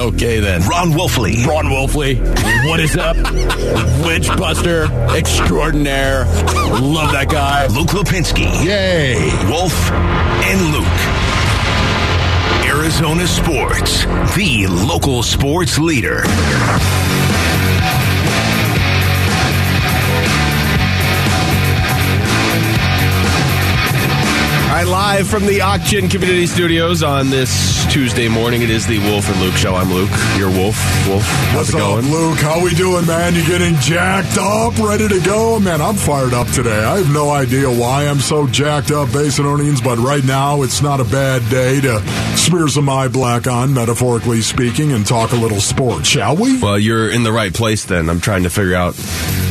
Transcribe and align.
Okay, 0.00 0.40
then. 0.40 0.62
Ron 0.62 0.92
Wolfley. 0.92 1.44
Ron 1.46 1.66
Wolfley, 1.66 2.18
what 2.66 2.80
is 2.80 2.96
up? 2.96 3.16
Witchbuster 4.06 4.88
extraordinaire. 5.14 6.24
Love 6.80 7.12
that 7.12 7.28
guy. 7.28 7.66
Luke 7.66 7.88
Lapinski. 7.88 8.64
Yay. 8.64 9.16
Wolf 9.50 9.90
and 9.92 10.72
Luke. 10.72 10.86
Arizona 12.64 13.26
Sports, 13.26 14.04
the 14.36 14.66
local 14.68 15.22
sports 15.22 15.78
leader. 15.78 16.22
Right, 24.84 24.90
live 24.90 25.28
from 25.28 25.44
the 25.46 25.60
Auction 25.60 26.08
Community 26.08 26.46
Studios 26.46 27.02
on 27.02 27.28
this 27.28 27.84
Tuesday 27.92 28.28
morning. 28.28 28.62
It 28.62 28.70
is 28.70 28.86
the 28.86 28.98
Wolf 28.98 29.28
and 29.28 29.40
Luke 29.40 29.54
show. 29.54 29.74
I'm 29.74 29.92
Luke. 29.92 30.10
You're 30.38 30.48
Wolf. 30.50 30.76
Wolf, 31.06 31.22
how's 31.22 31.56
What's 31.56 31.68
it 31.70 31.76
going? 31.76 32.04
up, 32.04 32.10
Luke? 32.10 32.38
How 32.38 32.64
we 32.64 32.74
doing, 32.74 33.06
man? 33.06 33.34
You 33.34 33.44
getting 33.46 33.74
jacked 33.76 34.38
up, 34.38 34.78
ready 34.78 35.08
to 35.08 35.20
go? 35.20 35.58
Man, 35.60 35.82
I'm 35.82 35.96
fired 35.96 36.32
up 36.32 36.46
today. 36.48 36.82
I 36.84 36.98
have 36.98 37.12
no 37.12 37.30
idea 37.30 37.68
why 37.68 38.06
I'm 38.06 38.20
so 38.20 38.46
jacked 38.46 38.90
up, 38.90 39.08
Basinonians, 39.08 39.84
but 39.84 39.98
right 39.98 40.24
now 40.24 40.62
it's 40.62 40.80
not 40.80 41.00
a 41.00 41.04
bad 41.04 41.48
day 41.50 41.80
to 41.82 42.00
smear 42.36 42.68
some 42.68 42.88
eye 42.88 43.08
black 43.08 43.46
on, 43.46 43.74
metaphorically 43.74 44.40
speaking, 44.40 44.92
and 44.92 45.06
talk 45.06 45.32
a 45.32 45.36
little 45.36 45.60
sport, 45.60 46.06
shall 46.06 46.36
we? 46.36 46.58
Well, 46.60 46.78
you're 46.78 47.10
in 47.10 47.22
the 47.22 47.32
right 47.32 47.52
place 47.52 47.84
then. 47.84 48.08
I'm 48.08 48.20
trying 48.20 48.44
to 48.44 48.50
figure 48.50 48.76
out 48.76 48.94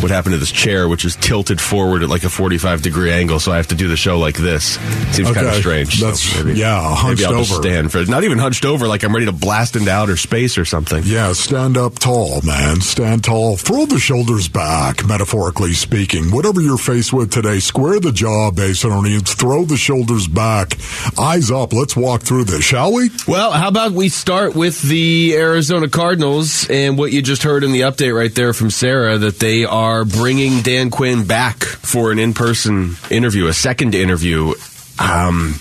what 0.02 0.12
happened 0.12 0.34
to 0.34 0.40
this 0.40 0.52
chair, 0.52 0.88
which 0.88 1.06
is 1.06 1.16
tilted 1.18 1.60
forward 1.60 2.04
at 2.04 2.10
like 2.10 2.24
a 2.24 2.30
45 2.30 2.82
degree 2.82 3.12
angle, 3.12 3.40
so 3.40 3.52
I 3.52 3.58
have 3.58 3.68
to 3.68 3.76
do 3.76 3.88
the 3.88 3.98
show 3.98 4.18
like 4.18 4.38
this. 4.38 4.78
Seems 5.26 5.36
kind 5.36 5.48
of 5.48 5.56
strange. 5.56 6.00
That's- 6.00 6.20
so 6.22 6.44
maybe, 6.44 6.60
yeah, 6.60 6.96
hunched 6.96 7.22
maybe 7.22 7.34
I'll 7.34 7.40
just 7.40 7.54
over. 7.54 7.62
stand 7.64 7.92
for 7.92 7.98
it. 8.00 8.10
Not 8.10 8.24
even 8.24 8.38
hunched 8.38 8.66
over, 8.66 8.88
like 8.88 9.04
I'm 9.04 9.14
ready 9.14 9.26
to 9.26 9.32
blast 9.32 9.76
into 9.76 9.92
outer 9.92 10.18
space 10.18 10.58
or 10.58 10.66
something. 10.66 11.04
Yeah, 11.06 11.34
stand 11.34 11.78
up 11.78 12.00
tall, 12.00 12.42
man. 12.44 12.82
Stand 12.82 13.24
tall. 13.24 13.58
Throw 13.58 13.86
the 13.86 14.00
shoulders 14.00 14.48
back, 14.48 15.06
metaphorically 15.06 15.74
speaking. 15.74 16.32
Whatever 16.32 16.62
you're 16.62 16.78
faced 16.78 17.14
with 17.14 17.32
today, 17.32 17.60
square 17.60 18.00
the 18.00 18.12
jaw, 18.12 18.52
Basinonians. 18.52 19.30
Throw 19.34 19.66
the 19.66 19.78
shoulders 19.78 20.28
back. 20.28 20.74
Eyes 21.18 21.52
up. 21.52 21.74
Let's 21.74 21.96
walk 21.96 22.22
through 22.22 22.46
this, 22.46 22.64
shall 22.64 22.94
we? 22.94 23.10
Well, 23.28 23.52
how 23.52 23.68
about 23.68 23.92
we 23.94 24.10
start 24.10 24.56
with 24.56 24.82
the 24.82 25.36
Arizona 25.36 25.88
Cardinals 25.90 26.70
and 26.70 26.98
what 26.98 27.12
you 27.12 27.22
just 27.22 27.44
heard 27.44 27.64
in 27.64 27.72
the 27.72 27.82
update 27.82 28.16
right 28.16 28.34
there 28.34 28.54
from 28.54 28.70
Sarah 28.70 29.18
that 29.18 29.40
they 29.40 29.66
are 29.66 30.06
bringing 30.06 30.62
Dan 30.62 30.90
Quinn 30.90 31.26
back 31.26 31.64
for 31.64 32.12
an 32.12 32.20
in 32.20 32.34
person 32.34 32.96
interview, 33.10 33.48
a 33.48 33.54
second 33.54 33.96
interview. 33.96 34.54
Um, 35.00 35.56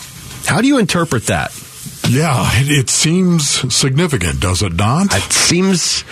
how 0.47 0.61
do 0.61 0.69
you 0.69 0.79
interpret 0.79 1.27
that? 1.27 1.53
Yeah, 2.09 2.49
it, 2.55 2.71
it 2.71 2.91
seems 2.91 3.47
significant, 3.75 4.41
does 4.41 4.63
it 4.63 4.73
not? 4.73 5.15
It 5.15 5.31
seems 5.31 6.05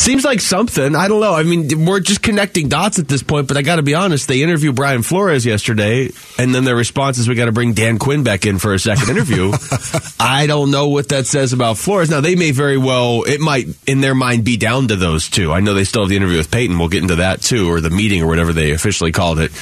seems 0.00 0.24
like 0.24 0.40
something. 0.40 0.96
I 0.96 1.06
don't 1.06 1.20
know. 1.20 1.34
I 1.34 1.42
mean, 1.42 1.84
we're 1.84 2.00
just 2.00 2.22
connecting 2.22 2.68
dots 2.68 2.98
at 2.98 3.08
this 3.08 3.22
point. 3.22 3.46
But 3.46 3.58
I 3.58 3.62
got 3.62 3.76
to 3.76 3.82
be 3.82 3.94
honest. 3.94 4.26
They 4.26 4.42
interviewed 4.42 4.74
Brian 4.74 5.02
Flores 5.02 5.44
yesterday, 5.44 6.10
and 6.38 6.54
then 6.54 6.64
their 6.64 6.76
response 6.76 7.18
is, 7.18 7.28
"We 7.28 7.34
got 7.34 7.44
to 7.44 7.52
bring 7.52 7.74
Dan 7.74 7.98
Quinn 7.98 8.22
back 8.22 8.46
in 8.46 8.58
for 8.58 8.72
a 8.72 8.78
second 8.78 9.10
interview." 9.10 9.52
I 10.20 10.46
don't 10.46 10.70
know 10.70 10.88
what 10.88 11.10
that 11.10 11.26
says 11.26 11.52
about 11.52 11.76
Flores. 11.76 12.08
Now 12.08 12.22
they 12.22 12.34
may 12.34 12.50
very 12.50 12.78
well. 12.78 13.24
It 13.24 13.40
might, 13.40 13.66
in 13.86 14.00
their 14.00 14.14
mind, 14.14 14.44
be 14.44 14.56
down 14.56 14.88
to 14.88 14.96
those 14.96 15.28
two. 15.28 15.52
I 15.52 15.60
know 15.60 15.74
they 15.74 15.84
still 15.84 16.02
have 16.02 16.08
the 16.08 16.16
interview 16.16 16.38
with 16.38 16.50
Peyton. 16.50 16.78
We'll 16.78 16.88
get 16.88 17.02
into 17.02 17.16
that 17.16 17.42
too, 17.42 17.70
or 17.70 17.80
the 17.82 17.90
meeting, 17.90 18.22
or 18.22 18.28
whatever 18.28 18.54
they 18.54 18.70
officially 18.70 19.12
called 19.12 19.40
it. 19.40 19.52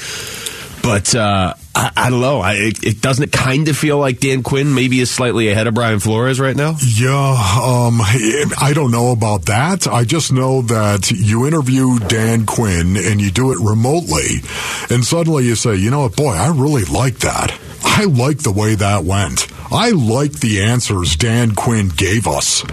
But 0.83 1.15
uh, 1.15 1.55
I, 1.75 1.93
I 1.97 2.11
don't 2.11 2.21
know. 2.21 2.41
I, 2.41 2.55
it, 2.55 2.83
it 2.83 3.01
doesn't 3.01 3.33
kind 3.33 3.69
of 3.69 3.77
feel 3.77 3.99
like 3.99 4.21
Dan 4.21 4.43
Quinn 4.43 4.75
maybe 4.75 5.01
is 5.01 5.11
slightly 5.11 5.49
ahead 5.49 5.67
of 5.67 5.75
Brian 5.75 6.01
Flores 6.01 6.41
right 6.41 6.57
now. 6.57 6.77
yeah, 6.81 7.09
um, 7.09 8.01
I 8.01 8.73
don't 8.75 8.91
know 8.91 9.13
about 9.13 9.47
that. 9.47 9.87
I 9.87 10.05
just 10.05 10.33
know 10.33 10.63
that 10.63 11.11
you 11.11 11.47
interview 11.47 11.99
Dan 11.99 12.47
Quinn 12.47 12.97
and 12.97 13.21
you 13.21 13.31
do 13.31 13.53
it 13.53 13.59
remotely, 13.61 14.43
and 14.91 15.05
suddenly 15.05 15.47
you 15.47 15.55
say, 15.55 15.77
you 15.77 15.91
know 15.91 16.01
what, 16.01 16.17
boy, 16.17 16.33
I 16.33 16.49
really 16.49 16.85
like 16.85 17.19
that. 17.19 17.57
I 17.83 18.05
like 18.05 18.39
the 18.39 18.53
way 18.53 18.75
that 18.75 19.05
went. 19.05 19.47
I 19.73 19.91
like 19.91 20.33
the 20.33 20.63
answers 20.63 21.17
Dan 21.17 21.55
Quinn 21.55 21.89
gave 21.89 22.27
us. 22.27 22.65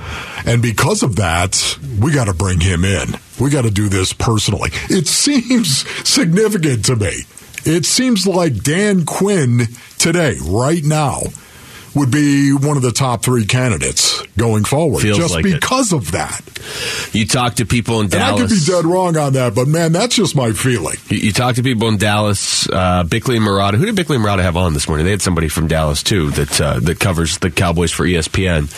And 0.45 0.61
because 0.61 1.03
of 1.03 1.17
that, 1.17 1.77
we 1.99 2.11
got 2.13 2.25
to 2.25 2.33
bring 2.33 2.59
him 2.59 2.83
in. 2.83 3.09
We 3.39 3.49
got 3.49 3.63
to 3.63 3.71
do 3.71 3.89
this 3.89 4.13
personally. 4.13 4.69
It 4.89 5.07
seems 5.07 5.87
significant 6.07 6.85
to 6.85 6.95
me. 6.95 7.23
It 7.67 7.85
seems 7.85 8.25
like 8.25 8.63
Dan 8.63 9.05
Quinn 9.05 9.67
today, 9.97 10.37
right 10.41 10.81
now, 10.81 11.19
would 11.93 12.09
be 12.09 12.53
one 12.53 12.77
of 12.77 12.83
the 12.83 12.93
top 12.93 13.23
three 13.23 13.45
candidates 13.45 14.21
going 14.37 14.63
forward. 14.63 15.01
Feels 15.01 15.17
just 15.17 15.33
like 15.33 15.45
it. 15.45 15.59
because 15.59 15.91
of 15.91 16.11
that. 16.11 16.39
You 17.11 17.27
talk 17.27 17.55
to 17.55 17.65
people 17.65 17.99
in 17.99 18.07
Dallas. 18.07 18.29
And 18.29 18.35
I 18.35 18.41
could 18.41 18.49
be 18.49 18.65
dead 18.65 18.85
wrong 18.85 19.17
on 19.17 19.33
that, 19.33 19.53
but 19.53 19.67
man, 19.67 19.91
that's 19.91 20.15
just 20.15 20.33
my 20.33 20.53
feeling. 20.53 20.95
You, 21.09 21.17
you 21.17 21.31
talk 21.33 21.55
to 21.55 21.63
people 21.63 21.89
in 21.89 21.97
Dallas, 21.97 22.69
uh, 22.69 23.03
Bickley 23.03 23.35
and 23.35 23.45
Marotta. 23.45 23.75
Who 23.75 23.85
did 23.85 23.97
Bickley 23.97 24.15
and 24.15 24.23
Marotta 24.23 24.43
have 24.43 24.55
on 24.55 24.73
this 24.73 24.87
morning? 24.87 25.05
They 25.05 25.11
had 25.11 25.21
somebody 25.21 25.49
from 25.49 25.67
Dallas 25.67 26.03
too 26.03 26.29
that 26.31 26.61
uh, 26.61 26.79
that 26.81 27.01
covers 27.01 27.39
the 27.39 27.51
Cowboys 27.51 27.91
for 27.91 28.05
ESPN, 28.05 28.69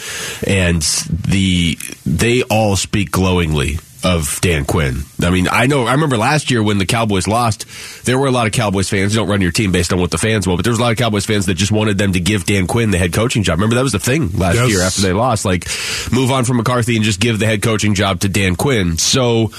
and 0.48 0.82
the 1.30 1.78
they 2.08 2.42
all 2.44 2.76
speak 2.76 3.12
glowingly 3.12 3.78
of 4.04 4.40
Dan 4.42 4.64
Quinn. 4.66 5.04
I 5.22 5.30
mean, 5.30 5.48
I 5.52 5.68
know. 5.68 5.86
I 5.86 5.92
remember 5.94 6.18
last 6.18 6.50
year 6.52 6.64
when 6.64 6.78
the 6.78 6.86
Cowboys 6.86 7.28
lost, 7.28 7.66
there 8.06 8.18
were 8.18 8.28
a 8.28 8.32
lot 8.32 8.48
of 8.48 8.54
Cowboys 8.54 8.90
fans. 8.90 9.14
You 9.14 9.20
don't 9.20 9.28
run 9.30 9.42
your 9.42 9.52
team 9.52 9.72
based 9.74 9.92
on 9.92 10.00
what 10.00 10.10
the 10.12 10.18
fans 10.18 10.48
want, 10.48 10.58
but 10.60 10.64
there 10.64 10.72
was 10.72 10.80
a 10.80 10.82
lot 10.84 10.92
of 10.94 10.98
Cowboys 10.98 11.26
fans 11.26 11.48
that 11.48 11.56
just 11.56 11.72
wanted 11.72 11.98
them 11.98 12.14
to 12.14 12.20
give 12.20 12.46
Dan 12.46 12.66
Quinn 12.68 12.92
the 12.92 12.98
head 12.98 13.12
coaching 13.14 13.44
job. 13.44 13.58
Remember 13.60 13.76
that 13.76 13.84
was 13.84 13.92
the 13.92 14.00
thing 14.00 14.32
last 14.38 14.56
Yes. 14.56 14.70
year 14.70 14.82
after 14.82 15.02
they 15.02 15.12
lost. 15.14 15.44
Like, 15.44 15.68
move 16.12 16.32
on 16.32 16.46
from 16.46 16.58
McCarthy 16.58 16.96
and 16.96 17.04
just 17.04 17.20
give 17.20 17.40
the 17.40 17.46
head 17.46 17.62
coaching 17.62 17.94
job 17.94 18.22
to 18.22 18.30
Dan 18.30 18.56
Quinn. 18.56 18.98
So 18.98 19.52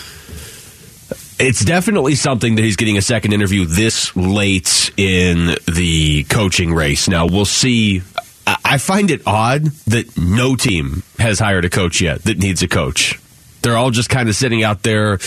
it's 1.39 1.65
definitely 1.65 2.15
something 2.15 2.57
that 2.57 2.63
he's 2.63 2.77
getting 2.77 2.99
a 2.99 3.03
second 3.03 3.33
interview 3.33 3.65
this 3.65 4.15
late 4.17 4.91
in 4.97 5.55
the 5.73 6.25
coaching 6.25 6.73
race. 6.75 7.09
Now 7.09 7.27
we'll 7.27 7.45
see. 7.45 8.03
I 8.47 8.57
I 8.65 8.79
find 8.79 9.11
it 9.11 9.23
odd 9.27 9.65
that 9.87 10.17
no 10.17 10.55
team 10.57 11.03
has 11.19 11.39
hired 11.39 11.65
a 11.65 11.71
coach 11.71 12.01
yet 12.01 12.23
that 12.25 12.39
needs 12.39 12.63
a 12.63 12.69
coach. 12.69 13.19
They're 13.63 13.77
all 13.77 13.91
just 13.91 14.09
kind 14.11 14.29
of 14.29 14.35
sitting 14.35 14.63
out 14.63 14.83
there 14.83 15.19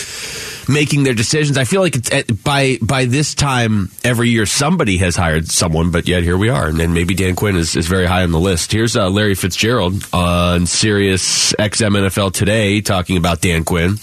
making 0.68 1.04
their 1.04 1.14
decisions. 1.14 1.58
I 1.58 1.64
feel 1.64 1.80
like 1.80 1.96
it's 1.96 2.10
at, 2.12 2.42
by 2.42 2.78
by 2.82 3.04
this 3.04 3.34
time 3.34 3.90
every 4.02 4.30
year 4.30 4.46
somebody 4.46 4.98
has 4.98 5.16
hired 5.16 5.48
someone, 5.48 5.90
but 5.90 6.08
yet 6.08 6.22
here 6.22 6.36
we 6.36 6.48
are, 6.48 6.66
and 6.66 6.78
then 6.78 6.92
maybe 6.92 7.14
Dan 7.14 7.36
Quinn 7.36 7.56
is, 7.56 7.76
is 7.76 7.86
very 7.86 8.06
high 8.06 8.22
on 8.22 8.32
the 8.32 8.40
list. 8.40 8.72
Here's 8.72 8.96
uh, 8.96 9.08
Larry 9.08 9.34
Fitzgerald 9.34 10.06
on 10.12 10.66
Sirius 10.66 11.52
XM 11.54 12.08
NFL 12.08 12.32
today 12.32 12.80
talking 12.80 13.16
about 13.16 13.40
Dan 13.40 13.64
Quinn. 13.64 13.98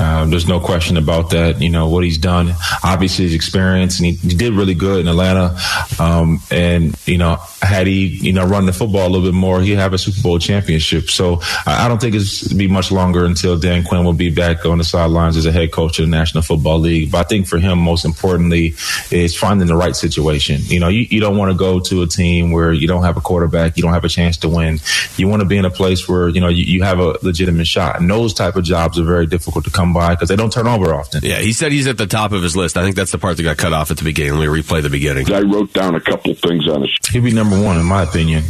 Um, 0.00 0.30
there's 0.30 0.46
no 0.46 0.60
question 0.60 0.96
about 0.96 1.30
that. 1.30 1.60
You 1.60 1.70
know 1.70 1.88
what 1.88 2.04
he's 2.04 2.18
done. 2.18 2.54
Obviously, 2.82 3.24
his 3.24 3.34
experience, 3.34 3.98
and 3.98 4.06
he, 4.06 4.12
he 4.12 4.34
did 4.34 4.54
really 4.54 4.74
good 4.74 5.00
in 5.00 5.08
Atlanta. 5.08 5.58
Um, 5.98 6.40
and 6.50 6.96
you 7.06 7.18
know, 7.18 7.36
had 7.60 7.86
he 7.86 8.06
you 8.06 8.32
know 8.32 8.46
run 8.46 8.66
the 8.66 8.72
football 8.72 9.06
a 9.06 9.10
little 9.10 9.26
bit 9.26 9.34
more, 9.34 9.60
he'd 9.60 9.72
have 9.74 9.92
a 9.92 9.98
Super 9.98 10.22
Bowl 10.22 10.38
championship. 10.38 11.10
So 11.10 11.40
I, 11.66 11.84
I 11.84 11.88
don't 11.88 12.00
think 12.00 12.14
it's 12.14 12.52
be 12.52 12.68
much 12.68 12.90
longer 12.90 13.24
until 13.24 13.58
Dan 13.58 13.84
Quinn 13.84 14.04
will 14.04 14.12
be 14.12 14.30
back 14.30 14.64
on 14.64 14.78
the 14.78 14.84
sidelines 14.84 15.36
as 15.36 15.46
a 15.46 15.52
head 15.52 15.72
coach 15.72 15.98
of 15.98 16.06
the 16.06 16.10
National 16.10 16.42
Football 16.42 16.78
League. 16.78 17.10
But 17.10 17.26
I 17.26 17.28
think 17.28 17.46
for 17.46 17.58
him, 17.58 17.78
most 17.78 18.04
importantly, 18.04 18.74
is 19.10 19.36
finding 19.36 19.66
the 19.66 19.76
right 19.76 19.96
situation. 19.96 20.60
You 20.64 20.80
know, 20.80 20.88
you, 20.88 21.06
you 21.10 21.20
don't 21.20 21.36
want 21.36 21.52
to 21.52 21.58
go 21.58 21.80
to 21.80 22.02
a 22.02 22.06
team 22.06 22.52
where 22.52 22.72
you 22.72 22.86
don't 22.86 23.02
have 23.02 23.16
a 23.16 23.20
quarterback, 23.20 23.76
you 23.76 23.82
don't 23.82 23.92
have 23.92 24.04
a 24.04 24.08
chance 24.08 24.36
to 24.38 24.48
win. 24.48 24.80
You 25.16 25.28
want 25.28 25.40
to 25.40 25.46
be 25.46 25.58
in 25.58 25.64
a 25.64 25.70
place 25.70 26.08
where 26.08 26.28
you 26.28 26.40
know 26.40 26.48
you, 26.48 26.64
you 26.64 26.82
have 26.82 27.00
a 27.00 27.18
legitimate 27.22 27.66
shot. 27.66 28.00
And 28.00 28.08
those 28.08 28.32
type 28.32 28.56
of 28.56 28.64
jobs 28.64 28.98
are 28.98 29.04
very 29.04 29.26
difficult 29.26 29.57
to 29.64 29.70
come 29.70 29.92
by 29.92 30.14
because 30.14 30.28
they 30.28 30.36
don't 30.36 30.52
turn 30.52 30.66
over 30.66 30.94
often. 30.94 31.20
Yeah, 31.24 31.38
he 31.38 31.52
said 31.52 31.72
he's 31.72 31.86
at 31.86 31.98
the 31.98 32.06
top 32.06 32.32
of 32.32 32.42
his 32.42 32.56
list. 32.56 32.76
I 32.76 32.82
think 32.82 32.96
that's 32.96 33.12
the 33.12 33.18
part 33.18 33.36
that 33.36 33.42
got 33.42 33.56
cut 33.56 33.72
off 33.72 33.90
at 33.90 33.96
the 33.98 34.04
beginning. 34.04 34.38
Let 34.38 34.48
me 34.50 34.62
replay 34.62 34.82
the 34.82 34.90
beginning. 34.90 35.32
I 35.32 35.40
wrote 35.40 35.72
down 35.72 35.94
a 35.94 36.00
couple 36.00 36.34
things 36.34 36.68
on 36.68 36.84
it. 36.84 36.90
He'd 37.10 37.20
be 37.24 37.32
number 37.32 37.60
one 37.62 37.78
in 37.78 37.84
my 37.86 38.02
opinion. 38.02 38.44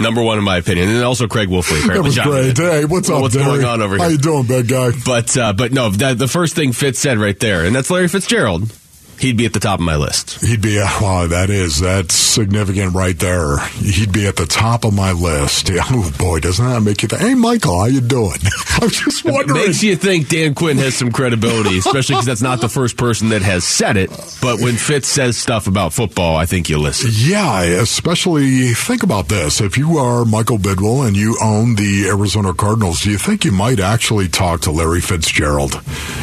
Number 0.00 0.22
one 0.22 0.38
in 0.38 0.44
my 0.44 0.58
opinion, 0.58 0.88
and 0.90 1.02
also 1.02 1.26
Craig 1.26 1.48
Wolfley. 1.48 1.84
That 1.92 2.02
was 2.04 2.14
John- 2.14 2.28
great. 2.28 2.56
Hey, 2.56 2.84
what's 2.84 3.10
up, 3.10 3.20
What's 3.20 3.34
Derek? 3.34 3.48
going 3.48 3.64
on 3.64 3.82
over 3.82 3.94
here? 3.96 4.02
How 4.04 4.08
here? 4.08 4.16
you 4.16 4.22
doing, 4.22 4.46
big 4.46 4.68
guy? 4.68 4.90
But 5.04 5.36
uh, 5.36 5.52
but 5.54 5.72
no, 5.72 5.90
that, 5.90 6.18
the 6.18 6.28
first 6.28 6.54
thing 6.54 6.70
Fitz 6.72 7.00
said 7.00 7.18
right 7.18 7.38
there, 7.40 7.64
and 7.64 7.74
that's 7.74 7.90
Larry 7.90 8.06
Fitzgerald. 8.08 8.72
He'd 9.18 9.36
be 9.36 9.46
at 9.46 9.52
the 9.52 9.60
top 9.60 9.80
of 9.80 9.84
my 9.84 9.96
list. 9.96 10.40
He'd 10.44 10.62
be, 10.62 10.78
wow, 10.78 11.26
that 11.26 11.50
is, 11.50 11.80
that's 11.80 12.14
significant 12.14 12.94
right 12.94 13.18
there. 13.18 13.58
He'd 13.58 14.12
be 14.12 14.26
at 14.26 14.36
the 14.36 14.46
top 14.46 14.84
of 14.84 14.94
my 14.94 15.12
list. 15.12 15.68
Yeah, 15.68 15.82
Oh, 15.90 16.12
boy, 16.18 16.38
doesn't 16.40 16.64
that 16.64 16.80
make 16.82 17.02
you 17.02 17.08
think, 17.08 17.22
hey, 17.22 17.34
Michael, 17.34 17.78
how 17.80 17.86
you 17.86 18.00
doing? 18.00 18.38
I'm 18.80 18.88
just 18.90 19.24
wondering. 19.24 19.64
Makes 19.66 19.82
you 19.82 19.96
think 19.96 20.28
Dan 20.28 20.54
Quinn 20.54 20.76
has 20.78 20.94
some 20.94 21.10
credibility, 21.10 21.78
especially 21.78 22.14
because 22.14 22.26
that's 22.26 22.42
not 22.42 22.60
the 22.60 22.68
first 22.68 22.96
person 22.96 23.30
that 23.30 23.42
has 23.42 23.64
said 23.64 23.96
it. 23.96 24.10
But 24.40 24.60
when 24.60 24.76
Fitz 24.76 25.08
says 25.08 25.36
stuff 25.36 25.66
about 25.66 25.92
football, 25.92 26.36
I 26.36 26.46
think 26.46 26.68
you 26.68 26.78
listen. 26.78 27.10
Yeah, 27.12 27.62
especially 27.62 28.68
think 28.74 29.02
about 29.02 29.28
this. 29.28 29.60
If 29.60 29.76
you 29.76 29.98
are 29.98 30.24
Michael 30.24 30.58
Bidwill 30.58 31.06
and 31.06 31.16
you 31.16 31.36
own 31.42 31.74
the 31.74 32.06
Arizona 32.08 32.54
Cardinals, 32.54 33.02
do 33.02 33.10
you 33.10 33.18
think 33.18 33.44
you 33.44 33.52
might 33.52 33.80
actually 33.80 34.28
talk 34.28 34.60
to 34.62 34.70
Larry 34.70 35.00
Fitzgerald? 35.00 35.72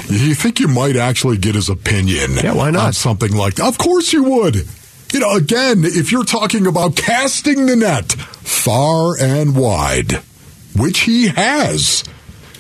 Do 0.08 0.16
you 0.28 0.36
think 0.36 0.60
you 0.60 0.68
might 0.70 0.96
actually 0.96 1.38
get 1.38 1.56
his 1.56 1.70
opinion? 1.70 2.32
Yeah, 2.36 2.54
why 2.54 2.72
not? 2.72 2.85
Something 2.94 3.36
like 3.36 3.56
that? 3.56 3.68
Of 3.68 3.78
course 3.78 4.14
you 4.14 4.24
would. 4.24 4.68
You 5.14 5.20
know, 5.20 5.36
again, 5.36 5.86
if 5.86 6.12
you're 6.12 6.26
talking 6.26 6.68
about 6.68 6.96
casting 6.96 7.66
the 7.66 7.76
net 7.76 8.12
far 8.12 9.18
and 9.18 9.56
wide, 9.56 10.22
which 10.76 11.02
he 11.02 11.28
has. 11.28 12.04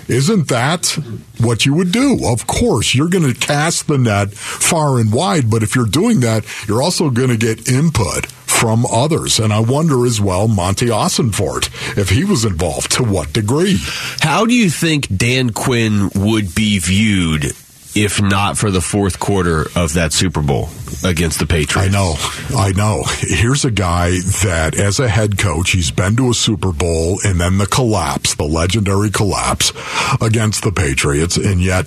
Isn't 0.07 0.49
that 0.49 0.97
what 1.39 1.65
you 1.65 1.73
would 1.73 1.91
do? 1.91 2.19
Of 2.25 2.45
course, 2.45 2.93
you're 2.93 3.09
going 3.09 3.31
to 3.31 3.39
cast 3.39 3.87
the 3.87 3.97
net 3.97 4.33
far 4.33 4.99
and 4.99 5.11
wide, 5.11 5.49
but 5.49 5.63
if 5.63 5.75
you're 5.75 5.87
doing 5.87 6.19
that, 6.19 6.45
you're 6.67 6.83
also 6.83 7.09
going 7.09 7.29
to 7.29 7.37
get 7.37 7.67
input 7.67 8.27
from 8.27 8.85
others. 8.85 9.39
And 9.39 9.51
I 9.51 9.59
wonder 9.59 10.05
as 10.05 10.21
well, 10.21 10.47
Monti 10.47 10.87
Ossenfort, 10.87 11.97
if 11.97 12.09
he 12.09 12.23
was 12.23 12.45
involved, 12.45 12.91
to 12.93 13.03
what 13.03 13.33
degree? 13.33 13.79
How 14.21 14.45
do 14.45 14.53
you 14.53 14.69
think 14.69 15.07
Dan 15.15 15.49
Quinn 15.49 16.09
would 16.13 16.53
be 16.53 16.77
viewed 16.77 17.55
if 17.95 18.21
not 18.21 18.57
for 18.57 18.69
the 18.71 18.81
fourth 18.81 19.19
quarter 19.19 19.67
of 19.75 19.93
that 19.93 20.11
Super 20.13 20.41
Bowl 20.41 20.69
against 21.03 21.39
the 21.39 21.45
Patriots. 21.45 21.87
I 21.87 21.91
know. 21.91 22.15
I 22.57 22.71
know. 22.73 23.03
Here's 23.19 23.63
a 23.65 23.71
guy 23.71 24.11
that, 24.43 24.75
as 24.77 24.99
a 24.99 25.07
head 25.07 25.37
coach, 25.37 25.71
he's 25.71 25.91
been 25.91 26.15
to 26.17 26.29
a 26.29 26.33
Super 26.33 26.71
Bowl 26.71 27.19
and 27.23 27.39
then 27.39 27.57
the 27.57 27.67
collapse, 27.67 28.35
the 28.35 28.43
legendary 28.43 29.09
collapse 29.09 29.71
against 30.21 30.63
the 30.63 30.71
Patriots. 30.71 31.37
And 31.37 31.61
yet, 31.61 31.85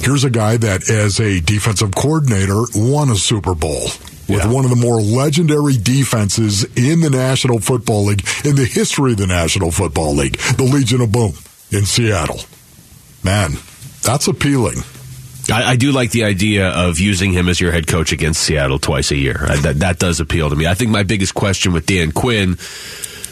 here's 0.00 0.24
a 0.24 0.30
guy 0.30 0.56
that, 0.58 0.88
as 0.90 1.18
a 1.20 1.40
defensive 1.40 1.94
coordinator, 1.94 2.62
won 2.74 3.08
a 3.10 3.16
Super 3.16 3.54
Bowl 3.54 3.84
with 4.28 4.44
Yeah. 4.44 4.48
one 4.48 4.64
of 4.64 4.70
the 4.70 4.76
more 4.76 5.00
legendary 5.00 5.78
defenses 5.78 6.64
in 6.76 7.00
the 7.00 7.08
National 7.10 7.58
Football 7.60 8.04
League, 8.06 8.26
in 8.44 8.56
the 8.56 8.66
history 8.66 9.12
of 9.12 9.18
the 9.18 9.26
National 9.26 9.70
Football 9.70 10.14
League, 10.16 10.36
the 10.58 10.64
Legion 10.64 11.00
of 11.00 11.10
Boom 11.10 11.32
in 11.70 11.86
Seattle. 11.86 12.40
Man, 13.24 13.56
that's 14.02 14.28
appealing. 14.28 14.82
I, 15.50 15.70
I 15.70 15.76
do 15.76 15.92
like 15.92 16.10
the 16.10 16.24
idea 16.24 16.68
of 16.68 16.98
using 16.98 17.32
him 17.32 17.48
as 17.48 17.60
your 17.60 17.72
head 17.72 17.86
coach 17.86 18.12
against 18.12 18.42
Seattle 18.42 18.78
twice 18.78 19.10
a 19.10 19.16
year. 19.16 19.44
I, 19.48 19.56
that, 19.56 19.76
that 19.80 19.98
does 19.98 20.20
appeal 20.20 20.50
to 20.50 20.56
me. 20.56 20.66
I 20.66 20.74
think 20.74 20.90
my 20.90 21.02
biggest 21.02 21.34
question 21.34 21.72
with 21.72 21.86
Dan 21.86 22.12
Quinn 22.12 22.58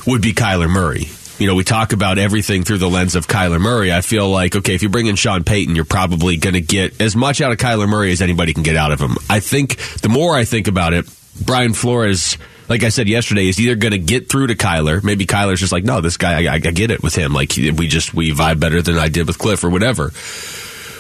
would 0.07 0.23
be 0.23 0.33
Kyler 0.33 0.71
Murray. 0.71 1.09
You 1.39 1.47
know, 1.47 1.55
we 1.55 1.65
talk 1.65 1.93
about 1.93 2.17
everything 2.17 2.65
through 2.65 2.79
the 2.79 2.89
lens 2.89 3.15
of 3.15 3.27
Kyler 3.27 3.61
Murray. 3.61 3.93
I 3.93 4.01
feel 4.01 4.29
like, 4.31 4.57
okay, 4.57 4.75
if 4.75 4.83
you 4.83 4.89
bring 4.89 5.07
in 5.07 5.17
Sean 5.17 5.45
Payton, 5.45 5.77
you're 5.77 5.85
probably 5.85 6.39
going 6.39 6.55
to 6.55 6.63
get 6.63 7.01
as 7.03 7.15
much 7.15 7.43
out 7.43 7.53
of 7.53 7.59
Kyler 7.59 7.89
Murray 7.89 8.13
as 8.13 8.23
anybody 8.23 8.55
can 8.55 8.63
get 8.63 8.77
out 8.77 8.93
of 8.93 9.01
him. 9.01 9.17
I 9.29 9.41
think 9.41 9.77
the 10.01 10.09
more 10.09 10.35
I 10.35 10.45
think 10.45 10.67
about 10.67 10.95
it, 10.95 11.05
Brian 11.45 11.75
Flores, 11.75 12.39
like 12.71 12.83
I 12.83 12.89
said 12.89 13.07
yesterday, 13.07 13.49
is 13.49 13.61
either 13.61 13.75
going 13.75 13.93
to 13.93 13.99
get 13.99 14.31
through 14.31 14.47
to 14.47 14.55
Kyler. 14.55 15.05
Maybe 15.05 15.27
Kyler's 15.27 15.61
just 15.61 15.73
like, 15.73 15.85
no, 15.85 16.01
this 16.01 16.17
guy, 16.17 16.47
I, 16.47 16.55
I 16.55 16.59
get 16.59 16.91
it 16.91 17.03
with 17.03 17.15
him. 17.15 17.35
Like 17.35 17.53
we 17.57 17.87
just 17.87 18.15
we 18.15 18.33
vibe 18.33 18.59
better 18.59 18.81
than 18.81 18.97
I 18.97 19.11
did 19.11 19.27
with 19.27 19.37
Cliff 19.37 19.63
or 19.63 19.69
whatever 19.69 20.13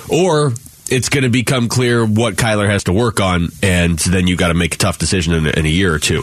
or 0.09 0.53
it's 0.89 1.09
going 1.09 1.25
to 1.25 1.31
become 1.31 1.69
clear 1.69 2.05
what 2.05 2.37
Kyler 2.37 2.69
has 2.69 2.85
to 2.85 2.93
work 2.93 3.21
on, 3.21 3.49
and 3.63 3.99
then 3.99 4.27
you 4.27 4.37
got 4.37 4.49
to 4.49 4.55
make 4.55 4.75
a 4.75 4.79
tough 4.79 4.99
decision 4.99 5.35
in, 5.35 5.47
in 5.47 5.67
a 5.67 5.69
year 5.69 5.93
or 5.93 5.99
two. 5.99 6.23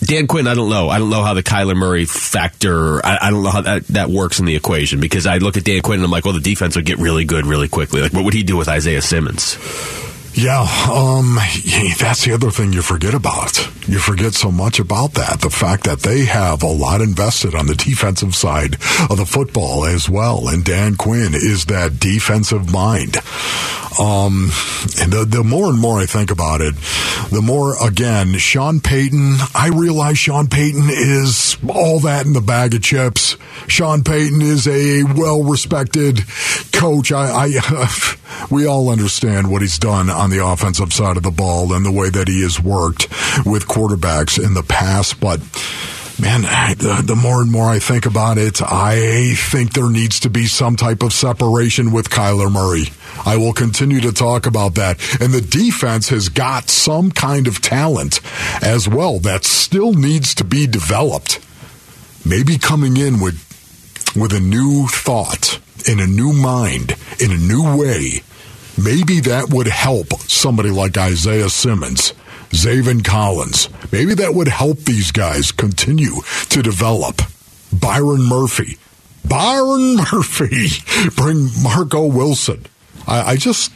Dan 0.00 0.26
Quinn, 0.26 0.46
I 0.46 0.54
don't 0.54 0.70
know. 0.70 0.88
I 0.88 0.98
don't 0.98 1.10
know 1.10 1.22
how 1.22 1.34
the 1.34 1.42
Kyler 1.42 1.76
Murray 1.76 2.04
factor. 2.04 3.04
I, 3.04 3.18
I 3.22 3.30
don't 3.30 3.42
know 3.42 3.50
how 3.50 3.62
that, 3.62 3.86
that 3.88 4.08
works 4.08 4.38
in 4.38 4.46
the 4.46 4.54
equation 4.54 5.00
because 5.00 5.26
I 5.26 5.38
look 5.38 5.56
at 5.56 5.64
Dan 5.64 5.82
Quinn 5.82 5.98
and 5.98 6.04
I'm 6.04 6.10
like, 6.10 6.24
well, 6.24 6.34
the 6.34 6.40
defense 6.40 6.76
would 6.76 6.86
get 6.86 6.98
really 6.98 7.24
good 7.24 7.46
really 7.46 7.68
quickly. 7.68 8.00
Like, 8.00 8.12
what 8.12 8.24
would 8.24 8.34
he 8.34 8.44
do 8.44 8.56
with 8.56 8.68
Isaiah 8.68 9.02
Simmons? 9.02 9.58
Yeah, 10.38 10.60
um, 10.88 11.34
that's 11.98 12.24
the 12.24 12.30
other 12.32 12.52
thing 12.52 12.72
you 12.72 12.80
forget 12.80 13.12
about. 13.12 13.58
You 13.88 13.98
forget 13.98 14.34
so 14.34 14.52
much 14.52 14.78
about 14.78 15.14
that. 15.14 15.40
The 15.40 15.50
fact 15.50 15.82
that 15.82 16.02
they 16.02 16.26
have 16.26 16.62
a 16.62 16.68
lot 16.68 17.00
invested 17.00 17.56
on 17.56 17.66
the 17.66 17.74
defensive 17.74 18.36
side 18.36 18.74
of 19.10 19.16
the 19.16 19.26
football 19.26 19.84
as 19.84 20.08
well. 20.08 20.46
And 20.46 20.64
Dan 20.64 20.94
Quinn 20.94 21.34
is 21.34 21.64
that 21.64 21.98
defensive 21.98 22.70
mind. 22.70 23.16
Um, 24.00 24.50
and 25.00 25.12
the, 25.12 25.26
the 25.28 25.42
more 25.44 25.68
and 25.68 25.78
more 25.78 25.98
I 25.98 26.06
think 26.06 26.30
about 26.30 26.60
it, 26.60 26.74
the 27.30 27.42
more, 27.42 27.74
again, 27.84 28.36
Sean 28.38 28.80
Payton, 28.80 29.36
I 29.54 29.70
realize 29.74 30.18
Sean 30.18 30.48
Payton 30.48 30.88
is 30.88 31.56
all 31.68 32.00
that 32.00 32.26
in 32.26 32.32
the 32.32 32.40
bag 32.40 32.74
of 32.74 32.82
chips. 32.82 33.36
Sean 33.66 34.04
Payton 34.04 34.42
is 34.42 34.66
a 34.66 35.04
well 35.04 35.42
respected 35.42 36.20
coach. 36.72 37.12
I, 37.12 37.58
I 37.58 38.16
we 38.50 38.66
all 38.66 38.88
understand 38.90 39.50
what 39.50 39.62
he's 39.62 39.78
done 39.78 40.10
on 40.10 40.30
the 40.30 40.44
offensive 40.44 40.92
side 40.92 41.16
of 41.16 41.22
the 41.22 41.30
ball 41.30 41.72
and 41.72 41.84
the 41.84 41.92
way 41.92 42.10
that 42.10 42.28
he 42.28 42.42
has 42.42 42.60
worked 42.60 43.08
with 43.44 43.66
quarterbacks 43.66 44.42
in 44.42 44.54
the 44.54 44.62
past, 44.62 45.20
but 45.20 45.40
man, 46.20 46.42
the, 46.78 47.02
the 47.04 47.16
more 47.16 47.40
and 47.40 47.50
more 47.50 47.66
I 47.66 47.78
think 47.78 48.06
about 48.06 48.38
it, 48.38 48.60
I 48.62 49.34
think 49.36 49.72
there 49.72 49.90
needs 49.90 50.20
to 50.20 50.30
be 50.30 50.46
some 50.46 50.76
type 50.76 51.02
of 51.02 51.12
separation 51.12 51.92
with 51.92 52.10
Kyler 52.10 52.50
Murray. 52.50 52.88
I 53.24 53.36
will 53.36 53.52
continue 53.52 54.00
to 54.00 54.12
talk 54.12 54.46
about 54.46 54.74
that. 54.74 54.98
And 55.20 55.32
the 55.32 55.40
defense 55.40 56.08
has 56.08 56.28
got 56.28 56.68
some 56.68 57.10
kind 57.10 57.46
of 57.46 57.60
talent 57.60 58.20
as 58.62 58.88
well 58.88 59.18
that 59.20 59.44
still 59.44 59.92
needs 59.92 60.34
to 60.36 60.44
be 60.44 60.66
developed. 60.66 61.40
Maybe 62.24 62.58
coming 62.58 62.96
in 62.96 63.20
with 63.20 63.44
with 64.16 64.32
a 64.32 64.40
new 64.40 64.86
thought, 64.88 65.60
in 65.86 66.00
a 66.00 66.06
new 66.06 66.32
mind, 66.32 66.96
in 67.20 67.30
a 67.30 67.36
new 67.36 67.76
way, 67.78 68.22
maybe 68.76 69.20
that 69.20 69.50
would 69.50 69.66
help 69.68 70.12
somebody 70.22 70.70
like 70.70 70.96
Isaiah 70.96 71.50
Simmons, 71.50 72.12
Zaven 72.50 73.04
Collins. 73.04 73.68
Maybe 73.92 74.14
that 74.14 74.34
would 74.34 74.48
help 74.48 74.78
these 74.80 75.12
guys 75.12 75.52
continue 75.52 76.22
to 76.50 76.62
develop. 76.62 77.20
Byron 77.72 78.22
Murphy. 78.22 78.78
Byron 79.26 79.96
Murphy. 80.12 80.68
Bring 81.16 81.48
Marco 81.62 82.06
Wilson. 82.06 82.64
I, 83.06 83.32
I 83.32 83.36
just, 83.36 83.72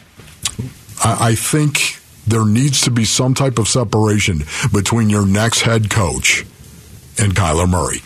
I, 1.05 1.29
I 1.29 1.35
think 1.35 1.99
there 2.27 2.45
needs 2.47 2.83
to 2.83 2.91
be 2.91 3.05
some 3.05 3.35
type 3.35 3.59
of 3.59 3.69
separation 3.69 4.45
between 4.73 5.11
your 5.11 5.27
next 5.27 5.63
head 5.63 5.91
coach 5.91 6.45
and 7.19 7.35
Kyler 7.35 7.69
Murray. 7.69 8.01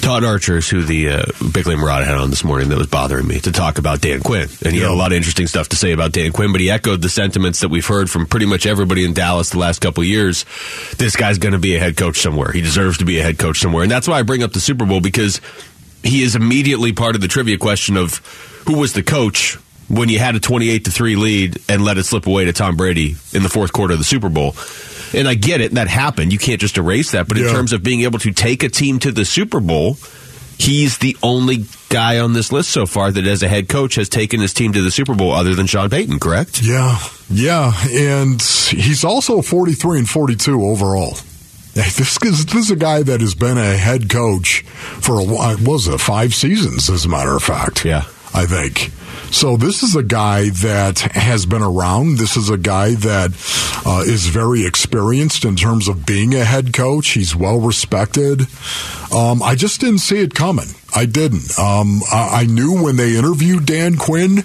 Todd 0.00 0.24
Archer 0.24 0.58
is 0.58 0.68
who 0.68 0.82
the 0.82 1.08
uh, 1.08 1.24
Bickley 1.52 1.74
and 1.74 1.82
Marotta 1.82 2.04
had 2.04 2.16
on 2.16 2.30
this 2.30 2.44
morning 2.44 2.68
that 2.70 2.78
was 2.78 2.86
bothering 2.86 3.26
me 3.26 3.40
to 3.40 3.52
talk 3.52 3.78
about 3.78 4.00
Dan 4.00 4.20
Quinn. 4.20 4.48
And 4.64 4.74
he 4.74 4.80
had 4.80 4.90
a 4.90 4.94
lot 4.94 5.12
of 5.12 5.16
interesting 5.16 5.46
stuff 5.46 5.68
to 5.70 5.76
say 5.76 5.92
about 5.92 6.12
Dan 6.12 6.32
Quinn, 6.32 6.52
but 6.52 6.60
he 6.60 6.70
echoed 6.70 7.02
the 7.02 7.08
sentiments 7.08 7.60
that 7.60 7.68
we've 7.68 7.86
heard 7.86 8.10
from 8.10 8.26
pretty 8.26 8.46
much 8.46 8.66
everybody 8.66 9.04
in 9.04 9.12
Dallas 9.12 9.50
the 9.50 9.58
last 9.58 9.80
couple 9.80 10.02
of 10.02 10.08
years. 10.08 10.44
This 10.98 11.16
guy's 11.16 11.38
going 11.38 11.52
to 11.52 11.58
be 11.58 11.76
a 11.76 11.78
head 11.78 11.96
coach 11.96 12.18
somewhere. 12.18 12.52
He 12.52 12.60
deserves 12.60 12.98
to 12.98 13.04
be 13.04 13.18
a 13.18 13.22
head 13.22 13.38
coach 13.38 13.58
somewhere. 13.58 13.82
And 13.82 13.90
that's 13.90 14.08
why 14.08 14.18
I 14.18 14.22
bring 14.22 14.42
up 14.42 14.52
the 14.52 14.60
Super 14.60 14.84
Bowl 14.84 15.00
because 15.00 15.40
he 16.02 16.22
is 16.22 16.34
immediately 16.36 16.92
part 16.92 17.14
of 17.14 17.20
the 17.20 17.28
trivia 17.28 17.58
question 17.58 17.96
of 17.96 18.16
who 18.66 18.78
was 18.78 18.92
the 18.92 19.02
coach 19.02 19.56
when 19.88 20.08
you 20.08 20.18
had 20.18 20.34
a 20.34 20.40
28 20.40 20.86
to 20.86 20.90
3 20.90 21.16
lead 21.16 21.60
and 21.68 21.84
let 21.84 21.98
it 21.98 22.04
slip 22.04 22.26
away 22.26 22.44
to 22.46 22.52
Tom 22.52 22.76
Brady 22.76 23.16
in 23.32 23.42
the 23.42 23.48
fourth 23.48 23.72
quarter 23.72 23.92
of 23.92 23.98
the 23.98 24.04
Super 24.04 24.28
Bowl. 24.28 24.54
And 25.14 25.28
I 25.28 25.34
get 25.34 25.60
it, 25.60 25.72
that 25.72 25.88
happened. 25.88 26.32
You 26.32 26.38
can't 26.38 26.60
just 26.60 26.78
erase 26.78 27.12
that. 27.12 27.28
But 27.28 27.38
in 27.38 27.44
terms 27.48 27.72
of 27.72 27.82
being 27.82 28.02
able 28.02 28.18
to 28.20 28.32
take 28.32 28.62
a 28.62 28.68
team 28.68 28.98
to 29.00 29.12
the 29.12 29.24
Super 29.24 29.60
Bowl, 29.60 29.98
he's 30.58 30.98
the 30.98 31.16
only 31.22 31.64
guy 31.88 32.18
on 32.18 32.32
this 32.32 32.52
list 32.52 32.70
so 32.70 32.86
far 32.86 33.10
that, 33.10 33.26
as 33.26 33.42
a 33.42 33.48
head 33.48 33.68
coach, 33.68 33.96
has 33.96 34.08
taken 34.08 34.40
his 34.40 34.54
team 34.54 34.72
to 34.72 34.80
the 34.82 34.90
Super 34.90 35.14
Bowl 35.14 35.32
other 35.32 35.54
than 35.54 35.66
Sean 35.66 35.90
Payton, 35.90 36.18
correct? 36.18 36.62
Yeah, 36.62 36.98
yeah, 37.28 37.72
and 37.90 38.40
he's 38.40 39.04
also 39.04 39.42
43 39.42 39.98
and 39.98 40.08
42 40.08 40.62
overall. 40.64 41.16
This 41.74 41.98
is, 42.00 42.44
this 42.44 42.54
is 42.54 42.70
a 42.70 42.76
guy 42.76 43.02
that 43.02 43.20
has 43.20 43.34
been 43.34 43.56
a 43.58 43.76
head 43.76 44.10
coach 44.10 44.62
for 44.62 45.18
a 45.18 45.24
while. 45.24 45.56
Was 45.62 45.88
it 45.88 46.00
five 46.00 46.34
seasons, 46.34 46.90
as 46.90 47.04
a 47.04 47.08
matter 47.08 47.34
of 47.34 47.42
fact? 47.42 47.84
Yeah. 47.84 48.04
I 48.34 48.46
think. 48.46 48.90
So 49.32 49.56
this 49.56 49.82
is 49.82 49.96
a 49.96 50.02
guy 50.02 50.50
that 50.50 50.98
has 51.00 51.46
been 51.46 51.62
around. 51.62 52.18
This 52.18 52.36
is 52.36 52.50
a 52.50 52.58
guy 52.58 52.94
that 52.94 53.32
uh, 53.84 54.02
is 54.06 54.26
very 54.26 54.66
experienced 54.66 55.44
in 55.46 55.56
terms 55.56 55.88
of 55.88 56.04
being 56.04 56.34
a 56.34 56.44
head 56.44 56.74
coach. 56.74 57.08
He's 57.08 57.34
well 57.34 57.58
respected. 57.58 58.42
Um, 59.12 59.42
I 59.42 59.54
just 59.56 59.80
didn't 59.80 59.98
see 59.98 60.18
it 60.18 60.34
coming. 60.34 60.68
I 60.94 61.06
didn't. 61.06 61.58
Um, 61.58 62.02
I, 62.12 62.42
I 62.42 62.46
knew 62.46 62.82
when 62.82 62.96
they 62.96 63.16
interviewed 63.16 63.64
Dan 63.64 63.96
Quinn 63.96 64.36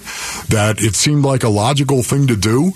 that 0.48 0.76
it 0.78 0.94
seemed 0.94 1.22
like 1.22 1.44
a 1.44 1.50
logical 1.50 2.02
thing 2.02 2.26
to 2.28 2.36
do. 2.36 2.72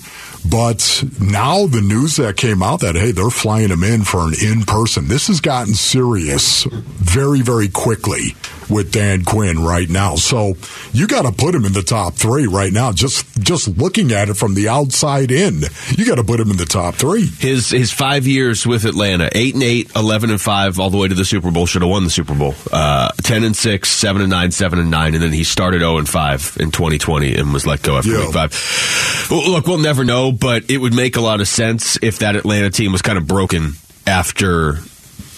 But 0.48 1.04
now 1.20 1.66
the 1.66 1.80
news 1.80 2.16
that 2.16 2.36
came 2.36 2.62
out 2.62 2.80
that, 2.80 2.94
hey, 2.94 3.12
they're 3.12 3.30
flying 3.30 3.68
him 3.70 3.82
in 3.84 4.02
for 4.04 4.20
an 4.26 4.34
in 4.42 4.62
person. 4.62 5.08
This 5.08 5.28
has 5.28 5.40
gotten 5.40 5.74
serious 5.74 6.64
very, 6.64 7.40
very 7.42 7.68
quickly 7.68 8.34
with 8.68 8.90
Dan 8.90 9.22
Quinn 9.24 9.62
right 9.62 9.88
now. 9.88 10.14
So 10.16 10.54
you 10.92 11.06
got 11.06 11.22
to 11.22 11.32
put 11.32 11.54
him 11.54 11.64
in 11.64 11.72
the 11.72 11.82
top 11.82 12.14
three 12.14 12.46
right 12.46 12.72
now. 12.72 12.90
Just, 12.92 13.26
just 13.42 13.68
looking 13.76 14.12
at 14.12 14.30
it 14.30 14.34
from 14.34 14.54
the 14.54 14.68
outside 14.68 15.30
in, 15.30 15.62
you 15.96 16.06
got 16.06 16.14
to 16.16 16.24
put 16.24 16.40
him 16.40 16.50
in 16.50 16.56
the 16.56 16.64
top 16.64 16.94
three. 16.94 17.26
His 17.26 17.70
his 17.70 17.92
five 17.92 18.26
years 18.26 18.66
with 18.66 18.84
Atlanta, 18.84 19.28
eight 19.32 19.54
and 19.54 19.62
eight, 19.62 19.90
11 19.94 20.30
and 20.30 20.40
five, 20.40 20.78
all 20.80 20.90
the 20.90 20.96
way 20.98 21.08
to 21.08 21.14
the 21.14 21.24
Super 21.24 21.50
Bowl. 21.50 21.66
Should 21.66 21.82
have 21.82 21.90
won 21.90 22.04
the 22.04 22.10
Super 22.10 22.34
Bowl. 22.34 22.54
Uh, 22.72 23.10
Ten 23.22 23.44
and 23.44 23.56
six, 23.56 23.90
seven 23.90 24.22
and 24.22 24.30
nine, 24.30 24.50
seven 24.50 24.78
and 24.78 24.90
nine, 24.90 25.14
and 25.14 25.22
then 25.22 25.32
he 25.32 25.44
started 25.44 25.80
zero 25.80 25.98
and 25.98 26.08
five 26.08 26.56
in 26.58 26.70
2020 26.70 27.34
and 27.36 27.52
was 27.52 27.66
let 27.66 27.82
go 27.82 27.98
after 27.98 28.10
Yeah. 28.10 28.20
week 28.26 28.32
five. 28.32 29.28
Look, 29.30 29.66
we'll 29.66 29.78
never 29.78 30.04
know, 30.04 30.31
but 30.38 30.70
it 30.70 30.78
would 30.78 30.94
make 30.94 31.16
a 31.16 31.20
lot 31.20 31.40
of 31.40 31.48
sense 31.48 31.98
if 32.02 32.18
that 32.20 32.36
Atlanta 32.36 32.70
team 32.70 32.92
was 32.92 33.02
kind 33.02 33.18
of 33.18 33.26
broken 33.26 33.72
after 34.06 34.78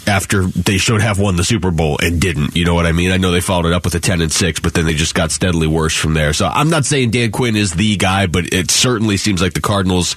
after 0.06 0.44
they 0.44 0.76
should 0.76 1.00
have 1.00 1.18
won 1.18 1.36
the 1.36 1.44
Super 1.44 1.70
Bowl 1.70 1.98
and 2.02 2.20
didn't. 2.20 2.56
You 2.56 2.64
know 2.64 2.74
what 2.74 2.86
I 2.86 2.92
mean? 2.92 3.10
I 3.10 3.16
know 3.16 3.30
they 3.30 3.40
followed 3.40 3.66
it 3.66 3.72
up 3.72 3.84
with 3.84 3.94
a 3.94 4.00
10 4.00 4.20
and 4.20 4.32
6, 4.32 4.60
but 4.60 4.74
then 4.74 4.84
they 4.84 4.94
just 4.94 5.14
got 5.14 5.30
steadily 5.30 5.66
worse 5.66 5.96
from 5.96 6.14
there. 6.14 6.32
So 6.32 6.46
I'm 6.46 6.70
not 6.70 6.84
saying 6.84 7.10
Dan 7.10 7.30
Quinn 7.30 7.56
is 7.56 7.72
the 7.72 7.96
guy, 7.96 8.26
but 8.26 8.52
it 8.52 8.70
certainly 8.70 9.16
seems 9.16 9.40
like 9.40 9.54
the 9.54 9.60
Cardinals 9.60 10.16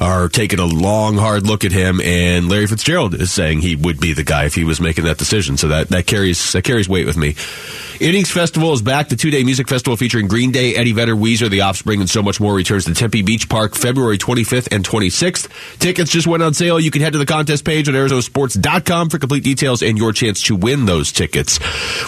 are 0.00 0.28
taking 0.28 0.58
a 0.58 0.66
long, 0.66 1.16
hard 1.16 1.46
look 1.46 1.64
at 1.64 1.72
him, 1.72 2.00
and 2.00 2.48
Larry 2.48 2.66
Fitzgerald 2.66 3.14
is 3.14 3.32
saying 3.32 3.60
he 3.60 3.76
would 3.76 4.00
be 4.00 4.12
the 4.12 4.24
guy 4.24 4.44
if 4.44 4.54
he 4.54 4.64
was 4.64 4.80
making 4.80 5.04
that 5.04 5.18
decision. 5.18 5.56
So 5.56 5.68
that, 5.68 5.88
that 5.88 6.06
carries 6.06 6.52
that 6.52 6.64
carries 6.64 6.88
weight 6.88 7.06
with 7.06 7.16
me. 7.16 7.34
Innings 8.00 8.30
Festival 8.30 8.72
is 8.72 8.80
back. 8.80 9.08
The 9.08 9.16
two 9.16 9.30
day 9.30 9.42
music 9.42 9.66
festival 9.66 9.96
featuring 9.96 10.28
Green 10.28 10.52
Day, 10.52 10.76
Eddie 10.76 10.92
Vedder, 10.92 11.16
Weezer, 11.16 11.50
The 11.50 11.62
Offspring, 11.62 12.00
and 12.00 12.08
so 12.08 12.22
much 12.22 12.40
more 12.40 12.54
returns 12.54 12.84
to 12.84 12.94
Tempe 12.94 13.22
Beach 13.22 13.48
Park 13.48 13.74
February 13.74 14.18
25th 14.18 14.72
and 14.72 14.86
26th. 14.86 15.48
Tickets 15.80 16.12
just 16.12 16.28
went 16.28 16.44
on 16.44 16.54
sale. 16.54 16.78
You 16.78 16.92
can 16.92 17.02
head 17.02 17.14
to 17.14 17.18
the 17.18 17.26
contest 17.26 17.64
page 17.64 17.88
on 17.88 17.96
ArizonaSports.com 17.96 19.10
for 19.10 19.18
complete 19.18 19.42
details 19.42 19.82
and 19.82 19.98
your 19.98 20.12
chance 20.12 20.42
to 20.44 20.54
win 20.54 20.86
those 20.86 21.10
tickets. 21.10 21.58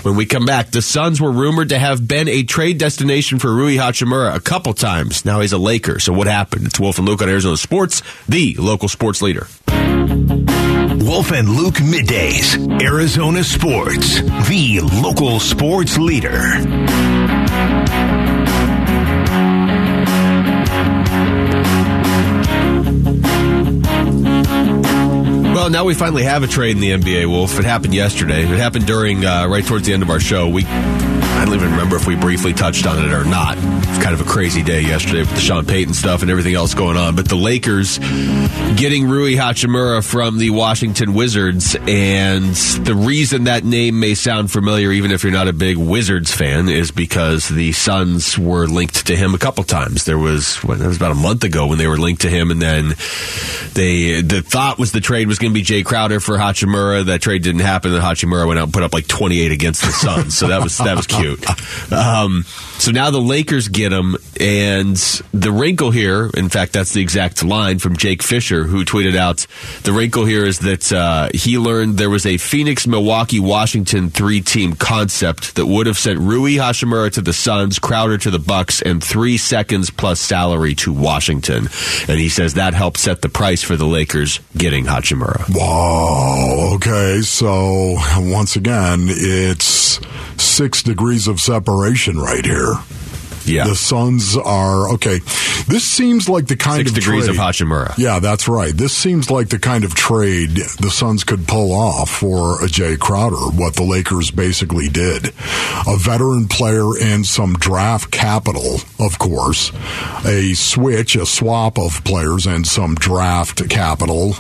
When 0.05 0.15
we 0.15 0.27
come 0.27 0.47
back, 0.47 0.71
the 0.71 0.81
Suns 0.81 1.21
were 1.21 1.33
rumored 1.33 1.71
to 1.71 1.79
have 1.79 2.07
been 2.07 2.29
a 2.29 2.45
trade 2.45 2.79
destination 2.79 3.41
for 3.41 3.53
Rui 3.53 3.75
Hachimura 3.75 4.37
a 4.37 4.41
couple 4.41 4.75
times. 4.75 5.25
Now 5.25 5.41
he's 5.41 5.53
a 5.53 5.59
Laker. 5.59 5.99
So 5.99 6.13
what 6.13 6.29
happened? 6.29 6.67
It's 6.67 6.79
Wolf 6.79 6.99
and 6.99 7.09
Luke 7.09 7.21
on 7.21 7.29
Arizona 7.29 7.57
Sports, 7.57 8.03
the 8.29 8.55
local 8.55 8.89
sports 8.89 9.23
leader. 9.23 9.49
Wolf 11.05 11.33
and 11.33 11.49
Luke 11.49 11.75
Middays, 11.75 12.83
Arizona 12.83 13.43
Sports, 13.43 14.21
the 14.49 14.81
local 15.03 15.41
sports 15.41 15.99
leader. 15.99 16.41
Well, 25.53 25.69
now 25.69 25.85
we 25.85 25.95
finally 25.95 26.23
have 26.23 26.43
a 26.43 26.47
trade 26.47 26.77
in 26.77 26.81
the 26.81 26.93
NBA, 26.93 27.27
Wolf. 27.29 27.59
It 27.59 27.65
happened 27.65 27.93
yesterday. 27.93 28.43
It 28.43 28.59
happened 28.59 28.87
during, 28.87 29.25
uh, 29.25 29.47
right 29.47 29.65
towards 29.65 29.87
the 29.87 29.93
end 29.93 30.03
of 30.03 30.11
our 30.11 30.21
show. 30.21 30.49
We, 30.49 30.63
I 31.41 31.47
don't 31.47 31.55
even 31.55 31.71
remember 31.71 31.97
if 31.97 32.07
we 32.07 32.17
briefly 32.17 32.53
touched 32.53 32.87
on 32.87 33.03
it 33.03 33.11
or 33.15 33.25
not. 33.25 33.57
It's 33.57 34.03
kind 34.03 34.13
of 34.13 34.21
a 34.21 34.25
crazy 34.25 34.63
day 34.63 34.83
yesterday 34.83 35.21
with 35.21 35.31
the 35.31 35.41
Sean 35.41 35.65
Payton 35.65 35.95
stuff 35.95 36.21
and 36.21 36.31
everything 36.31 36.55
else 36.55 36.75
going 36.75 36.99
on. 36.99 37.17
But 37.17 37.31
the 37.31 37.35
Lakers 37.35 37.97
getting 38.77 39.09
Rui 39.09 39.37
Hachimura 39.37 40.07
from 40.07 40.37
the 40.37 40.51
Washington 40.51 41.15
Wizards. 41.15 41.77
And 41.89 42.55
the 42.85 42.95
reason 42.95 43.45
that 43.45 43.65
name 43.65 44.01
may 44.01 44.15
sound 44.15 44.53
familiar, 44.53 44.93
even 44.93 45.13
if 45.13 45.23
you're 45.23 45.33
not 45.33 45.49
a 45.49 45.55
big 45.55 45.79
Wizards 45.79 46.31
fan, 46.31 46.69
is 46.69 46.91
because 46.91 47.49
the 47.49 47.73
Suns 47.73 48.39
were 48.39 48.67
linked 48.67 49.07
to 49.07 49.17
him 49.17 49.35
a 49.35 49.39
couple 49.39 49.65
times. 49.65 50.05
There 50.05 50.19
was, 50.19 50.57
what, 50.57 50.79
that 50.79 50.89
was 50.89 50.99
about 50.99 51.13
a 51.13 51.17
month 51.17 51.45
ago 51.45 51.69
when 51.69 51.79
they 51.79 51.87
were 51.87 51.97
linked 51.97 52.21
to 52.23 52.29
him. 52.29 52.51
And 52.51 52.61
then 52.61 52.89
they, 53.73 54.21
the 54.21 54.43
thought 54.47 54.79
was 54.79 54.93
the 54.93 55.01
trade 55.01 55.27
was 55.27 55.39
going 55.39 55.55
to 55.55 55.59
be 55.59 55.65
Jae 55.65 55.87
Crowder 55.87 56.21
for 56.21 56.37
Hachimura. 56.37 57.07
That 57.07 57.23
trade 57.23 57.43
didn't 57.43 57.63
happen. 57.63 57.95
And 57.95 58.03
Hachimura 58.03 58.47
went 58.47 58.59
out 58.59 58.65
and 58.65 58.75
put 58.75 58.83
up 58.83 58.93
like 58.93 59.07
28 59.07 59.53
against 59.53 59.81
the 59.81 59.93
Suns. 59.93 60.37
So 60.37 60.49
that 60.49 60.63
was, 60.63 60.77
that 60.79 60.97
was 60.97 61.07
cute. 61.21 61.30
Um, 61.93 62.45
so 62.79 62.91
now 62.93 63.11
the 63.11 63.21
Lakers 63.21 63.69
get 63.69 63.93
him, 63.93 64.17
and 64.41 64.97
the 65.33 65.53
wrinkle 65.53 65.91
here, 65.91 66.31
in 66.35 66.49
fact, 66.49 66.73
that's 66.73 66.93
the 66.93 67.03
exact 67.03 67.45
line 67.45 67.79
from 67.79 67.97
Jake 67.97 68.23
Fisher, 68.23 68.65
who 68.65 68.85
tweeted 68.85 69.17
out 69.17 69.47
the 69.83 69.93
wrinkle 69.93 70.25
here 70.25 70.47
is 70.47 70.61
that 70.61 70.93
uh, 70.93 71.29
he 71.35 71.59
learned 71.59 71.99
there 71.99 72.11
was 72.11 72.27
a 72.27 72.39
Phoenix, 72.39 72.87
Milwaukee, 72.87 73.41
Washington 73.41 74.11
three 74.11 74.41
team 74.41 74.75
concept 74.75 75.57
that 75.57 75.67
would 75.67 75.87
have 75.87 75.99
sent 75.99 76.19
Rui 76.19 76.53
Hachimura 76.53 77.13
to 77.13 77.21
the 77.21 77.33
Suns, 77.33 77.79
Crowder 77.79 78.19
to 78.19 78.31
the 78.31 78.39
Bucks, 78.39 78.81
and 78.83 79.03
three 79.03 79.37
seconds 79.37 79.91
plus 79.91 80.21
salary 80.21 80.75
to 80.77 80.93
Washington. 80.93 81.69
And 82.09 82.19
he 82.19 82.29
says 82.29 82.55
that 82.55 82.75
helped 82.75 82.99
set 82.99 83.23
the 83.23 83.29
price 83.29 83.63
for 83.63 83.77
the 83.77 83.87
Lakers 83.87 84.41
getting 84.57 84.87
Hachimura. 84.87 85.45
Wow. 85.55 86.75
Okay. 86.77 87.21
So 87.21 87.97
once 88.17 88.57
again, 88.57 89.07
it's 89.09 90.01
six 90.61 90.83
degrees 90.83 91.27
of 91.27 91.41
separation 91.41 92.19
right 92.19 92.45
here. 92.45 92.75
Yeah. 93.51 93.65
The 93.65 93.75
Suns 93.75 94.37
are 94.37 94.91
okay. 94.95 95.21
This 95.69 95.85
seems 95.85 96.29
like 96.29 96.47
the 96.47 96.57
kind 96.57 96.79
Six 96.79 96.91
of 96.91 96.95
degrees 96.97 97.27
trade, 97.27 97.37
of 97.37 97.43
Hachimura. 97.43 97.97
Yeah, 97.99 98.19
that's 98.19 98.49
right. 98.49 98.75
This 98.75 98.93
seems 98.93 99.31
like 99.31 99.49
the 99.49 99.59
kind 99.59 99.85
of 99.85 99.95
trade 99.95 100.57
the 100.81 100.91
Suns 100.91 101.25
could 101.25 101.47
pull 101.47 101.73
off 101.73 102.11
for 102.11 102.63
a 102.65 102.67
Jae 102.67 102.99
Crowder, 102.99 103.37
what 103.37 103.77
the 103.77 103.83
Lakers 103.83 104.31
basically 104.31 104.89
did. 104.89 105.29
A 105.87 105.97
veteran 105.97 106.49
player 106.49 106.97
and 107.01 107.27
some 107.27 107.55
draft 107.55 108.11
capital, 108.11 108.77
of 108.99 109.19
course. 109.19 109.73
A 110.25 110.55
switch, 110.55 111.17
a 111.17 111.27
swap 111.27 111.79
of 111.79 112.03
players 112.05 112.47
and 112.47 112.67
some 112.67 112.95
draft 112.95 113.69
capital. 113.69 114.35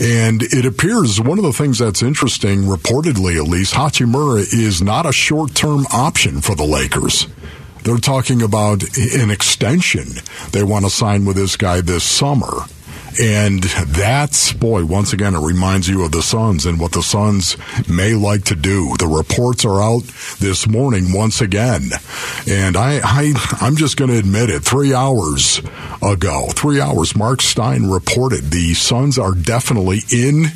And 0.00 0.42
it 0.42 0.64
appears 0.64 1.20
one 1.20 1.38
of 1.38 1.44
the 1.44 1.52
things 1.52 1.78
that's 1.78 2.02
interesting, 2.02 2.62
reportedly 2.62 3.36
at 3.36 3.48
least, 3.48 3.74
Hachimura 3.74 4.40
is 4.52 4.82
not 4.82 5.06
a 5.06 5.12
short 5.12 5.54
term 5.54 5.86
option 5.92 6.40
for 6.40 6.54
the 6.54 6.64
Lakers. 6.64 7.26
They're 7.84 7.98
talking 7.98 8.40
about 8.40 8.82
an 8.96 9.30
extension. 9.30 10.06
They 10.52 10.62
want 10.62 10.86
to 10.86 10.90
sign 10.90 11.26
with 11.26 11.36
this 11.36 11.56
guy 11.56 11.82
this 11.82 12.02
summer. 12.02 12.64
And 13.20 13.62
that's, 13.62 14.52
boy, 14.52 14.86
once 14.86 15.12
again, 15.12 15.34
it 15.34 15.46
reminds 15.46 15.86
you 15.86 16.04
of 16.04 16.10
the 16.10 16.22
Suns 16.22 16.66
and 16.66 16.80
what 16.80 16.92
the 16.92 17.02
Suns 17.02 17.56
may 17.88 18.14
like 18.14 18.44
to 18.44 18.56
do. 18.56 18.96
The 18.98 19.06
reports 19.06 19.64
are 19.64 19.80
out 19.80 20.02
this 20.40 20.66
morning 20.66 21.12
once 21.12 21.40
again. 21.40 21.90
And 22.48 22.76
I, 22.76 23.00
I, 23.04 23.58
I'm 23.60 23.76
just 23.76 23.96
going 23.96 24.10
to 24.10 24.18
admit 24.18 24.50
it. 24.50 24.64
Three 24.64 24.94
hours 24.94 25.60
ago, 26.02 26.48
three 26.50 26.80
hours, 26.80 27.14
Mark 27.14 27.40
Stein 27.40 27.84
reported 27.84 28.50
the 28.50 28.74
Suns 28.74 29.18
are 29.18 29.34
definitely 29.34 30.00
in 30.10 30.46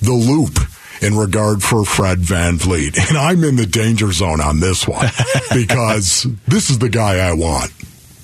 the 0.00 0.12
loop 0.12 0.58
in 1.00 1.16
regard 1.16 1.62
for 1.62 1.84
Fred 1.84 2.18
VanVleet. 2.18 3.08
And 3.08 3.18
I'm 3.18 3.44
in 3.44 3.56
the 3.56 3.66
danger 3.66 4.12
zone 4.12 4.40
on 4.40 4.60
this 4.60 4.86
one 4.86 5.08
because 5.54 6.26
this 6.46 6.70
is 6.70 6.78
the 6.78 6.88
guy 6.88 7.18
I 7.18 7.32
want. 7.32 7.72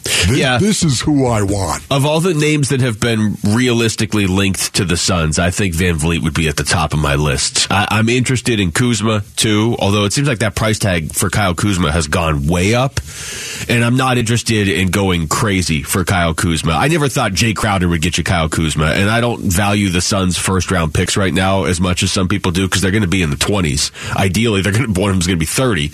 This, 0.05 0.39
Yeah. 0.39 0.59
this 0.59 0.83
is 0.83 1.01
who 1.01 1.27
I 1.27 1.43
want. 1.43 1.83
Of 1.91 2.05
all 2.07 2.21
the 2.21 2.35
names 2.35 2.69
that 2.71 2.81
have 2.81 3.01
been 3.01 3.37
realistically 3.45 4.27
linked 4.27 4.75
to 4.75 4.85
the 4.85 4.97
Suns, 4.97 5.39
I 5.39 5.51
think 5.51 5.75
VanVleet 5.75 6.23
would 6.23 6.35
be 6.35 6.49
at 6.49 6.57
the 6.57 6.65
top 6.65 6.93
of 6.93 6.99
my 7.01 7.15
list. 7.17 7.67
I, 7.71 7.87
I'm 7.91 8.09
interested 8.09 8.61
in 8.61 8.73
Kuzma 8.73 9.23
too, 9.37 9.77
although 9.79 10.05
it 10.05 10.13
seems 10.13 10.29
like 10.29 10.39
that 10.41 10.55
price 10.55 10.79
tag 10.79 11.13
for 11.13 11.31
Kyle 11.31 11.55
Kuzma 11.55 11.91
has 11.93 12.07
gone 12.09 12.47
way 12.47 12.75
up, 12.75 13.01
and 13.69 13.85
I'm 13.85 13.97
not 13.97 14.19
interested 14.19 14.69
in 14.69 14.89
going 14.91 15.29
crazy 15.29 15.83
for 15.83 16.05
Kyle 16.05 16.35
Kuzma. 16.35 16.73
I 16.73 16.89
never 16.89 17.09
thought 17.09 17.33
Jae 17.33 17.55
Crowder 17.55 17.89
would 17.89 18.03
get 18.03 18.19
you 18.19 18.25
Kyle 18.25 18.49
Kuzma, 18.49 18.87
and 18.87 19.11
I 19.11 19.21
don't 19.21 19.41
value 19.43 19.89
the 19.91 20.01
Suns' 20.01 20.37
first 20.39 20.71
round 20.71 20.95
picks 20.95 21.17
right 21.17 21.33
now 21.33 21.65
as 21.65 21.81
much 21.81 22.03
as 22.03 22.11
some 22.13 22.29
people 22.29 22.53
do 22.53 22.67
because 22.67 22.83
they're 22.83 22.91
going 22.91 23.03
to 23.03 23.09
be 23.09 23.23
in 23.23 23.31
the 23.31 23.37
20s. 23.37 23.91
Ideally, 24.17 24.63
they're 24.63 24.73
going 24.73 24.93
to 24.95 25.01
one 25.01 25.11
of 25.11 25.15
them's 25.17 25.27
going 25.27 25.39
to 25.39 25.41
be 25.41 25.47
30. 25.47 25.91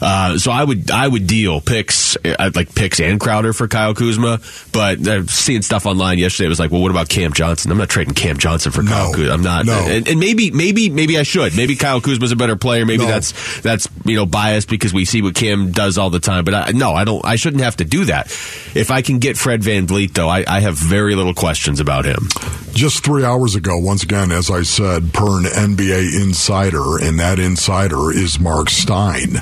Uh, 0.00 0.38
so 0.38 0.50
I 0.50 0.64
would 0.64 0.90
I 0.90 1.06
would 1.08 1.26
deal 1.26 1.60
picks 1.60 2.16
uh, 2.24 2.50
like 2.54 2.74
picks 2.74 3.00
and 3.00 3.18
Crowder 3.20 3.43
for 3.52 3.68
Kyle 3.68 3.94
Kuzma, 3.94 4.40
but 4.72 5.06
uh, 5.06 5.26
seeing 5.26 5.62
stuff 5.62 5.86
online 5.86 6.18
yesterday 6.18 6.46
it 6.46 6.48
was 6.48 6.58
like, 6.60 6.70
well, 6.70 6.80
what 6.82 6.90
about 6.90 7.08
Cam 7.08 7.32
Johnson? 7.32 7.70
I'm 7.70 7.78
not 7.78 7.88
trading 7.88 8.14
Cam 8.14 8.38
Johnson 8.38 8.72
for 8.72 8.82
Kyle 8.82 9.10
No. 9.10 9.16
Kuzma. 9.16 9.32
I'm 9.34 9.42
not, 9.42 9.66
No. 9.66 9.78
and, 9.86 10.08
and 10.08 10.18
maybe 10.20 10.50
maybe 10.50 10.88
maybe 10.90 11.18
I 11.18 11.22
should. 11.24 11.56
Maybe 11.56 11.76
Kyle 11.76 12.00
Kuzma's 12.00 12.32
a 12.32 12.36
better 12.36 12.56
player. 12.56 12.86
Maybe 12.86 13.04
No. 13.04 13.10
that's 13.10 13.60
that's 13.60 13.88
you 14.04 14.16
know 14.16 14.26
biased 14.26 14.68
because 14.68 14.92
we 14.94 15.04
see 15.04 15.22
what 15.22 15.34
Cam 15.34 15.72
does 15.72 15.98
all 15.98 16.10
the 16.10 16.20
time. 16.20 16.44
But 16.44 16.54
I, 16.54 16.70
no, 16.72 16.92
I 16.92 17.04
don't. 17.04 17.24
I 17.24 17.36
shouldn't 17.36 17.62
have 17.62 17.76
to 17.76 17.84
do 17.84 18.06
that. 18.06 18.26
If 18.74 18.90
I 18.90 19.02
can 19.02 19.18
get 19.18 19.36
Fred 19.36 19.60
VanVleet, 19.62 20.12
though, 20.14 20.28
I, 20.28 20.44
I 20.46 20.60
have 20.60 20.76
very 20.76 21.14
little 21.14 21.34
questions 21.34 21.80
about 21.80 22.04
him. 22.04 22.28
Just 22.72 23.04
three 23.04 23.24
hours 23.24 23.54
ago, 23.54 23.78
once 23.78 24.02
again, 24.02 24.32
as 24.32 24.50
I 24.50 24.62
said, 24.62 25.12
per 25.12 25.38
an 25.38 25.44
NBA 25.44 26.20
insider, 26.22 26.98
and 27.00 27.18
that 27.20 27.38
insider 27.38 28.10
is 28.12 28.40
Mark 28.40 28.68
Stein. 28.70 29.34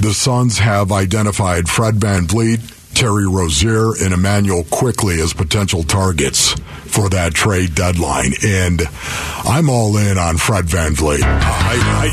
The 0.00 0.12
Suns 0.14 0.58
have 0.58 0.92
identified 0.92 1.68
Fred 1.68 1.96
VanVleet, 1.96 2.75
Terry 2.96 3.26
Rozier, 3.28 3.92
and 4.02 4.14
Immanuel 4.14 4.64
Quickley 4.70 5.20
as 5.20 5.34
potential 5.34 5.82
targets 5.82 6.54
for 6.88 7.10
that 7.10 7.34
trade 7.34 7.74
deadline. 7.74 8.32
And 8.42 8.80
I'm 9.44 9.68
all 9.68 9.98
in 9.98 10.16
on 10.16 10.38
Fred 10.38 10.64
VanVleet. 10.64 11.22
I, 11.22 11.76
I, 12.00 12.08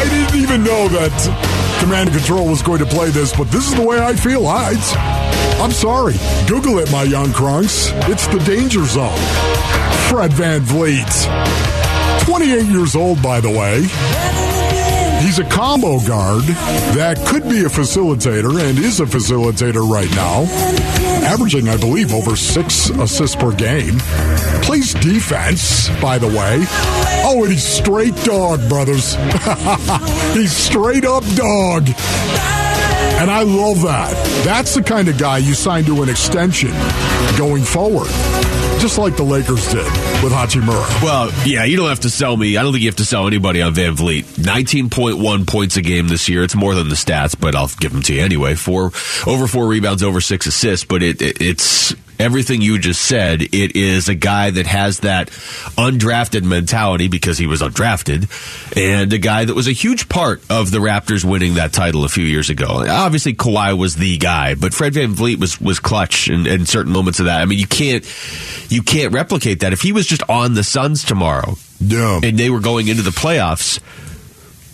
I 0.00 0.04
didn't 0.10 0.42
even 0.42 0.64
know 0.64 0.88
that 0.88 1.78
Command 1.80 2.08
and 2.08 2.18
Control 2.18 2.48
was 2.48 2.60
going 2.60 2.80
to 2.80 2.86
play 2.86 3.10
this, 3.10 3.32
but 3.36 3.44
this 3.52 3.68
is 3.68 3.76
the 3.76 3.86
way 3.86 4.00
I 4.00 4.16
feel. 4.16 4.48
I, 4.48 4.74
I'm 5.62 5.70
sorry. 5.70 6.14
Google 6.48 6.80
it, 6.80 6.90
my 6.90 7.04
young 7.04 7.32
crunks. 7.32 7.92
It's 8.10 8.26
the 8.26 8.40
danger 8.40 8.84
zone. 8.84 9.16
Fred 10.08 10.32
VanVleet. 10.32 12.24
28 12.24 12.66
years 12.66 12.96
old, 12.96 13.22
by 13.22 13.40
the 13.40 13.50
way. 13.50 14.53
He's 15.24 15.38
a 15.38 15.44
combo 15.44 15.98
guard 16.06 16.42
that 16.92 17.16
could 17.26 17.44
be 17.44 17.60
a 17.60 17.68
facilitator 17.68 18.60
and 18.60 18.78
is 18.78 19.00
a 19.00 19.06
facilitator 19.06 19.88
right 19.88 20.10
now, 20.10 20.42
averaging, 21.26 21.66
I 21.70 21.78
believe, 21.78 22.12
over 22.12 22.36
six 22.36 22.90
assists 22.90 23.34
per 23.34 23.50
game. 23.54 23.94
Plays 24.60 24.92
defense, 24.92 25.88
by 25.98 26.18
the 26.18 26.28
way. 26.28 26.66
Oh, 27.24 27.40
and 27.42 27.50
he's 27.50 27.64
straight 27.64 28.14
dog, 28.16 28.68
brothers. 28.68 29.14
he's 30.34 30.54
straight 30.54 31.06
up 31.06 31.24
dog. 31.34 31.88
And 33.16 33.30
I 33.30 33.44
love 33.44 33.80
that. 33.80 34.12
That's 34.44 34.74
the 34.74 34.82
kind 34.82 35.08
of 35.08 35.16
guy 35.16 35.38
you 35.38 35.54
sign 35.54 35.84
to 35.84 36.02
an 36.02 36.10
extension 36.10 36.72
going 37.38 37.62
forward. 37.62 38.10
Just 38.84 38.98
like 38.98 39.16
the 39.16 39.22
Lakers 39.22 39.66
did 39.72 39.86
with 40.22 40.30
Hachimura. 40.30 41.02
Well, 41.02 41.32
yeah, 41.46 41.64
you 41.64 41.78
don't 41.78 41.88
have 41.88 42.00
to 42.00 42.10
sell 42.10 42.36
me. 42.36 42.58
I 42.58 42.62
don't 42.62 42.72
think 42.72 42.82
you 42.82 42.88
have 42.90 42.96
to 42.96 43.06
sell 43.06 43.26
anybody 43.26 43.62
on 43.62 43.72
VanVleet. 43.72 44.24
19.1 44.24 45.46
points 45.46 45.78
a 45.78 45.80
game 45.80 46.06
this 46.06 46.28
year. 46.28 46.42
It's 46.42 46.54
more 46.54 46.74
than 46.74 46.90
the 46.90 46.94
stats, 46.94 47.34
but 47.34 47.54
I'll 47.54 47.70
give 47.80 47.92
them 47.92 48.02
to 48.02 48.12
you 48.12 48.20
anyway. 48.20 48.56
Four 48.56 48.92
over 49.26 49.46
four 49.46 49.68
rebounds, 49.68 50.02
over 50.02 50.20
six 50.20 50.44
assists, 50.44 50.84
but 50.84 51.02
it, 51.02 51.22
it 51.22 51.40
it's 51.40 51.94
everything 52.18 52.60
you 52.62 52.78
just 52.78 53.02
said. 53.02 53.42
It 53.42 53.76
is 53.76 54.08
a 54.08 54.14
guy 54.14 54.50
that 54.50 54.66
has 54.66 55.00
that 55.00 55.28
undrafted 55.76 56.42
mentality 56.44 57.08
because 57.08 57.38
he 57.38 57.46
was 57.46 57.60
undrafted, 57.62 58.28
and 58.76 59.12
a 59.12 59.18
guy 59.18 59.44
that 59.44 59.54
was 59.54 59.66
a 59.68 59.72
huge 59.72 60.08
part 60.08 60.42
of 60.50 60.70
the 60.70 60.78
Raptors 60.78 61.24
winning 61.24 61.54
that 61.54 61.72
title 61.72 62.04
a 62.04 62.08
few 62.08 62.24
years 62.24 62.50
ago. 62.50 62.84
Obviously, 62.88 63.34
Kawhi 63.34 63.76
was 63.76 63.96
the 63.96 64.16
guy, 64.18 64.54
but 64.54 64.74
Fred 64.74 64.92
VanVleet 64.94 65.38
was 65.38 65.60
was 65.60 65.78
clutch 65.80 66.28
in, 66.28 66.46
in 66.46 66.66
certain 66.66 66.92
moments 66.92 67.20
of 67.20 67.26
that. 67.26 67.40
I 67.40 67.44
mean, 67.44 67.58
you 67.58 67.66
can't 67.66 68.04
you 68.70 68.82
can't 68.82 69.12
replicate 69.12 69.60
that. 69.60 69.72
If 69.72 69.82
he 69.82 69.92
was 69.92 70.06
just 70.06 70.22
on 70.28 70.54
the 70.54 70.64
Suns 70.64 71.04
tomorrow, 71.04 71.56
Yeah. 71.80 72.20
and 72.22 72.38
they 72.38 72.50
were 72.50 72.60
going 72.60 72.88
into 72.88 73.02
the 73.02 73.10
playoffs, 73.10 73.80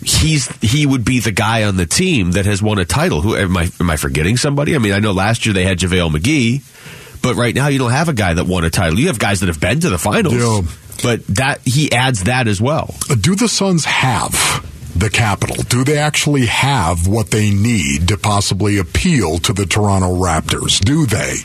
he's 0.03 0.47
he 0.61 0.85
would 0.85 1.05
be 1.05 1.19
the 1.19 1.31
guy 1.31 1.63
on 1.63 1.75
the 1.77 1.85
team 1.85 2.31
that 2.31 2.45
has 2.45 2.61
won 2.61 2.79
a 2.79 2.85
title. 2.85 3.21
Who 3.21 3.35
am 3.35 3.55
I? 3.57 3.69
Am 3.79 3.89
I 3.89 3.97
forgetting 3.97 4.37
somebody? 4.37 4.75
I 4.75 4.79
mean, 4.79 4.93
I 4.93 4.99
know 4.99 5.11
last 5.11 5.45
year 5.45 5.53
they 5.53 5.63
had 5.65 5.77
JaVale 5.79 6.11
McGee, 6.11 6.61
but 7.21 7.35
right 7.35 7.53
now 7.55 7.67
you 7.67 7.79
don't 7.79 7.91
have 7.91 8.09
a 8.09 8.13
guy 8.13 8.33
that 8.33 8.45
won 8.47 8.63
a 8.63 8.69
title. 8.69 8.99
You 8.99 9.07
have 9.07 9.19
guys 9.19 9.39
that 9.41 9.47
have 9.47 9.59
been 9.59 9.79
to 9.81 9.89
the 9.89 9.97
finals, 9.97 10.33
Yeah. 10.33 10.61
but 11.03 11.25
that 11.27 11.61
he 11.65 11.91
adds 11.91 12.23
that 12.23 12.47
as 12.47 12.59
well. 12.61 12.95
Uh, 13.09 13.15
do 13.15 13.35
the 13.35 13.47
Suns 13.47 13.85
have 13.85 14.67
the 14.95 15.09
capital? 15.09 15.55
Do 15.69 15.83
they 15.83 15.97
actually 15.97 16.45
have 16.47 17.07
what 17.07 17.31
they 17.31 17.51
need 17.51 18.07
to 18.09 18.17
possibly 18.17 18.77
appeal 18.77 19.37
to 19.39 19.53
the 19.53 19.65
Toronto 19.65 20.15
Raptors? 20.15 20.79
Do 20.83 21.05
they? 21.05 21.35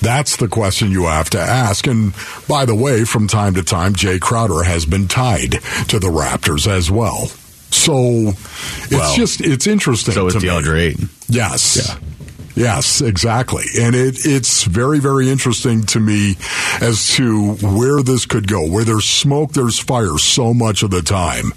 That's 0.00 0.36
the 0.36 0.46
question 0.48 0.92
you 0.92 1.04
have 1.06 1.28
to 1.30 1.40
ask. 1.40 1.86
And 1.88 2.14
by 2.48 2.64
the 2.64 2.74
way, 2.74 3.04
from 3.04 3.26
time 3.26 3.54
to 3.54 3.64
time, 3.64 3.94
Jae 3.94 4.20
Crowder 4.20 4.62
has 4.62 4.86
been 4.86 5.08
tied 5.08 5.52
to 5.88 5.98
the 5.98 6.06
Raptors 6.06 6.68
as 6.70 6.88
well. 6.90 7.26
So 7.70 8.28
it's 8.28 8.90
Well, 8.92 9.16
just 9.16 9.40
it's 9.40 9.66
interesting. 9.66 10.14
So 10.14 10.26
me. 10.26 10.30
DeAndre 10.30 10.80
Ayton. 10.90 11.10
Yes. 11.28 11.96
Yes, 12.58 13.00
exactly. 13.00 13.64
And 13.80 13.94
it, 13.94 14.18
it's 14.26 14.64
very, 14.64 14.98
very 14.98 15.30
interesting 15.30 15.82
to 15.86 16.00
me 16.00 16.34
as 16.80 17.14
to 17.16 17.54
where 17.54 18.02
this 18.02 18.26
could 18.26 18.48
go. 18.48 18.66
Where 18.68 18.84
there's 18.84 19.04
smoke, 19.04 19.52
there's 19.52 19.78
fire 19.78 20.18
so 20.18 20.52
much 20.52 20.82
of 20.82 20.90
the 20.90 21.02
time. 21.02 21.52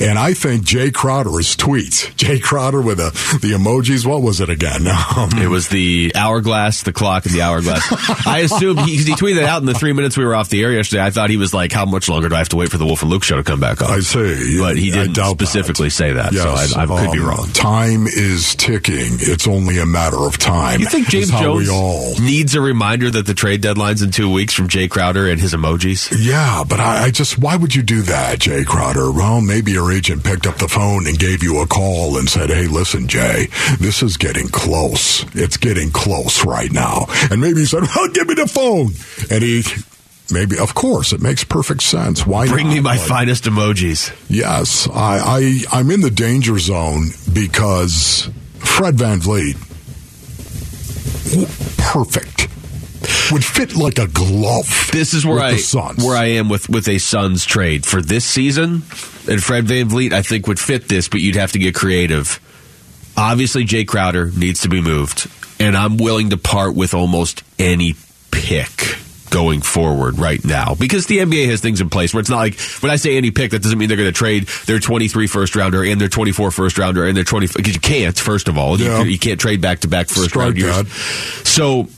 And 0.00 0.18
I 0.18 0.32
think 0.34 0.64
Jae 0.64 0.92
Crowder's 0.92 1.54
tweets, 1.56 2.10
Jae 2.16 2.42
Crowder 2.42 2.80
with 2.80 2.98
the, 2.98 3.10
the 3.42 3.52
emojis, 3.54 4.06
what 4.06 4.22
was 4.22 4.40
it 4.40 4.48
again? 4.50 4.86
Um, 5.18 5.30
It 5.38 5.48
was 5.48 5.68
the 5.68 6.12
hourglass, 6.14 6.82
the 6.82 6.92
clock, 6.92 7.24
and 7.26 7.34
the 7.34 7.42
hourglass. 7.42 7.82
I 8.26 8.40
assume 8.40 8.76
he, 8.78 8.96
he 8.98 9.12
tweeted 9.14 9.38
it 9.38 9.44
out 9.44 9.60
in 9.60 9.66
the 9.66 9.74
three 9.74 9.92
minutes 9.92 10.16
we 10.16 10.24
were 10.24 10.34
off 10.34 10.48
the 10.48 10.62
air 10.62 10.72
yesterday. 10.72 11.02
I 11.02 11.10
thought 11.10 11.30
he 11.30 11.36
was 11.36 11.52
like, 11.54 11.72
"How 11.72 11.84
much 11.86 12.08
longer 12.08 12.28
do 12.28 12.34
I 12.34 12.38
have 12.38 12.50
to 12.50 12.56
wait 12.56 12.70
for 12.70 12.76
the 12.78 12.84
Wolf 12.84 13.02
and 13.02 13.10
Luke 13.10 13.24
show 13.24 13.36
to 13.36 13.42
come 13.42 13.58
back 13.58 13.82
on?" 13.82 13.90
I 13.90 14.00
see. 14.00 14.58
but 14.60 14.76
he 14.76 14.90
didn't 14.90 15.14
doubt 15.14 15.38
that. 15.38 15.46
specifically 15.46 15.90
say 15.90 16.12
that, 16.12 16.32
Yes, 16.32 16.72
so 16.72 16.78
I, 16.78 16.84
I 16.84 16.86
could 16.86 17.12
be 17.12 17.18
um, 17.20 17.26
wrong. 17.26 17.48
Time 17.52 18.06
is 18.06 18.54
ticking. 18.54 19.16
It's 19.18 19.48
only 19.48 19.78
a 19.78 19.86
matter 19.86 20.18
of 20.18 20.37
time. 20.38 20.80
You 20.80 20.86
think 20.86 21.08
James 21.08 21.30
Jones 21.30 21.68
all 21.68 22.14
needs 22.20 22.54
a 22.54 22.60
reminder 22.60 23.10
that 23.10 23.26
the 23.26 23.34
trade 23.34 23.60
deadline's 23.60 24.02
in 24.02 24.10
two 24.10 24.30
weeks 24.32 24.54
from 24.54 24.68
Jae 24.68 24.88
Crowder 24.88 25.28
and 25.28 25.40
his 25.40 25.52
emojis? 25.54 26.14
Yeah, 26.18 26.64
but 26.68 26.80
I, 26.80 27.04
I 27.06 27.10
just, 27.10 27.38
why 27.38 27.56
would 27.56 27.74
you 27.74 27.82
do 27.82 28.02
that, 28.02 28.38
Jae 28.38 28.64
Crowder? 28.66 29.10
Well, 29.12 29.40
maybe 29.40 29.72
your 29.72 29.92
agent 29.92 30.24
picked 30.24 30.46
up 30.46 30.56
the 30.56 30.68
phone 30.68 31.06
and 31.06 31.18
gave 31.18 31.42
you 31.42 31.60
a 31.60 31.66
call 31.66 32.18
and 32.18 32.28
said, 32.28 32.50
hey, 32.50 32.66
listen, 32.66 33.08
Jay, 33.08 33.48
this 33.78 34.02
is 34.02 34.16
getting 34.16 34.48
close. 34.48 35.24
It's 35.34 35.56
getting 35.56 35.90
close 35.90 36.44
right 36.44 36.70
now. 36.72 37.06
And 37.30 37.40
maybe 37.40 37.60
he 37.60 37.66
said, 37.66 37.82
well, 37.96 38.08
give 38.08 38.28
me 38.28 38.34
the 38.34 38.46
phone. 38.48 38.92
And 39.30 39.42
he, 39.42 39.62
maybe, 40.32 40.58
of 40.58 40.74
course, 40.74 41.12
it 41.12 41.20
makes 41.20 41.44
perfect 41.44 41.82
sense. 41.82 42.26
Why 42.26 42.46
Bring 42.46 42.68
not? 42.68 42.74
me 42.74 42.80
my 42.80 42.96
Like, 42.96 43.08
finest 43.08 43.44
emojis. 43.44 44.14
Yes, 44.28 44.88
I, 44.88 45.18
I, 45.72 45.78
I'm 45.78 45.90
in 45.90 46.00
the 46.00 46.10
danger 46.10 46.58
zone 46.58 47.08
because 47.32 48.28
Fred 48.58 48.96
VanVleet, 48.96 49.56
perfect, 51.78 52.48
would 53.32 53.44
fit 53.44 53.76
like 53.76 53.98
a 53.98 54.06
glove. 54.06 54.88
This 54.92 55.14
is 55.14 55.24
where 55.26 55.40
I 55.40 55.58
where 55.96 56.16
I 56.16 56.26
am 56.26 56.48
with 56.48 56.68
with 56.68 56.88
a 56.88 56.98
Suns 56.98 57.44
trade 57.44 57.84
for 57.86 58.00
this 58.00 58.24
season. 58.24 58.82
And 59.28 59.42
Fred 59.42 59.66
VanVleet, 59.66 60.12
I 60.12 60.22
think, 60.22 60.46
would 60.46 60.58
fit 60.58 60.88
this, 60.88 61.08
but 61.08 61.20
you'd 61.20 61.36
have 61.36 61.52
to 61.52 61.58
get 61.58 61.74
creative. 61.74 62.40
Obviously, 63.16 63.64
Jae 63.64 63.86
Crowder 63.86 64.30
needs 64.30 64.60
to 64.60 64.68
be 64.68 64.80
moved, 64.80 65.30
and 65.60 65.76
I'm 65.76 65.96
willing 65.96 66.30
to 66.30 66.36
part 66.36 66.74
with 66.74 66.94
almost 66.94 67.42
any 67.58 67.94
pick 68.30 68.96
going 69.30 69.60
forward 69.60 70.18
right 70.18 70.44
now 70.44 70.74
because 70.74 71.06
the 71.06 71.18
NBA 71.18 71.48
has 71.48 71.60
things 71.60 71.80
in 71.80 71.90
place 71.90 72.12
where 72.14 72.20
it's 72.20 72.30
not 72.30 72.38
like 72.38 72.58
when 72.80 72.90
I 72.90 72.96
say 72.96 73.16
any 73.16 73.30
pick, 73.30 73.50
that 73.52 73.62
doesn't 73.62 73.78
mean 73.78 73.88
they're 73.88 73.96
going 73.96 74.08
to 74.08 74.12
trade 74.12 74.46
their 74.66 74.78
23 74.78 75.26
first 75.26 75.54
rounder 75.56 75.82
and 75.84 76.00
their 76.00 76.08
24 76.08 76.50
first 76.50 76.78
rounder 76.78 77.06
and 77.06 77.16
their 77.16 77.24
20 77.24 77.48
because 77.54 77.74
you 77.74 77.80
can't. 77.80 78.18
First 78.18 78.48
of 78.48 78.58
all, 78.58 78.78
Yeah. 78.80 79.02
you, 79.02 79.10
you 79.10 79.18
can't 79.18 79.40
trade 79.40 79.60
back 79.60 79.80
to 79.80 79.88
back 79.88 80.08
first 80.08 80.30
Strike 80.30 80.44
round 80.44 80.58
years. 80.58 80.92
So 81.48 81.88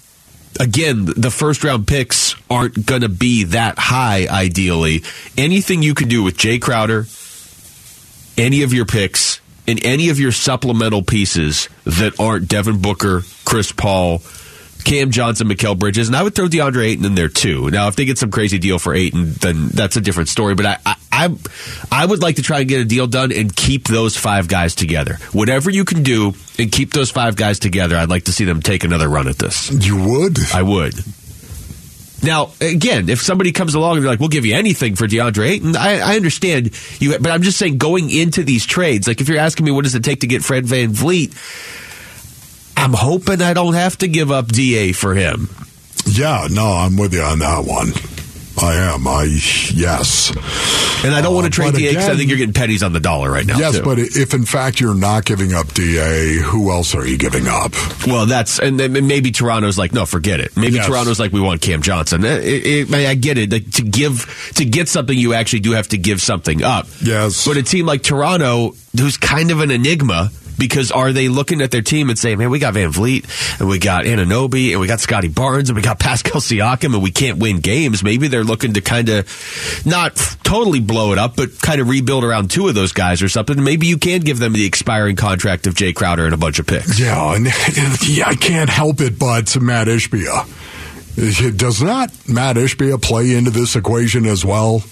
again, 0.59 1.05
the 1.05 1.31
first 1.31 1.63
round 1.65 1.87
picks 1.87 2.35
aren't 2.51 2.85
going 2.87 3.03
to 3.03 3.09
be 3.09 3.45
that 3.45 3.79
high, 3.79 4.27
ideally. 4.29 5.03
Anything 5.39 5.83
you 5.83 5.95
can 5.95 6.09
do 6.09 6.23
with 6.23 6.37
Jae 6.37 6.61
Crowder, 6.61 7.07
any 8.37 8.63
of 8.63 8.73
your 8.73 8.85
picks, 8.87 9.41
and 9.69 9.85
any 9.85 10.09
of 10.09 10.19
your 10.19 10.33
supplemental 10.33 11.03
pieces 11.03 11.69
that 11.85 12.19
aren't 12.19 12.49
Devin 12.49 12.81
Booker, 12.81 13.23
Chris 13.45 13.71
Paul, 13.73 14.21
Cam 14.85 15.11
Johnson, 15.11 15.49
Mikal 15.49 15.79
Bridges, 15.79 16.09
and 16.09 16.17
I 16.17 16.23
would 16.23 16.35
throw 16.35 16.47
DeAndre 16.47 16.85
Ayton 16.87 17.05
in 17.05 17.15
there 17.15 17.29
too. 17.29 17.71
Now, 17.71 17.89
if 17.89 17.97
they 17.97 18.05
get 18.05 18.19
some 18.19 18.31
crazy 18.31 18.59
deal 18.59 18.79
for 18.79 18.95
Ayton, 18.95 19.33
then 19.35 19.69
that's 19.69 19.97
a 19.97 20.01
different 20.01 20.29
story. 20.29 20.55
But 20.55 20.67
I, 20.67 20.79
I, 20.87 20.97
I, 21.13 21.37
I 21.93 22.07
would 22.07 22.23
like 22.23 22.37
to 22.37 22.43
try 22.43 22.61
and 22.61 22.69
get 22.69 22.81
a 22.81 22.85
deal 22.85 23.07
done 23.07 23.33
and 23.33 23.55
keep 23.55 23.89
those 23.89 24.17
five 24.17 24.49
guys 24.49 24.75
together. 24.75 25.17
Whatever 25.33 25.71
you 25.71 25.85
can 25.85 26.03
do 26.03 26.35
and 26.59 26.71
keep 26.71 26.93
those 26.93 27.11
five 27.11 27.37
guys 27.37 27.59
together, 27.59 27.97
I'd 27.97 28.11
like 28.11 28.25
to 28.25 28.33
see 28.33 28.45
them 28.45 28.63
take 28.63 28.85
another 28.85 29.09
run 29.09 29.29
at 29.29 29.39
this. 29.39 29.71
You 29.71 29.97
would? 30.03 30.39
I 30.53 30.63
would. 30.63 30.95
Now, 32.23 32.51
again, 32.61 33.09
if 33.09 33.23
somebody 33.23 33.53
comes 33.53 33.75
along 33.75 33.97
and 33.97 34.05
they're 34.05 34.13
like, 34.13 34.21
"We'll 34.21 34.29
give 34.29 34.45
you 34.45 34.55
anything 34.55 34.95
for 34.95 35.07
DeAndre 35.07 35.49
Ayton," 35.49 35.77
I, 35.77 36.01
I 36.01 36.17
understand 36.17 36.71
you, 37.01 37.19
but 37.19 37.31
I'm 37.31 37.43
just 37.43 37.59
saying, 37.59 37.79
going 37.79 38.11
into 38.11 38.43
these 38.43 38.67
trades, 38.67 39.09
like 39.09 39.21
if 39.21 39.29
you're 39.29 39.39
asking 39.39 39.65
me 39.65 39.73
what 39.73 39.85
does 39.85 39.95
it 39.95 40.05
take 40.05 40.21
to 40.21 40.27
get 40.27 40.43
Fred 40.43 40.65
VanVleet, 40.65 41.33
I'm 42.81 42.93
hoping 42.93 43.43
I 43.43 43.53
don't 43.55 43.75
have 43.75 43.99
to 43.99 44.09
give 44.09 44.31
up 44.31 44.49
Da 44.49 44.93
for 44.93 45.15
him. 45.15 45.49
Yeah, 46.07 46.49
no, 46.51 46.67
I'm 46.67 46.97
with 46.97 47.13
you 47.15 47.23
on 47.23 47.39
that 47.41 47.65
one. 47.65 47.93
I 48.63 48.75
am. 48.93 49.07
I 49.07 49.25
yes. 49.25 50.31
And 51.03 51.15
I 51.15 51.23
don't 51.23 51.35
want 51.35 51.45
to 51.51 51.63
Uh, 51.63 51.71
trade 51.71 51.73
Da 51.81 51.89
because 51.89 52.09
I 52.11 52.17
think 52.17 52.29
you're 52.29 52.37
getting 52.37 52.53
pennies 52.53 52.83
on 52.83 52.93
the 52.93 53.01
dollar 53.01 53.31
right 53.31 53.47
now. 53.47 53.57
Yes, 53.59 53.77
too. 53.79 53.83
but 53.85 53.99
if 53.99 54.35
in 54.35 54.45
fact 54.45 54.81
you're 54.81 54.95
not 54.95 55.25
giving 55.25 55.55
up 55.55 55.73
Da, 55.73 56.39
who 56.43 56.71
else 56.71 56.95
are 56.95 57.07
you 57.07 57.17
giving 57.17 57.47
up? 57.47 57.73
Well, 58.07 58.27
that's 58.27 58.59
and 58.59 58.79
then 58.79 58.93
maybe 59.07 59.31
Toronto's 59.31 59.79
like, 59.79 59.95
no, 59.95 60.05
forget 60.05 60.41
it. 60.41 60.57
Maybe 60.59 60.75
Yes. 60.75 60.87
Toronto's 60.89 61.19
like, 61.19 61.33
we 61.33 61.41
want 61.41 61.63
Cam 61.63 61.81
Johnson. 61.81 62.23
It, 62.25 62.91
it, 62.91 62.95
I 62.95 63.15
get 63.15 63.39
it. 63.39 63.51
Like, 63.51 63.71
to 63.73 63.83
give 63.83 64.53
to 64.57 64.65
get 64.67 64.89
something, 64.89 65.17
you 65.17 65.33
actually 65.33 65.61
do 65.61 65.73
have 65.73 65.89
to 65.89 65.97
give 65.99 66.21
something 66.21 66.63
up. 66.63 66.87
Yes. 67.03 67.47
but 67.47 67.57
a 67.57 67.63
team 67.63 67.87
like 67.87 68.03
Toronto, 68.03 68.75
who's 68.99 69.17
kind 69.17 69.51
of 69.53 69.61
an 69.61 69.71
enigma. 69.71 70.31
Because 70.61 70.93
are 70.93 71.13
they 71.13 71.29
looking 71.29 71.63
at 71.63 71.71
their 71.71 71.83
team 71.83 72.11
and 72.11 72.19
saying, 72.19 72.39
"Man, 72.39 72.51
we 72.51 72.59
got 72.59 72.75
VanVleet 72.75 73.59
and 73.59 73.69
we 73.69 73.79
got 73.79 74.05
Anunoby 74.05 74.71
and 74.73 74.81
we 74.81 74.87
got 74.87 75.01
Scottie 75.01 75.29
Barnes 75.29 75.71
and 75.71 75.77
we 75.77 75.83
got 75.83 75.99
Pascal 75.99 76.41
Siakam 76.41 76.95
and 76.95 77.03
we 77.03 77.11
can't 77.11 77.39
win 77.39 77.61
games"? 77.61 78.05
Maybe 78.05 78.29
they're 78.29 78.45
looking 78.45 78.75
to 78.75 78.81
kind 78.81 79.09
of 79.09 79.83
not 79.87 80.17
totally 80.45 80.81
blow 80.81 81.13
it 81.13 81.19
up, 81.19 81.35
but 81.35 81.61
kind 81.61 81.81
of 81.81 81.89
rebuild 81.89 82.23
around 82.23 82.51
two 82.51 82.69
of 82.69 82.75
those 82.75 82.93
guys 82.93 83.23
or 83.23 83.29
something. 83.29 83.63
Maybe 83.65 83.87
you 83.87 83.99
can 83.99 84.21
give 84.21 84.39
them 84.39 84.53
the 84.53 84.67
expiring 84.67 85.17
contract 85.17 85.67
of 85.67 85.75
Jae 85.75 85.95
Crowder 85.95 86.27
and 86.27 86.35
a 86.35 86.37
bunch 86.37 86.59
of 86.59 86.67
picks. 86.67 87.01
Yeah, 87.01 87.35
and 87.35 87.49
I 88.27 88.37
can't 88.39 88.71
help 88.71 89.01
it, 89.01 89.19
but 89.19 89.49
to 89.49 89.61
Matt 89.61 89.89
Ishbia. 89.89 90.47
Does 91.57 91.83
not 91.83 92.11
Matt 92.29 92.57
Ishbia 92.57 93.01
play 93.01 93.35
into 93.35 93.51
this 93.51 93.77
equation 93.77 94.27
as 94.27 94.45
well? 94.45 94.83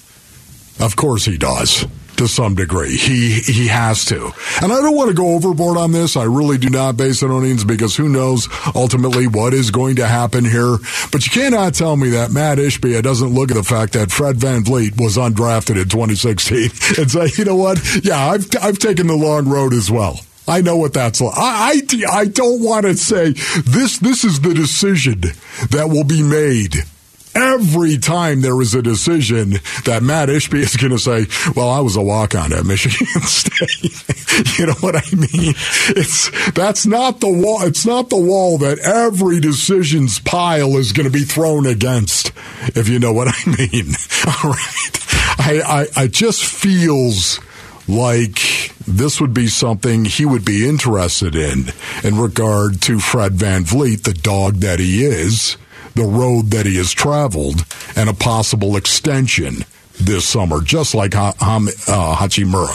Of 0.80 0.94
course 0.96 1.24
he 1.24 1.38
does. 1.38 1.86
To 2.18 2.26
some 2.26 2.56
degree, 2.56 2.96
he 2.96 3.38
he 3.40 3.68
has 3.68 4.04
to, 4.06 4.32
and 4.60 4.72
I 4.72 4.80
don't 4.82 4.96
want 4.96 5.08
to 5.08 5.14
go 5.14 5.34
overboard 5.34 5.76
on 5.76 5.92
this. 5.92 6.16
I 6.16 6.24
really 6.24 6.58
do 6.58 6.68
not 6.68 6.96
base 6.96 7.22
it 7.22 7.26
on 7.30 7.36
onions 7.36 7.62
because 7.62 7.94
who 7.94 8.08
knows 8.08 8.48
ultimately 8.74 9.28
what 9.28 9.54
is 9.54 9.70
going 9.70 9.96
to 9.96 10.06
happen 10.06 10.44
here. 10.44 10.78
But 11.12 11.24
you 11.24 11.30
cannot 11.30 11.74
tell 11.74 11.96
me 11.96 12.10
that 12.10 12.32
Matt 12.32 12.58
Ishbia 12.58 13.04
doesn't 13.04 13.28
look 13.28 13.52
at 13.52 13.54
the 13.54 13.62
fact 13.62 13.92
that 13.92 14.10
Fred 14.10 14.34
VanVleet 14.36 15.00
was 15.00 15.16
undrafted 15.16 15.80
in 15.80 15.88
2016 15.88 16.62
and 16.98 17.08
say, 17.08 17.28
you 17.36 17.44
know 17.44 17.54
what? 17.54 17.78
Yeah, 18.02 18.18
I've 18.18 18.48
I've 18.60 18.80
taken 18.80 19.06
the 19.06 19.16
long 19.16 19.48
road 19.48 19.72
as 19.72 19.88
well. 19.88 20.18
I 20.48 20.60
know 20.60 20.76
what 20.76 20.94
that's 20.94 21.20
like. 21.20 21.34
I, 21.36 21.80
I, 21.88 22.20
I 22.20 22.24
don't 22.24 22.64
want 22.64 22.86
to 22.86 22.96
say 22.96 23.32
this. 23.64 23.98
This 23.98 24.24
is 24.24 24.40
the 24.40 24.54
decision 24.54 25.20
that 25.70 25.88
will 25.88 26.04
be 26.04 26.22
made 26.22 26.84
every 27.34 27.98
time 27.98 28.40
there 28.40 28.60
is 28.60 28.74
a 28.74 28.82
decision 28.82 29.54
that 29.84 30.02
Matt 30.02 30.28
Ishbia 30.28 30.62
is 30.62 30.76
going 30.76 30.92
to 30.92 30.98
say, 30.98 31.26
"Well, 31.54 31.70
I 31.70 31.80
was 31.80 31.96
a 31.96 32.02
walk 32.02 32.34
on 32.34 32.52
at 32.52 32.64
Michigan 32.64 33.06
State." 33.22 34.18
you 34.58 34.66
know 34.66 34.74
what 34.80 34.96
I 34.96 35.14
mean? 35.14 35.54
It's 35.96 36.30
that's 36.52 36.86
not 36.86 37.20
the 37.20 37.28
wall. 37.28 37.62
It's 37.62 37.86
not 37.86 38.10
the 38.10 38.16
wall 38.16 38.58
that 38.58 38.78
every 38.78 39.40
decision's 39.40 40.18
pile 40.18 40.76
is 40.76 40.92
going 40.92 41.06
to 41.06 41.12
be 41.12 41.24
thrown 41.24 41.66
against. 41.66 42.32
If 42.76 42.88
you 42.88 42.98
know 42.98 43.12
what 43.12 43.28
I 43.28 43.50
mean. 43.50 43.94
All 44.26 44.50
right. 44.50 45.06
I, 45.40 45.86
I, 45.96 46.02
I 46.02 46.06
just 46.06 46.44
feels 46.44 47.40
like 47.88 48.74
this 48.86 49.20
would 49.20 49.32
be 49.32 49.48
something 49.48 50.04
he 50.04 50.26
would 50.26 50.44
be 50.44 50.68
interested 50.68 51.34
in 51.34 51.66
in 52.04 52.18
regard 52.18 52.82
to 52.82 52.98
Fred 52.98 53.32
VanVleet, 53.32 54.02
the 54.02 54.12
dog 54.12 54.56
that 54.56 54.78
he 54.78 55.04
is 55.04 55.56
the 55.98 56.04
road 56.04 56.50
that 56.52 56.64
he 56.64 56.76
has 56.76 56.92
traveled 56.92 57.64
and 57.96 58.08
a 58.08 58.14
possible 58.14 58.76
extension 58.76 59.64
this 59.98 60.26
summer, 60.26 60.60
just 60.60 60.94
like 60.94 61.14
ha- 61.14 61.34
uh, 61.40 62.16
Hachimura. 62.16 62.68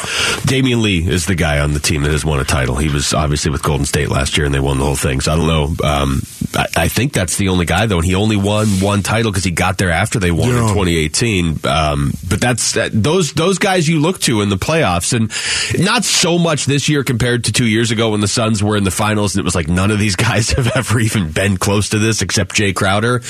Damion 0.46 0.82
Lee 0.82 1.08
is 1.08 1.26
the 1.26 1.36
guy 1.36 1.60
on 1.60 1.74
the 1.74 1.80
team 1.80 2.04
that 2.04 2.12
has 2.12 2.26
won 2.26 2.40
a 2.40 2.44
title. 2.44 2.76
He 2.76 2.90
was 2.90 3.14
obviously 3.14 3.52
with 3.52 3.64
Golden 3.64 3.86
State 3.86 4.10
last 4.10 4.38
year, 4.38 4.46
and 4.46 4.54
they 4.54 4.60
won 4.60 4.78
the 4.78 4.86
whole 4.86 4.96
thing. 4.96 5.22
So 5.22 5.34
I 5.34 5.36
don't 5.36 5.48
know. 5.48 5.88
Um, 5.88 6.22
I, 6.56 6.68
I, 6.76 6.88
think 6.88 7.14
that's 7.14 7.38
the 7.38 7.50
only 7.50 7.66
guy 7.66 7.86
though, 7.86 7.98
and 7.98 8.06
he 8.06 8.16
only 8.16 8.36
won 8.36 8.68
one 8.80 9.02
title 9.02 9.32
because 9.32 9.44
he 9.44 9.52
got 9.52 9.78
there 9.78 9.90
after 9.90 10.20
they 10.20 10.32
won 10.32 10.50
yeah. 10.50 10.62
in 10.62 10.68
2018. 10.70 11.60
Um, 11.64 12.14
but 12.28 12.40
that's 12.42 12.74
that, 12.74 12.92
those 12.94 13.34
those 13.34 13.58
guys 13.58 13.88
you 13.88 14.00
look 14.00 14.20
to 14.22 14.42
in 14.42 14.50
the 14.50 14.58
playoffs, 14.58 15.14
and 15.14 15.32
not 15.84 16.04
so 16.04 16.38
much 16.38 16.66
this 16.66 16.90
year 16.90 17.04
compared 17.04 17.46
to 17.46 17.52
two 17.52 17.68
years 17.68 17.92
ago 17.92 18.12
when 18.12 18.22
the 18.22 18.28
Suns 18.28 18.64
were 18.64 18.78
in 18.78 18.84
the 18.84 18.92
finals, 18.92 19.36
and 19.36 19.42
it 19.42 19.46
was 19.46 19.56
like 19.56 19.68
none 19.68 19.92
of 19.92 20.00
these 20.00 20.16
guys 20.24 20.52
have 20.52 20.76
ever 20.76 21.00
even 21.00 21.32
been 21.32 21.58
close 21.58 21.90
to 21.90 22.00
this 22.00 22.22
except 22.22 22.56
Jae 22.56 22.76
Crowder. 22.76 23.22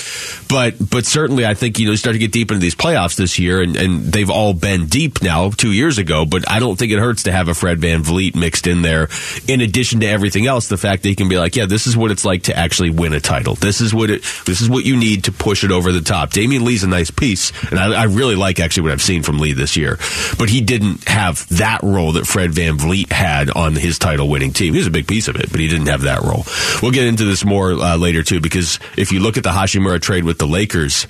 But 0.50 0.76
but 0.90 1.06
certainly, 1.06 1.46
I 1.46 1.54
think 1.54 1.80
you 1.80 1.86
know 1.86 1.92
you 1.92 1.98
start 1.98 2.14
to 2.14 2.20
get 2.20 2.32
deep 2.32 2.52
into 2.52 2.62
these 2.62 2.76
playoffs 2.76 3.16
this 3.16 3.40
year, 3.40 3.62
and 3.62 3.76
and 3.84 4.06
they've 4.06 4.30
all 4.30 4.54
been 4.54 4.88
deep 4.88 5.22
now 5.22 5.50
two 5.50 5.72
years 5.72 5.98
ago. 5.98 6.26
But 6.26 6.50
I 6.50 6.60
don't 6.60 6.78
think 6.78 6.92
it 6.92 7.00
hurts 7.00 7.24
to 7.24 7.32
have 7.32 7.48
a 7.48 7.54
Fred 7.54 7.80
VanVleet 7.80 8.36
mixed 8.36 8.68
in 8.68 8.82
there. 8.82 9.10
In 9.48 9.62
addition 9.62 10.00
to 10.00 10.08
everything 10.08 10.48
else, 10.48 10.68
the 10.68 10.78
fact 10.78 11.04
that 11.04 11.10
he 11.10 11.16
can 11.16 11.30
be 11.30 11.38
like, 11.38 11.56
yeah, 11.56 11.66
this 11.66 11.88
is 11.88 11.96
what 11.96 12.12
it's 12.12 12.26
like 12.26 12.44
to 12.44 12.58
actually 12.58 12.90
win 12.90 13.14
a 13.14 13.20
title. 13.20 13.56
This 13.56 13.82
is 13.82 13.94
what 13.94 14.10
it. 14.10 14.24
This 14.46 14.62
is 14.62 14.70
what 14.70 14.86
you 14.86 14.98
need 14.98 15.26
to 15.26 15.32
push 15.32 15.64
it 15.64 15.72
over 15.72 15.92
the 15.92 16.02
top. 16.02 16.32
Damion 16.32 16.62
Lee's 16.62 16.84
a 16.84 16.88
nice 16.88 17.12
piece, 17.12 17.52
and 17.70 17.80
I, 17.80 18.02
I 18.02 18.04
really 18.06 18.36
like 18.36 18.60
actually 18.60 18.84
what 18.84 18.92
I've 18.94 19.02
seen 19.02 19.24
from 19.24 19.40
Lee 19.40 19.54
this 19.54 19.78
year. 19.78 19.98
But 20.38 20.50
he 20.50 20.62
didn't 20.62 21.08
have 21.08 21.48
that 21.50 21.82
role 21.84 22.14
that 22.14 22.26
Fred 22.26 22.52
VanVleet 22.52 23.12
had 23.12 23.50
on 23.52 23.76
his 23.76 24.00
title 24.00 24.30
winning 24.30 24.54
team. 24.54 24.74
He 24.74 24.80
was 24.80 24.88
a 24.88 24.92
big 24.92 25.08
piece 25.08 25.28
of 25.28 25.36
it, 25.36 25.52
but 25.52 25.60
he 25.60 25.68
didn't 25.68 25.88
have 25.88 26.02
that 26.02 26.22
role. 26.22 26.46
We'll 26.82 26.92
get 26.92 27.06
into 27.06 27.26
this 27.26 27.46
more 27.46 27.74
uh, 27.74 27.98
later 27.98 28.24
too, 28.24 28.40
because 28.40 28.80
if 28.98 29.12
you 29.12 29.20
look 29.20 29.38
at 29.38 29.44
the 29.44 29.52
Hachimura 29.52 30.02
trade 30.02 30.24
with 30.24 30.38
the 30.38 30.48
Lakers 30.48 31.08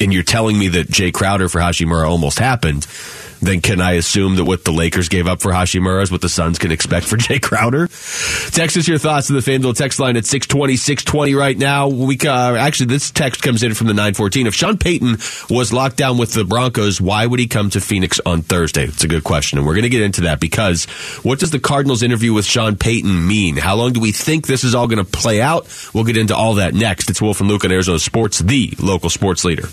and 0.00 0.12
you're 0.12 0.22
telling 0.22 0.58
me 0.58 0.68
that 0.68 0.88
Jae 0.88 1.12
Crowder 1.12 1.48
for 1.48 1.60
Hachimura 1.60 2.08
almost 2.08 2.38
happened, 2.38 2.86
then 3.46 3.60
can 3.60 3.80
I 3.80 3.92
assume 3.92 4.36
that 4.36 4.44
what 4.44 4.64
the 4.64 4.72
Lakers 4.72 5.08
gave 5.08 5.26
up 5.26 5.40
for 5.40 5.52
Hachimura 5.52 6.02
is 6.02 6.10
what 6.10 6.20
the 6.20 6.28
Suns 6.28 6.58
can 6.58 6.72
expect 6.72 7.06
for 7.06 7.16
Jae 7.16 7.40
Crowder? 7.40 7.86
Text 8.50 8.76
us 8.76 8.88
your 8.88 8.98
thoughts 8.98 9.28
to 9.28 9.32
the 9.32 9.40
FanDuel 9.40 9.76
text 9.76 9.98
line 10.00 10.16
at 10.16 10.26
620, 10.26 10.76
620 10.76 11.34
right 11.34 11.56
now. 11.56 11.88
We 11.88 12.18
uh, 12.24 12.56
Actually, 12.56 12.86
this 12.86 13.10
text 13.10 13.42
comes 13.42 13.62
in 13.62 13.74
from 13.74 13.86
the 13.86 13.94
914. 13.94 14.46
If 14.46 14.54
Sean 14.54 14.78
Payton 14.78 15.18
was 15.50 15.72
locked 15.72 15.96
down 15.96 16.18
with 16.18 16.32
the 16.32 16.44
Broncos, 16.44 17.00
why 17.00 17.26
would 17.26 17.40
he 17.40 17.46
come 17.46 17.70
to 17.70 17.80
Phoenix 17.80 18.20
on 18.26 18.42
Thursday? 18.42 18.84
It's 18.84 19.04
a 19.04 19.08
good 19.08 19.24
question, 19.24 19.58
and 19.58 19.66
we're 19.66 19.74
going 19.74 19.84
to 19.84 19.88
get 19.88 20.02
into 20.02 20.22
that 20.22 20.40
because 20.40 20.84
what 21.22 21.38
does 21.38 21.50
the 21.50 21.60
Cardinals 21.60 22.02
interview 22.02 22.32
with 22.32 22.44
Sean 22.44 22.76
Payton 22.76 23.26
mean? 23.26 23.56
How 23.56 23.76
long 23.76 23.92
do 23.92 24.00
we 24.00 24.12
think 24.12 24.46
this 24.46 24.64
is 24.64 24.74
all 24.74 24.86
going 24.86 25.04
to 25.04 25.10
play 25.10 25.40
out? 25.40 25.66
We'll 25.94 26.04
get 26.04 26.16
into 26.16 26.34
all 26.34 26.54
that 26.54 26.74
next. 26.74 27.10
It's 27.10 27.22
Wolf 27.22 27.40
and 27.40 27.48
Luke 27.48 27.64
on 27.64 27.72
Arizona 27.72 27.98
Sports, 27.98 28.38
the 28.40 28.74
local 28.80 29.10
sports 29.10 29.44
leader. 29.44 29.68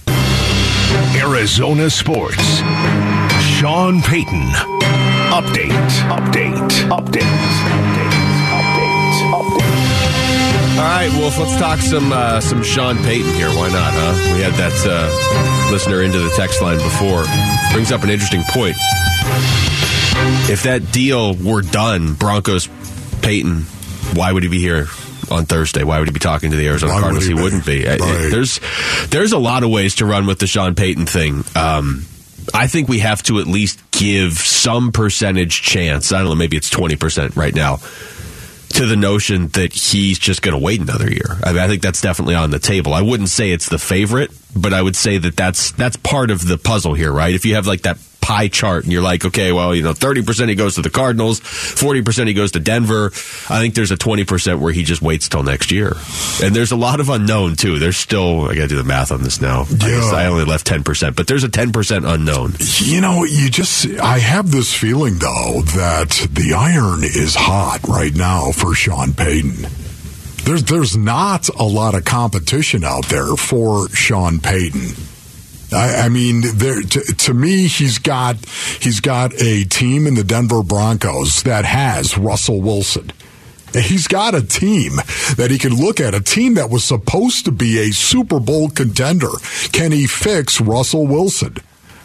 Arizona 1.15 1.89
Sports. 1.89 2.61
Sean 3.63 4.01
Payton. 4.01 4.41
Update. 5.31 5.71
Update. 6.11 6.53
Update. 6.89 7.23
Update. 8.51 9.15
Update. 9.31 10.77
All 10.77 10.83
right, 10.83 11.09
Wolf. 11.17 11.37
Let's 11.37 11.57
talk 11.57 11.79
some 11.79 12.11
uh, 12.11 12.41
some 12.41 12.61
Sean 12.61 12.97
Payton 12.97 13.33
here. 13.35 13.47
Why 13.47 13.69
not? 13.69 13.93
Huh? 13.93 14.35
We 14.35 14.41
had 14.41 14.51
that 14.55 14.73
uh, 14.85 15.71
listener 15.71 16.01
into 16.01 16.19
the 16.19 16.29
text 16.35 16.61
line 16.61 16.77
before. 16.77 17.23
Brings 17.71 17.93
up 17.93 18.03
an 18.03 18.09
interesting 18.09 18.43
point. 18.49 18.75
If 20.51 20.63
that 20.63 20.91
deal 20.91 21.33
were 21.33 21.61
done, 21.61 22.15
Broncos 22.15 22.67
Payton, 23.21 23.61
why 24.13 24.33
would 24.33 24.43
he 24.43 24.49
be 24.49 24.59
here 24.59 24.87
on 25.31 25.45
Thursday. 25.45 25.85
Why 25.85 25.99
would 25.99 26.09
he 26.09 26.13
be 26.13 26.19
talking 26.19 26.51
to 26.51 26.57
the 26.57 26.67
Arizona 26.67 26.95
Why 26.95 26.99
Cardinals? 26.99 27.29
Would 27.29 27.31
he, 27.31 27.37
he 27.37 27.43
wouldn't 27.43 27.65
be. 27.65 27.85
Right. 27.85 27.97
There's 28.29 28.59
there's 29.07 29.31
a 29.31 29.37
lot 29.37 29.63
of 29.63 29.69
ways 29.69 29.95
to 29.95 30.05
run 30.05 30.27
with 30.27 30.39
the 30.39 30.47
Sean 30.47 30.75
Payton 30.75 31.05
thing. 31.05 31.45
Um, 31.55 32.07
I 32.53 32.67
think 32.67 32.87
we 32.87 32.99
have 32.99 33.23
to 33.23 33.39
at 33.39 33.47
least 33.47 33.79
give 33.91 34.33
some 34.33 34.91
percentage 34.91 35.61
chance. 35.61 36.11
I 36.11 36.19
don't 36.19 36.29
know, 36.29 36.35
maybe 36.35 36.57
it's 36.57 36.69
20% 36.69 37.35
right 37.35 37.53
now 37.53 37.79
to 38.73 38.85
the 38.85 38.95
notion 38.95 39.47
that 39.49 39.73
he's 39.73 40.19
just 40.19 40.41
going 40.41 40.57
to 40.57 40.63
wait 40.63 40.81
another 40.81 41.09
year. 41.09 41.37
I, 41.43 41.53
mean, 41.53 41.61
I 41.61 41.67
think 41.67 41.81
that's 41.81 42.01
definitely 42.01 42.35
on 42.35 42.51
the 42.51 42.59
table. 42.59 42.93
I 42.93 43.01
wouldn't 43.01 43.29
say 43.29 43.51
it's 43.51 43.69
the 43.69 43.77
favorite, 43.77 44.31
but 44.55 44.73
I 44.73 44.81
would 44.81 44.95
say 44.95 45.17
that 45.17 45.35
that's 45.35 45.71
that's 45.71 45.95
part 45.97 46.31
of 46.31 46.47
the 46.47 46.57
puzzle 46.57 46.93
here, 46.93 47.11
right? 47.11 47.33
If 47.33 47.45
you 47.45 47.55
have 47.55 47.67
like 47.67 47.81
that 47.81 47.97
pie 48.23 48.47
chart 48.47 48.85
and 48.85 48.93
you're 48.93 49.01
like, 49.01 49.25
okay, 49.25 49.51
well, 49.51 49.75
you 49.75 49.83
know, 49.83 49.91
30% 49.91 50.47
he 50.47 50.55
goes 50.55 50.75
to 50.75 50.81
the 50.81 50.89
Cardinals, 50.89 51.41
40% 51.41 52.27
he 52.27 52.33
goes 52.33 52.53
to 52.53 52.59
Denver. 52.61 53.07
I 53.07 53.59
think 53.59 53.75
there's 53.75 53.91
a 53.91 53.97
20% 53.97 54.59
where 54.59 54.71
he 54.71 54.83
just 54.83 55.01
waits 55.01 55.27
till 55.27 55.43
next 55.43 55.71
year. 55.71 55.93
And 56.41 56.55
there's 56.55 56.71
a 56.71 56.77
lot 56.77 57.01
of 57.01 57.09
unknown 57.09 57.55
too. 57.57 57.79
There's 57.79 57.97
still, 57.97 58.49
I 58.49 58.55
got 58.55 58.61
to 58.61 58.67
do 58.69 58.77
the 58.77 58.85
math 58.85 59.11
on 59.11 59.23
this 59.23 59.41
now. 59.41 59.65
Yeah. 59.69 60.09
I, 60.13 60.23
I 60.23 60.25
only 60.27 60.45
left 60.45 60.65
10%, 60.65 61.17
but 61.17 61.27
there's 61.27 61.43
a 61.43 61.49
10% 61.49 62.09
unknown. 62.09 62.53
You 62.79 63.01
know, 63.01 63.25
you 63.25 63.49
just, 63.49 63.87
I 63.99 64.19
have 64.19 64.51
this 64.51 64.73
feeling 64.73 65.15
though 65.15 65.61
that 65.75 66.27
the 66.31 66.53
iron 66.53 67.03
is 67.03 67.35
hot 67.35 67.79
right 67.89 68.15
now 68.15 68.51
for 68.51 68.73
Sean 68.73 69.13
Payton. 69.13 69.67
There's, 70.45 70.63
there's 70.63 70.97
not 70.97 71.47
a 71.49 71.63
lot 71.63 71.95
of 71.95 72.03
competition 72.03 72.83
out 72.83 73.05
there 73.07 73.35
for 73.35 73.87
Sean 73.89 74.39
Payton. 74.39 74.89
I, 75.71 76.05
I 76.05 76.09
mean, 76.09 76.41
there, 76.55 76.81
to, 76.81 76.99
to, 77.01 77.33
me, 77.33 77.67
he's 77.67 77.97
got 77.97 78.37
he's 78.81 78.99
got 78.99 79.33
a 79.41 79.63
team 79.63 80.05
in 80.05 80.15
the 80.15 80.23
Denver 80.23 80.61
Broncos 80.61 81.43
that 81.43 81.65
has 81.65 82.17
Russell 82.17 82.61
Wilson. 82.61 83.11
He's 83.73 84.07
got 84.07 84.35
a 84.35 84.43
team 84.43 84.97
that 85.37 85.47
he 85.49 85.57
can 85.57 85.75
look 85.75 85.99
at, 85.99 86.13
a 86.13 86.21
team 86.21 86.55
that 86.55 86.69
was 86.69 86.83
supposed 86.83 87.45
to 87.45 87.51
be 87.51 87.79
a 87.79 87.91
Super 87.91 88.39
Bowl 88.39 88.69
contender. 88.69 89.31
Can 89.71 89.91
he 89.91 90.05
fix 90.05 90.61
Russell 90.61 91.07
Wilson? 91.07 91.55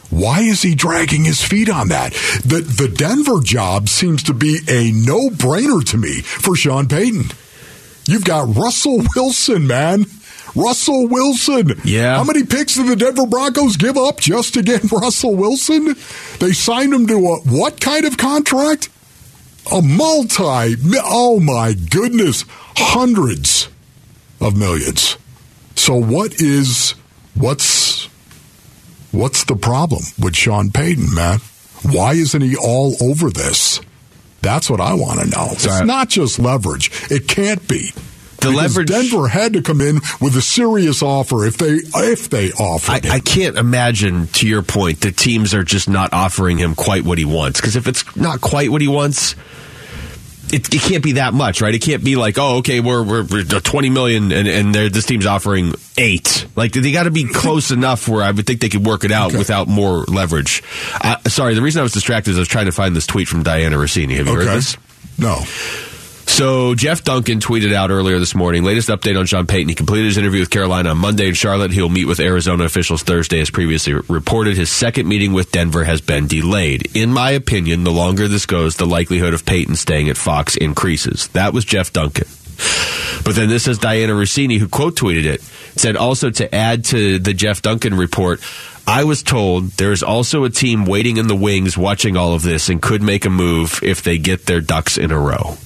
Why 0.09 0.41
is 0.41 0.63
he 0.63 0.75
dragging 0.75 1.25
his 1.25 1.43
feet 1.43 1.69
on 1.69 1.89
that? 1.89 2.13
The 2.45 2.61
the 2.61 2.89
Denver 2.89 3.41
job 3.43 3.89
seems 3.91 4.23
to 4.25 4.33
be 4.33 4.61
a 4.69 4.93
no 4.93 5.29
brainer 5.29 5.85
to 5.91 5.99
me 5.99 6.21
for 6.23 6.57
Sean 6.57 6.89
Payton. 6.89 7.33
You've 8.09 8.25
got 8.25 8.57
Russell 8.57 9.03
Wilson, 9.15 9.67
man. 9.67 10.07
Russell 10.57 11.09
Wilson. 11.09 11.79
Yeah. 11.85 12.17
How 12.17 12.25
many 12.25 12.43
picks 12.43 12.75
did 12.75 12.87
the 12.87 12.97
Denver 12.97 13.27
Broncos 13.27 13.77
give 13.77 13.99
up 13.99 14.19
just 14.19 14.55
to 14.55 14.63
get 14.63 14.91
Russell 14.93 15.37
Wilson? 15.37 15.95
They 16.41 16.53
signed 16.53 16.95
him 16.95 17.07
to 17.09 17.15
a 17.15 17.37
what 17.41 17.83
kind 17.83 18.07
of 18.07 18.17
contract? 18.17 18.89
A 19.71 19.83
multi. 19.83 20.75
Oh 21.05 21.39
my 21.39 21.75
goodness. 21.75 22.47
Hundreds 22.77 23.69
of 24.41 24.57
millions. 24.57 25.19
So 25.77 25.95
what 25.95 26.41
is 26.41 26.95
what's 27.35 28.07
what's 29.13 29.45
the 29.45 29.57
problem 29.57 30.01
with 30.19 30.35
Sean 30.35 30.71
Payton, 30.71 31.15
man? 31.15 31.41
Why 31.83 32.15
isn't 32.15 32.41
he 32.41 32.57
all 32.57 32.97
over 33.03 33.29
this? 33.29 33.81
That's 34.49 34.71
what 34.71 34.81
I 34.81 34.95
want 34.95 35.21
to 35.21 35.27
know. 35.27 35.49
It's 35.53 35.83
not 35.85 36.09
just 36.09 36.39
leverage. 36.39 36.91
It 37.11 37.29
can't 37.29 37.69
be 37.69 37.93
the 38.41 38.51
leverage. 38.51 38.89
Denver 38.89 39.29
had 39.29 39.53
to 39.53 39.63
come 39.63 39.83
in 39.83 39.97
with 40.23 40.35
a 40.37 40.41
serious 40.41 41.03
offer 41.03 41.45
if 41.45 41.59
they 41.59 41.81
if 41.95 42.31
they 42.31 42.53
offered. 42.53 43.05
I, 43.05 43.17
I, 43.17 43.21
can't 43.21 43.59
imagine, 43.59 44.29
to 44.29 44.49
your 44.49 44.63
point, 44.63 45.03
that 45.03 45.19
teams 45.19 45.53
are 45.53 45.65
just 45.65 45.87
not 45.87 46.15
offering 46.15 46.57
him 46.57 46.75
quite 46.75 47.05
what 47.05 47.19
he 47.19 47.27
wants. 47.27 47.61
Because 47.61 47.77
if 47.77 47.87
it's 47.87 48.17
not 48.17 48.41
quite 48.41 48.71
what 48.71 48.81
he 48.81 48.89
wants. 48.89 49.35
It, 50.53 50.75
it, 50.75 50.81
can't 50.81 51.03
be 51.03 51.13
that 51.13 51.35
much, 51.35 51.61
right? 51.61 51.75
It 51.75 51.81
can't 51.81 52.03
be 52.03 52.17
like, 52.17 52.39
oh, 52.39 52.59
okay, 52.59 52.81
we're 52.81 53.03
we're, 53.03 53.25
we're 53.25 53.45
twenty 53.45 53.91
million, 53.91 54.33
and 54.33 54.49
and 54.49 54.75
this 54.75 55.07
team's 55.07 55.27
offering 55.27 55.75
eight. 55.97 56.47
Like 56.57 56.73
they 56.73 56.93
got 56.93 57.05
to 57.05 57.11
be 57.11 57.27
close 57.27 57.71
enough 57.71 58.09
where 58.09 58.23
I 58.23 58.31
would 58.31 58.47
think 58.47 58.61
they 58.61 58.69
could 58.69 58.87
work 58.87 59.05
it 59.05 59.13
out 59.13 59.31
okay. 59.31 59.39
without 59.39 59.69
more 59.69 60.05
leverage. 60.05 60.63
Uh, 61.01 61.17
sorry, 61.29 61.55
the 61.55 61.63
reason 61.63 61.81
I 61.81 61.83
was 61.83 61.93
distracted 61.93 62.31
is 62.31 62.37
I 62.37 62.41
was 62.41 62.49
trying 62.49 62.67
to 62.67 62.73
find 62.73 62.95
this 62.95 63.07
tweet 63.07 63.29
from 63.29 63.45
Dianna 63.45 63.77
Russini. 63.77 64.17
Have 64.17 64.27
you 64.27 64.37
okay. 64.37 64.47
heard 64.47 64.57
this? 64.57 64.77
No. 65.19 65.43
So 66.39 66.77
Jeff 66.77 67.03
Duncan 67.03 67.41
tweeted 67.41 67.73
out 67.73 67.91
earlier 67.91 68.21
this 68.21 68.33
morning, 68.33 68.63
latest 68.63 68.91
update 68.91 69.19
on 69.19 69.27
Sean 69.27 69.49
Payton. 69.49 69.71
He 69.71 69.75
completed 69.75 70.05
his 70.05 70.19
interview 70.19 70.39
with 70.39 70.51
Carolina 70.51 70.91
on 70.91 70.99
Monday 70.99 71.27
in 71.27 71.35
Charlotte. 71.35 71.73
He'll 71.73 71.89
meet 71.89 72.05
with 72.05 72.21
Arizona 72.21 72.63
officials 72.63 73.03
Thursday, 73.03 73.41
as 73.41 73.51
previously 73.51 73.95
reported. 73.95 74.57
His 74.57 74.71
second 74.71 75.09
meeting 75.09 75.33
with 75.33 75.51
Denver 75.51 75.83
has 75.83 76.01
been 76.01 76.29
delayed. 76.29 76.97
In 76.97 77.13
my 77.13 77.33
opinion, 77.33 77.83
the 77.83 77.91
longer 77.91 78.29
this 78.29 78.47
goes, 78.47 78.77
the 78.77 78.87
likelihood 78.87 79.35
of 79.35 79.45
Payton 79.45 79.75
staying 79.75 80.11
at 80.11 80.17
Fox 80.17 80.57
increases. 80.57 81.27
That 81.33 81.53
was 81.53 81.65
Jeff 81.65 81.93
Duncan. 81.93 82.29
But 83.25 83.35
then 83.35 83.49
this 83.49 83.67
is 83.67 83.81
Dianna 83.81 84.11
Russini 84.11 84.61
who 84.61 84.69
quote 84.69 84.95
tweeted 84.95 85.25
it. 85.25 85.43
Said 85.43 85.97
also 85.97 86.31
to 86.31 86.55
add 86.55 86.85
to 86.85 87.19
the 87.19 87.35
Jeff 87.35 87.63
Duncan 87.63 87.95
report, 87.95 88.41
I 88.87 89.03
was 89.03 89.25
told 89.25 89.71
there 89.71 89.91
is 89.91 90.05
also 90.05 90.45
a 90.45 90.51
team 90.51 90.85
waiting 90.85 91.17
in 91.17 91.27
the 91.27 91.35
wings 91.35 91.77
watching 91.77 92.17
all 92.17 92.35
of 92.35 92.43
this 92.43 92.69
and 92.69 92.81
could 92.81 93.03
make 93.03 93.25
a 93.25 93.31
move 93.31 93.81
if 93.83 94.03
they 94.03 94.19
get 94.19 94.47
their 94.47 94.61
ducks 94.61 94.99
in 94.99 95.11
a 95.11 95.19
row. 95.19 95.57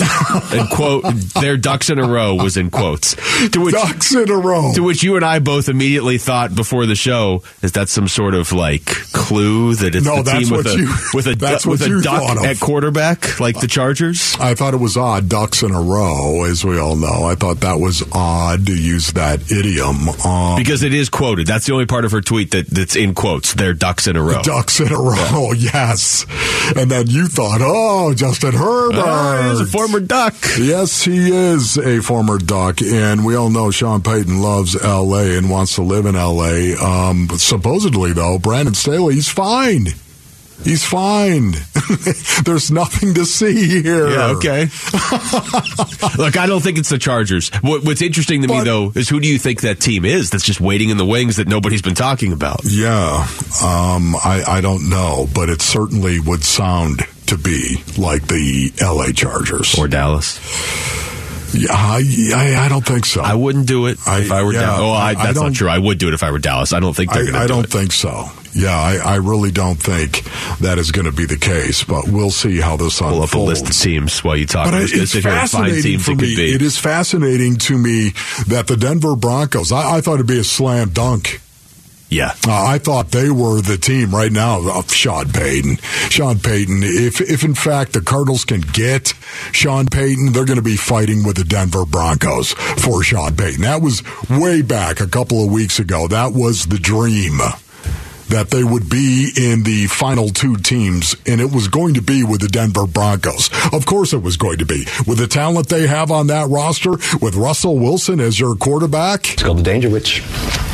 And 0.00 0.68
quote, 0.70 1.04
their 1.40 1.56
ducks 1.56 1.90
in 1.90 1.98
a 1.98 2.06
row 2.06 2.34
was 2.34 2.56
in 2.56 2.70
quotes. 2.70 3.14
To 3.50 3.60
which, 3.60 3.74
ducks 3.74 4.14
in 4.14 4.30
a 4.30 4.36
row. 4.36 4.72
To 4.74 4.82
which 4.82 5.02
you 5.02 5.16
and 5.16 5.24
I 5.24 5.38
both 5.38 5.68
immediately 5.68 6.18
thought 6.18 6.54
before 6.54 6.86
the 6.86 6.94
show, 6.94 7.42
is 7.62 7.72
that 7.72 7.88
some 7.88 8.08
sort 8.08 8.34
of 8.34 8.52
like 8.52 8.84
clue 8.84 9.74
that 9.76 9.94
it's 9.94 10.04
no, 10.04 10.22
the 10.22 10.32
team 10.32 10.50
with 10.50 10.66
a, 10.66 10.76
you, 10.76 10.88
with 11.14 11.26
a, 11.26 11.34
that's 11.38 11.66
with 11.66 11.82
a 11.82 12.00
duck 12.02 12.36
at 12.44 12.58
quarterback, 12.60 13.38
like 13.40 13.60
the 13.60 13.68
Chargers? 13.68 14.36
I 14.40 14.54
thought 14.54 14.74
it 14.74 14.80
was 14.80 14.96
odd, 14.96 15.28
ducks 15.28 15.62
in 15.62 15.72
a 15.72 15.80
row, 15.80 16.44
as 16.44 16.64
we 16.64 16.78
all 16.78 16.96
know. 16.96 17.24
I 17.24 17.34
thought 17.34 17.60
that 17.60 17.78
was 17.78 18.02
odd 18.12 18.66
to 18.66 18.76
use 18.76 19.12
that 19.12 19.50
idiom. 19.50 20.08
Um, 20.24 20.56
because 20.56 20.82
it 20.82 20.94
is 20.94 21.08
quoted. 21.08 21.46
That's 21.46 21.66
the 21.66 21.72
only 21.72 21.86
part 21.86 22.04
of 22.04 22.12
her 22.12 22.20
tweet 22.20 22.50
that, 22.50 22.66
that's 22.68 22.96
in 22.96 23.14
quotes. 23.14 23.54
They're 23.54 23.74
ducks 23.74 24.06
in 24.06 24.16
a 24.16 24.22
row. 24.22 24.42
Ducks 24.42 24.80
in 24.80 24.92
a 24.92 24.98
row, 24.98 25.52
yeah. 25.52 25.76
yes. 25.86 26.26
And 26.76 26.90
then 26.90 27.08
you 27.08 27.28
thought, 27.28 27.60
oh, 27.62 28.14
Justin 28.14 28.52
Herbert. 28.52 28.98
Uh, 28.98 29.64
former 29.86 30.04
Duck. 30.04 30.34
Yes, 30.58 31.04
he 31.04 31.30
is 31.30 31.78
a 31.78 32.00
former 32.00 32.38
Duck, 32.38 32.82
and 32.82 33.24
we 33.24 33.36
all 33.36 33.50
know 33.50 33.70
Sean 33.70 34.02
Payton 34.02 34.42
loves 34.42 34.74
L.A. 34.74 35.38
and 35.38 35.48
wants 35.48 35.76
to 35.76 35.82
live 35.82 36.06
in 36.06 36.16
L.A. 36.16 36.74
Um, 36.74 37.28
supposedly, 37.36 38.12
though, 38.12 38.38
Brandon 38.40 38.74
Staley, 38.74 39.14
he's 39.14 39.28
fine. 39.28 39.86
He's 40.64 40.84
fine. 40.84 41.52
There's 42.44 42.72
nothing 42.72 43.14
to 43.14 43.24
see 43.24 43.80
here. 43.82 44.08
Yeah, 44.08 44.30
okay. 44.30 44.62
Look, 46.18 46.36
I 46.36 46.46
don't 46.48 46.62
think 46.62 46.78
it's 46.78 46.88
the 46.88 46.98
Chargers. 46.98 47.50
What, 47.60 47.84
what's 47.84 48.02
interesting 48.02 48.42
to 48.42 48.48
but, 48.48 48.58
me, 48.58 48.64
though, 48.64 48.92
is 48.96 49.08
who 49.08 49.20
do 49.20 49.28
you 49.28 49.38
think 49.38 49.60
that 49.60 49.78
team 49.78 50.04
is 50.04 50.30
that's 50.30 50.44
just 50.44 50.60
waiting 50.60 50.88
in 50.88 50.96
the 50.96 51.06
wings 51.06 51.36
that 51.36 51.46
nobody's 51.46 51.82
been 51.82 51.94
talking 51.94 52.32
about? 52.32 52.62
Yeah, 52.64 53.28
um, 53.62 54.16
I, 54.16 54.42
I 54.48 54.60
don't 54.60 54.88
know, 54.90 55.28
but 55.32 55.48
it 55.48 55.62
certainly 55.62 56.18
would 56.18 56.42
sound 56.42 57.02
to 57.26 57.38
be 57.38 57.82
like 57.98 58.26
the 58.26 58.72
L.A. 58.80 59.12
Chargers 59.12 59.78
or 59.78 59.88
Dallas. 59.88 60.38
Yeah, 61.54 61.68
I, 61.72 62.02
I, 62.34 62.64
I, 62.66 62.68
don't 62.68 62.84
think 62.84 63.06
so. 63.06 63.22
I 63.22 63.34
wouldn't 63.34 63.66
do 63.66 63.86
it 63.86 63.98
I, 64.06 64.20
if 64.20 64.32
I 64.32 64.42
were 64.42 64.52
yeah, 64.52 64.60
Dallas. 64.60 64.80
Oh, 64.82 64.92
I, 64.92 65.14
that's 65.14 65.40
not 65.40 65.54
true. 65.54 65.68
I 65.68 65.78
would 65.78 65.98
do 65.98 66.08
it 66.08 66.14
if 66.14 66.22
I 66.22 66.30
were 66.30 66.38
Dallas. 66.38 66.72
I 66.72 66.80
don't 66.80 66.94
think 66.94 67.12
they're 67.12 67.22
going 67.22 67.34
to. 67.34 67.38
I 67.38 67.46
do 67.46 67.54
don't 67.54 67.64
it. 67.64 67.70
think 67.70 67.92
so. 67.92 68.28
Yeah, 68.52 68.76
I, 68.76 68.96
I 68.96 69.16
really 69.16 69.50
don't 69.50 69.76
think 69.76 70.24
that 70.60 70.78
is 70.78 70.90
going 70.90 71.04
to 71.04 71.12
be 71.12 71.24
the 71.26 71.36
case, 71.36 71.84
but 71.84 72.08
we'll 72.08 72.30
see 72.30 72.58
how 72.58 72.76
this 72.76 72.98
Pull 72.98 73.22
unfolds. 73.22 73.32
up 73.32 73.38
a 73.38 73.42
list 73.42 73.68
of 73.68 73.76
teams 73.76 74.24
while 74.24 74.36
you 74.36 74.46
talk. 74.46 74.70
But 74.70 74.82
it's 74.82 75.18
fascinating 75.18 75.98
for 75.98 76.14
me. 76.14 76.34
It 76.34 76.62
is 76.62 76.78
fascinating 76.78 77.56
to 77.56 77.78
me 77.78 78.10
that 78.48 78.66
the 78.66 78.76
Denver 78.76 79.14
Broncos. 79.14 79.72
I, 79.72 79.96
I 79.96 80.00
thought 80.00 80.14
it'd 80.14 80.26
be 80.26 80.38
a 80.38 80.44
slam 80.44 80.90
dunk 80.90 81.40
yeah. 82.08 82.32
Uh, 82.46 82.64
I 82.66 82.78
thought 82.78 83.10
they 83.10 83.30
were 83.30 83.60
the 83.60 83.76
team 83.76 84.14
right 84.14 84.30
now 84.30 84.60
of 84.78 84.92
Sean 84.92 85.30
Payton. 85.32 85.76
Sean 86.08 86.38
Payton, 86.38 86.80
if, 86.82 87.20
if 87.20 87.44
in 87.44 87.54
fact 87.54 87.92
the 87.92 88.00
Cardinals 88.00 88.44
can 88.44 88.60
get 88.60 89.08
Sean 89.52 89.86
Payton, 89.86 90.32
they're 90.32 90.44
going 90.44 90.56
to 90.56 90.62
be 90.62 90.76
fighting 90.76 91.24
with 91.24 91.36
the 91.36 91.44
Denver 91.44 91.84
Broncos 91.84 92.52
for 92.52 93.02
Sean 93.02 93.36
Payton. 93.36 93.62
That 93.62 93.82
was 93.82 94.02
way 94.30 94.62
back 94.62 95.00
a 95.00 95.08
couple 95.08 95.44
of 95.44 95.50
weeks 95.50 95.78
ago. 95.78 96.06
That 96.08 96.32
was 96.32 96.66
the 96.66 96.78
dream 96.78 97.40
that 98.28 98.50
they 98.50 98.64
would 98.64 98.88
be 98.88 99.30
in 99.36 99.62
the 99.62 99.86
final 99.86 100.28
two 100.28 100.56
teams, 100.56 101.14
and 101.26 101.40
it 101.40 101.52
was 101.52 101.68
going 101.68 101.94
to 101.94 102.02
be 102.02 102.24
with 102.24 102.40
the 102.40 102.48
Denver 102.48 102.86
Broncos. 102.86 103.50
Of 103.72 103.86
course, 103.86 104.12
it 104.12 104.22
was 104.22 104.36
going 104.36 104.58
to 104.58 104.66
be. 104.66 104.86
With 105.06 105.18
the 105.18 105.26
talent 105.26 105.68
they 105.68 105.86
have 105.86 106.10
on 106.10 106.28
that 106.28 106.48
roster, 106.48 106.92
with 107.20 107.34
Russell 107.36 107.78
Wilson 107.78 108.20
as 108.20 108.38
your 108.38 108.56
quarterback. 108.56 109.32
It's 109.34 109.42
called 109.42 109.58
the 109.58 109.62
Danger 109.62 109.90
Witch, 109.90 110.22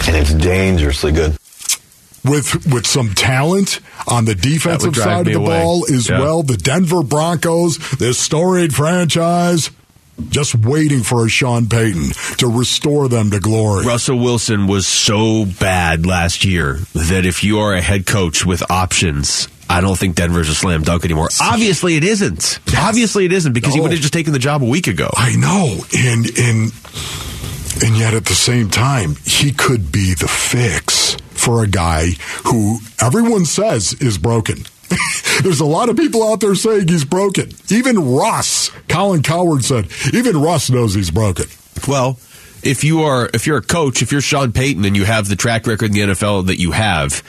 and 0.06 0.16
it's 0.16 0.34
dangerously 0.34 1.12
good 1.12 1.36
with 2.24 2.66
with 2.72 2.86
some 2.86 3.14
talent 3.14 3.80
on 4.06 4.24
the 4.24 4.34
defensive 4.34 4.96
side 4.96 5.26
of 5.26 5.26
the 5.26 5.32
away. 5.34 5.60
ball 5.60 5.84
as 5.92 6.08
yeah. 6.08 6.20
well. 6.20 6.42
The 6.42 6.56
Denver 6.56 7.02
Broncos, 7.02 7.78
this 7.98 8.18
storied 8.18 8.74
franchise, 8.74 9.70
just 10.30 10.54
waiting 10.54 11.02
for 11.02 11.26
a 11.26 11.28
Sean 11.28 11.68
Payton 11.68 12.10
to 12.38 12.46
restore 12.46 13.08
them 13.08 13.30
to 13.30 13.40
glory. 13.40 13.84
Russell 13.84 14.18
Wilson 14.18 14.66
was 14.66 14.86
so 14.86 15.44
bad 15.44 16.06
last 16.06 16.44
year 16.44 16.80
that 16.94 17.24
if 17.26 17.44
you 17.44 17.58
are 17.60 17.74
a 17.74 17.80
head 17.80 18.06
coach 18.06 18.44
with 18.44 18.68
options, 18.70 19.48
I 19.68 19.80
don't 19.80 19.98
think 19.98 20.16
Denver's 20.16 20.48
a 20.48 20.54
slam 20.54 20.82
dunk 20.82 21.04
anymore. 21.04 21.28
Obviously, 21.40 21.96
it 21.96 22.04
isn't. 22.04 22.58
Obviously, 22.76 23.24
it 23.24 23.32
isn't 23.32 23.52
because 23.52 23.70
no. 23.70 23.76
he 23.76 23.80
would 23.80 23.92
have 23.92 24.00
just 24.00 24.12
taken 24.12 24.32
the 24.32 24.38
job 24.38 24.62
a 24.62 24.66
week 24.66 24.86
ago. 24.86 25.08
I 25.14 25.34
know, 25.36 25.80
and 25.96 26.26
and 26.38 26.72
and 27.82 27.96
yet 27.96 28.14
at 28.14 28.26
the 28.26 28.34
same 28.34 28.68
time, 28.68 29.16
he 29.24 29.52
could 29.52 29.90
be 29.90 30.14
the 30.14 30.28
fix 30.28 31.16
for 31.30 31.64
a 31.64 31.66
guy 31.66 32.10
who 32.44 32.78
everyone 33.00 33.44
says 33.44 33.94
is 33.94 34.18
broken. 34.18 34.64
There's 35.42 35.60
a 35.60 35.64
lot 35.64 35.88
of 35.88 35.96
people 35.96 36.22
out 36.22 36.40
there 36.40 36.54
saying 36.54 36.88
he's 36.88 37.04
broken. 37.04 37.50
Even 37.70 38.14
Russ, 38.14 38.70
Colin 38.88 39.22
Cowherd 39.22 39.64
said, 39.64 39.88
even 40.12 40.36
Russ 40.40 40.70
knows 40.70 40.94
he's 40.94 41.10
broken. 41.10 41.46
Well, 41.88 42.18
if 42.62 42.84
you 42.84 43.02
are 43.02 43.28
if 43.34 43.46
you're 43.46 43.58
a 43.58 43.62
coach, 43.62 44.02
if 44.02 44.12
you're 44.12 44.20
Sean 44.20 44.52
Payton 44.52 44.84
and 44.84 44.96
you 44.96 45.04
have 45.04 45.28
the 45.28 45.36
track 45.36 45.66
record 45.66 45.86
in 45.86 45.92
the 45.92 46.14
NFL 46.14 46.46
that 46.46 46.60
you 46.60 46.72
have, 46.72 47.22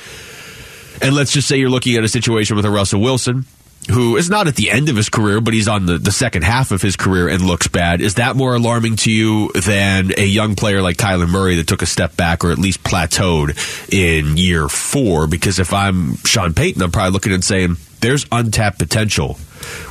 and 1.02 1.16
let's 1.16 1.32
just 1.32 1.48
say 1.48 1.58
you're 1.58 1.70
looking 1.70 1.96
at 1.96 2.04
a 2.04 2.08
situation 2.08 2.56
with 2.56 2.66
a 2.66 2.70
Russell 2.70 3.02
Wilson, 3.02 3.46
who 3.92 4.18
is 4.18 4.30
not 4.30 4.48
at 4.48 4.56
the 4.56 4.72
end 4.72 4.90
of 4.90 4.96
his 4.96 5.10
career, 5.10 5.42
but 5.42 5.54
he's 5.54 5.68
on 5.68 5.86
the, 5.86 5.98
the 5.98 6.12
second 6.12 6.44
half 6.44 6.72
of 6.72 6.82
his 6.82 6.96
career 6.96 7.28
and 7.28 7.42
looks 7.42 7.68
bad. 7.68 8.02
Is 8.02 8.16
that 8.16 8.36
more 8.36 8.56
alarming 8.56 8.96
to 8.98 9.12
you 9.12 9.52
than 9.54 10.12
a 10.18 10.26
young 10.26 10.56
player 10.56 10.82
like 10.82 10.98
Kyler 10.98 11.30
Murray 11.30 11.56
that 11.56 11.68
took 11.68 11.82
a 11.82 11.86
step 11.86 12.16
back 12.16 12.44
or 12.44 12.52
at 12.52 12.58
least 12.58 12.84
plateaued 12.84 13.58
in 13.92 14.38
year 14.38 14.70
four? 14.70 15.28
Because 15.28 15.60
if 15.60 15.74
I'm 15.74 16.16
Sean 16.18 16.54
Payton, 16.54 16.82
I'm 16.82 16.92
probably 16.92 17.12
looking 17.12 17.34
and 17.34 17.44
saying, 17.44 17.78
there's 18.00 18.26
untapped 18.32 18.80
potential 18.80 19.38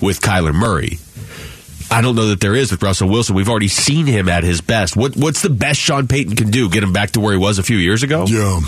with 0.00 0.20
Kyler 0.20 0.54
Murray. 0.54 0.98
I 1.92 2.00
don't 2.00 2.16
know 2.16 2.28
that 2.28 2.40
there 2.40 2.54
is 2.54 2.70
with 2.70 2.82
Russell 2.82 3.10
Wilson. 3.10 3.36
We've 3.36 3.50
already 3.50 3.68
seen 3.68 4.06
him 4.06 4.26
at 4.30 4.44
his 4.44 4.62
best. 4.62 4.96
What, 4.96 5.14
what's 5.14 5.42
the 5.42 5.50
best 5.50 5.78
Sean 5.78 6.08
Payton 6.08 6.36
can 6.36 6.50
do? 6.50 6.70
Get 6.70 6.82
him 6.82 6.94
back 6.94 7.10
to 7.10 7.20
where 7.20 7.32
he 7.32 7.38
was 7.38 7.58
a 7.58 7.62
few 7.62 7.76
years 7.76 8.02
ago? 8.02 8.24
Yeah. 8.26 8.60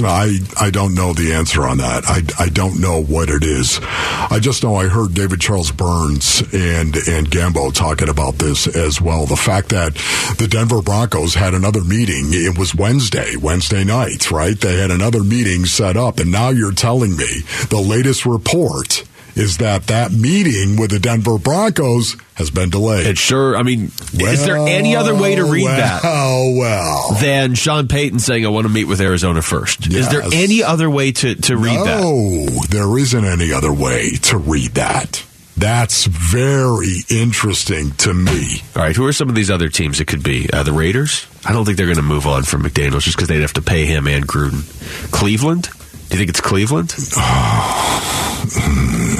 I 0.00 0.38
I 0.60 0.70
don't 0.70 0.94
know 0.94 1.12
the 1.12 1.32
answer 1.34 1.66
on 1.66 1.78
that. 1.78 2.04
I, 2.06 2.44
I 2.44 2.48
don't 2.50 2.80
know 2.80 3.02
what 3.02 3.30
it 3.30 3.42
is. 3.42 3.80
I 3.82 4.38
just 4.40 4.62
know 4.62 4.76
I 4.76 4.86
heard 4.86 5.12
David 5.12 5.40
Charles 5.40 5.72
Burns 5.72 6.40
and 6.52 6.94
and 6.94 7.28
Gambo 7.28 7.74
talking 7.74 8.08
about 8.08 8.34
this 8.34 8.68
as 8.68 9.00
well. 9.00 9.26
The 9.26 9.34
fact 9.34 9.70
that 9.70 9.94
the 10.38 10.46
Denver 10.46 10.82
Broncos 10.82 11.34
had 11.34 11.52
another 11.52 11.82
meeting. 11.82 12.26
It 12.28 12.56
was 12.56 12.76
Wednesday, 12.76 13.34
Wednesday 13.34 13.82
night, 13.82 14.30
right? 14.30 14.56
They 14.56 14.76
had 14.76 14.92
another 14.92 15.24
meeting 15.24 15.64
set 15.64 15.96
up, 15.96 16.20
and 16.20 16.30
now 16.30 16.50
you're 16.50 16.70
telling 16.70 17.16
me 17.16 17.40
the 17.70 17.84
latest 17.84 18.24
report 18.24 19.02
is 19.38 19.58
that 19.58 19.86
that 19.86 20.12
meeting 20.12 20.76
with 20.76 20.90
the 20.90 20.98
Denver 20.98 21.38
Broncos 21.38 22.16
has 22.34 22.50
been 22.50 22.70
delayed. 22.70 23.06
It 23.06 23.18
sure. 23.18 23.56
I 23.56 23.62
mean, 23.62 23.90
well, 24.18 24.32
is 24.32 24.44
there 24.44 24.56
any 24.56 24.96
other 24.96 25.14
way 25.14 25.36
to 25.36 25.44
read 25.44 25.64
well, 25.64 25.76
that? 25.76 26.00
Oh 26.04 26.54
well, 26.56 27.16
than 27.20 27.54
Sean 27.54 27.88
Payton 27.88 28.18
saying, 28.18 28.44
"I 28.44 28.48
want 28.48 28.66
to 28.66 28.72
meet 28.72 28.84
with 28.84 29.00
Arizona 29.00 29.42
first. 29.42 29.86
Yes. 29.86 30.06
Is 30.06 30.08
there 30.10 30.22
any 30.32 30.62
other 30.62 30.90
way 30.90 31.12
to 31.12 31.34
to 31.36 31.56
read 31.56 31.74
no, 31.74 31.84
that? 31.84 32.00
No, 32.00 32.46
there 32.68 32.98
isn't 32.98 33.24
any 33.24 33.52
other 33.52 33.72
way 33.72 34.10
to 34.22 34.38
read 34.38 34.72
that. 34.72 35.24
That's 35.56 36.06
very 36.06 36.98
interesting 37.10 37.90
to 37.98 38.14
me. 38.14 38.62
All 38.76 38.82
right, 38.82 38.94
who 38.94 39.04
are 39.06 39.12
some 39.12 39.28
of 39.28 39.34
these 39.34 39.50
other 39.50 39.68
teams 39.68 40.00
it 40.00 40.06
could 40.06 40.22
be? 40.22 40.48
Uh, 40.52 40.62
the 40.62 40.72
Raiders? 40.72 41.26
I 41.44 41.52
don't 41.52 41.64
think 41.64 41.76
they're 41.76 41.86
going 41.86 41.96
to 41.96 42.02
move 42.02 42.28
on 42.28 42.44
from 42.44 42.62
McDaniels 42.62 43.02
just 43.02 43.16
because 43.16 43.28
they'd 43.28 43.40
have 43.40 43.54
to 43.54 43.62
pay 43.62 43.84
him 43.84 44.06
and 44.06 44.26
Gruden. 44.26 44.62
Cleveland? 45.10 45.68
Do 46.08 46.16
you 46.16 46.18
think 46.18 46.30
it's 46.30 46.40
Cleveland? 46.40 46.94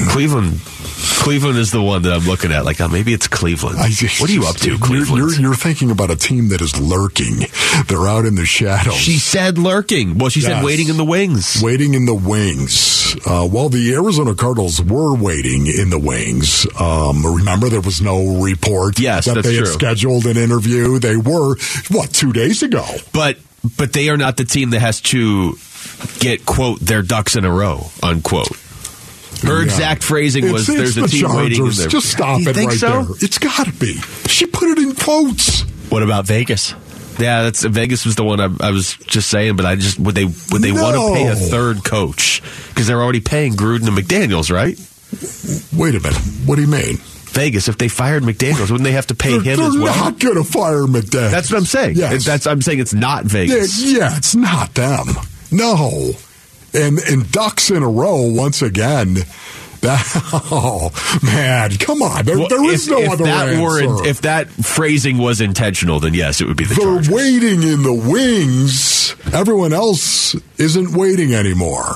Cleveland. 0.09 0.59
Cleveland 1.21 1.57
is 1.59 1.71
the 1.71 1.81
one 1.81 2.01
that 2.01 2.13
I'm 2.13 2.25
looking 2.25 2.51
at. 2.51 2.65
Like, 2.65 2.81
oh, 2.81 2.87
maybe 2.87 3.13
it's 3.13 3.27
Cleveland. 3.27 3.77
Just, 3.91 4.19
what 4.19 4.29
are 4.29 4.33
you 4.33 4.47
up 4.47 4.55
to, 4.55 4.77
Cleveland? 4.79 5.09
You're, 5.09 5.29
you're, 5.29 5.41
you're, 5.41 5.53
thinking 5.53 5.91
about 5.91 6.09
a 6.09 6.15
team 6.15 6.47
that 6.47 6.61
is 6.61 6.79
lurking. 6.79 7.45
They're 7.87 8.07
out 8.07 8.25
in 8.25 8.33
the 8.35 8.45
shadows. 8.45 8.95
She 8.95 9.19
said 9.19 9.59
lurking. 9.59 10.17
Well, 10.17 10.29
she 10.29 10.39
yes. 10.39 10.49
said 10.49 10.63
waiting 10.63 10.87
in 10.87 10.97
the 10.97 11.05
wings. 11.05 11.61
Waiting 11.61 11.93
in 11.93 12.05
the 12.05 12.15
wings. 12.15 13.15
Uh, 13.25 13.47
well, 13.51 13.69
the 13.69 13.93
Arizona 13.93 14.33
Cardinals 14.33 14.81
were 14.81 15.15
waiting 15.15 15.67
in 15.67 15.91
the 15.91 15.99
wings. 15.99 16.65
Um, 16.79 17.23
remember, 17.23 17.69
there 17.69 17.81
was 17.81 18.01
no 18.01 18.41
report 18.41 18.99
yes, 18.99 19.25
that 19.25 19.43
they 19.43 19.57
true. 19.57 19.65
had 19.65 19.67
scheduled 19.67 20.25
an 20.25 20.37
interview. 20.37 20.97
They 20.97 21.17
were, 21.17 21.55
what, 21.89 22.11
two 22.13 22.33
days 22.33 22.63
ago? 22.63 22.85
But 23.13 23.37
but 23.77 23.93
they 23.93 24.09
are 24.09 24.17
not 24.17 24.37
the 24.37 24.45
team 24.45 24.69
that 24.69 24.79
has 24.79 25.01
to 25.01 25.57
get 26.19 26.45
quote 26.45 26.79
their 26.79 27.01
ducks 27.01 27.35
in 27.35 27.45
a 27.45 27.51
row 27.51 27.87
unquote. 28.03 28.57
Her 29.43 29.59
yeah. 29.59 29.63
exact 29.63 30.03
phrasing 30.03 30.43
it's, 30.45 30.53
was, 30.53 30.69
it's 30.69 30.77
"There's 30.77 30.95
the 30.95 31.03
a 31.03 31.07
team 31.07 31.21
Chargers. 31.21 31.37
waiting." 31.37 31.65
In 31.65 31.71
there. 31.71 31.87
Just 31.87 32.11
stop 32.11 32.41
it 32.41 32.55
right 32.55 32.71
so? 32.71 33.03
there. 33.03 33.15
It's 33.21 33.37
got 33.37 33.67
to 33.67 33.73
be. 33.73 33.93
She 34.27 34.45
put 34.45 34.69
it 34.69 34.77
in 34.79 34.95
quotes. 34.95 35.61
What 35.89 36.03
about 36.03 36.25
Vegas? 36.27 36.73
Yeah, 37.19 37.43
that's 37.43 37.63
Vegas 37.63 38.05
was 38.05 38.15
the 38.15 38.23
one 38.23 38.39
I, 38.39 38.49
I 38.61 38.71
was 38.71 38.95
just 38.95 39.29
saying, 39.29 39.55
but 39.55 39.65
I 39.65 39.75
just 39.75 39.99
would 39.99 40.15
they 40.15 40.25
would 40.25 40.61
they 40.61 40.71
no. 40.71 40.81
want 40.81 40.95
to 40.95 41.13
pay 41.13 41.27
a 41.27 41.35
third 41.35 41.83
coach 41.83 42.41
because 42.69 42.87
they're 42.87 43.01
already 43.01 43.21
paying 43.21 43.53
Gruden 43.53 43.87
and 43.87 43.97
McDaniel's, 43.97 44.49
right? 44.49 44.77
Wait 45.77 45.95
a 45.95 45.99
minute. 45.99 46.21
What 46.45 46.55
do 46.55 46.61
you 46.61 46.67
mean? 46.67 46.97
Vegas, 47.31 47.67
if 47.67 47.77
they 47.77 47.87
fired 47.87 48.23
McDaniels, 48.23 48.71
wouldn't 48.71 48.83
they 48.83 48.93
have 48.93 49.07
to 49.07 49.15
pay 49.15 49.37
They're, 49.37 49.55
him 49.55 49.59
as 49.59 49.77
well? 49.77 49.93
they're 49.93 50.03
not 50.03 50.19
going 50.19 50.35
to 50.35 50.43
fire 50.43 50.83
McDaniels. 50.83 51.31
That's 51.31 51.51
what 51.51 51.57
I'm 51.59 51.65
saying. 51.65 51.95
Yes. 51.95 52.25
That's 52.25 52.47
I'm 52.47 52.61
saying 52.61 52.79
it's 52.79 52.93
not 52.93 53.23
Yeah, 53.23 53.29
Vegas. 53.29 53.83
yeah, 53.83 54.17
it's 54.17 54.35
not 54.35 54.73
them. 54.73 55.07
No. 55.51 56.11
And 56.73 56.99
and 56.99 57.31
ducks 57.31 57.71
in 57.71 57.81
a 57.83 57.89
row 57.89 58.21
once 58.31 58.61
again. 58.61 59.17
That 59.81 60.05
oh 60.51 60.91
man, 61.23 61.71
come 61.77 62.01
on. 62.01 62.25
There, 62.25 62.37
Well, 62.37 62.49
there 62.49 62.69
is 62.71 62.85
if, 62.87 62.91
no 62.91 62.99
if 62.99 63.11
other 63.11 63.23
that 63.23 63.47
answer. 63.49 63.61
were 63.87 64.05
if 64.05 64.21
that 64.21 64.49
phrasing 64.49 65.17
was 65.17 65.39
intentional, 65.41 65.99
then 66.01 66.13
yes, 66.13 66.41
it 66.41 66.47
would 66.47 66.57
be 66.57 66.65
the 66.65 66.75
They're 66.75 66.83
Chargers. 66.85 67.09
waiting 67.09 67.63
in 67.63 67.83
the 67.83 67.93
wings. 67.93 69.15
Everyone 69.33 69.71
else 69.73 70.35
isn't 70.57 70.91
waiting 70.91 71.33
anymore. 71.33 71.95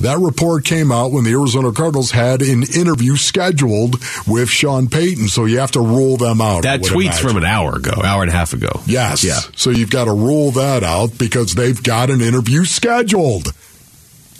That 0.00 0.18
report 0.18 0.64
came 0.64 0.92
out 0.92 1.10
when 1.12 1.24
the 1.24 1.30
Arizona 1.32 1.72
Cardinals 1.72 2.10
had 2.10 2.42
an 2.42 2.64
interview 2.64 3.16
scheduled 3.16 3.96
with 4.26 4.50
Sean 4.50 4.88
Payton, 4.88 5.28
so 5.28 5.46
you 5.46 5.58
have 5.58 5.70
to 5.72 5.80
rule 5.80 6.18
them 6.18 6.40
out. 6.42 6.64
That 6.64 6.84
tweet's 6.84 7.18
imagine. 7.20 7.28
from 7.28 7.36
an 7.38 7.44
hour 7.44 7.76
ago, 7.76 7.92
hour 8.04 8.22
and 8.22 8.30
a 8.30 8.34
half 8.34 8.52
ago. 8.52 8.82
Yes. 8.84 9.24
Yeah. 9.24 9.40
So 9.56 9.70
you've 9.70 9.90
got 9.90 10.04
to 10.04 10.12
rule 10.12 10.50
that 10.52 10.82
out 10.82 11.16
because 11.16 11.54
they've 11.54 11.82
got 11.82 12.10
an 12.10 12.20
interview 12.20 12.64
scheduled. 12.64 13.52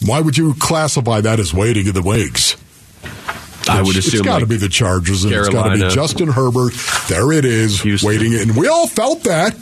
Why 0.05 0.21
would 0.21 0.37
you 0.37 0.55
classify 0.59 1.23
that 1.23 1.41
as 1.41 1.55
waiting 1.55 1.87
in 1.87 1.95
the 1.95 2.03
wings? 2.03 2.57
I 3.69 3.83
would 3.83 3.97
It's 3.97 4.09
assume 4.09 4.25
got 4.25 4.41
to 4.41 4.45
like, 4.45 4.51
be 4.51 4.57
the 4.59 4.69
Chargers, 4.69 5.25
and 5.25 5.33
it's 5.33 5.49
got 5.49 5.71
to 5.75 5.89
be 5.89 5.95
Justin 5.95 6.29
Herbert. 6.29 6.75
There 7.09 7.33
it 7.33 7.45
is, 7.47 7.81
Houston. 7.81 8.07
waiting. 8.07 8.35
And 8.35 8.57
we 8.57 8.69
all 8.69 8.87
felt 8.87 9.23
that. 9.25 9.57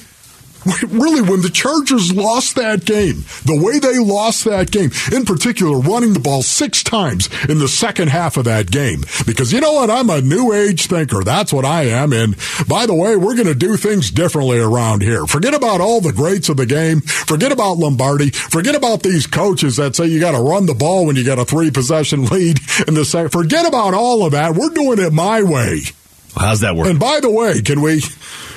Really, 0.95 1.23
when 1.23 1.43
the 1.43 1.51
Chargers 1.51 2.15
lost 2.15 2.57
that 2.57 2.85
game, 2.85 3.25
the 3.45 3.61
way 3.61 3.79
they 3.79 3.99
lost 3.99 4.45
that 4.45 4.71
game, 4.71 4.91
in 5.13 5.25
particular, 5.25 5.79
running 5.79 6.13
the 6.13 6.21
ball 6.21 6.43
six 6.43 6.83
times 6.83 7.29
in 7.49 7.59
the 7.59 7.69
second 7.69 8.09
half 8.09 8.37
of 8.37 8.45
that 8.45 8.71
game. 8.71 9.05
Because 9.27 9.53
you 9.53 9.61
know 9.61 9.73
what? 9.75 9.91
I'm 9.91 10.09
a 10.09 10.21
new 10.21 10.53
age 10.53 10.87
thinker. 10.87 11.23
That's 11.25 11.53
what 11.53 11.65
I 11.65 11.85
am. 11.85 12.13
And 12.13 12.37
by 12.69 12.87
the 12.87 12.95
way, 12.95 13.17
we're 13.17 13.35
going 13.35 13.49
to 13.49 13.55
do 13.55 13.77
things 13.77 14.11
differently 14.11 14.59
around 14.59 15.03
here. 15.03 15.27
Forget 15.27 15.55
about 15.55 15.81
all 15.81 16.01
the 16.01 16.13
greats 16.13 16.49
of 16.49 16.57
the 16.57 16.67
game. 16.67 17.01
Forget 17.01 17.53
about 17.53 17.79
Lombardi. 17.79 18.31
Forget 18.31 18.75
about 18.75 19.03
these 19.03 19.27
coaches 19.27 19.77
that 19.77 19.97
say 19.97 20.07
you 20.07 20.21
got 20.21 20.33
to 20.33 20.43
run 20.43 20.67
the 20.67 20.75
ball 20.75 21.07
when 21.07 21.17
you 21.17 21.25
got 21.25 21.39
a 21.39 21.45
three 21.45 21.71
possession 21.71 22.25
lead 22.31 22.59
in 22.87 22.95
the 22.95 23.05
second. 23.05 23.31
Forget 23.31 23.67
about 23.67 23.95
all 23.95 24.25
of 24.25 24.33
that. 24.33 24.55
We're 24.55 24.71
doing 24.71 24.99
it 24.99 25.13
my 25.13 25.43
way. 25.43 25.81
how's 26.37 26.61
that 26.61 26.77
work? 26.77 26.87
And 26.87 26.99
by 27.01 27.21
the 27.21 27.31
way, 27.31 27.61
can 27.63 27.81
we 27.81 28.01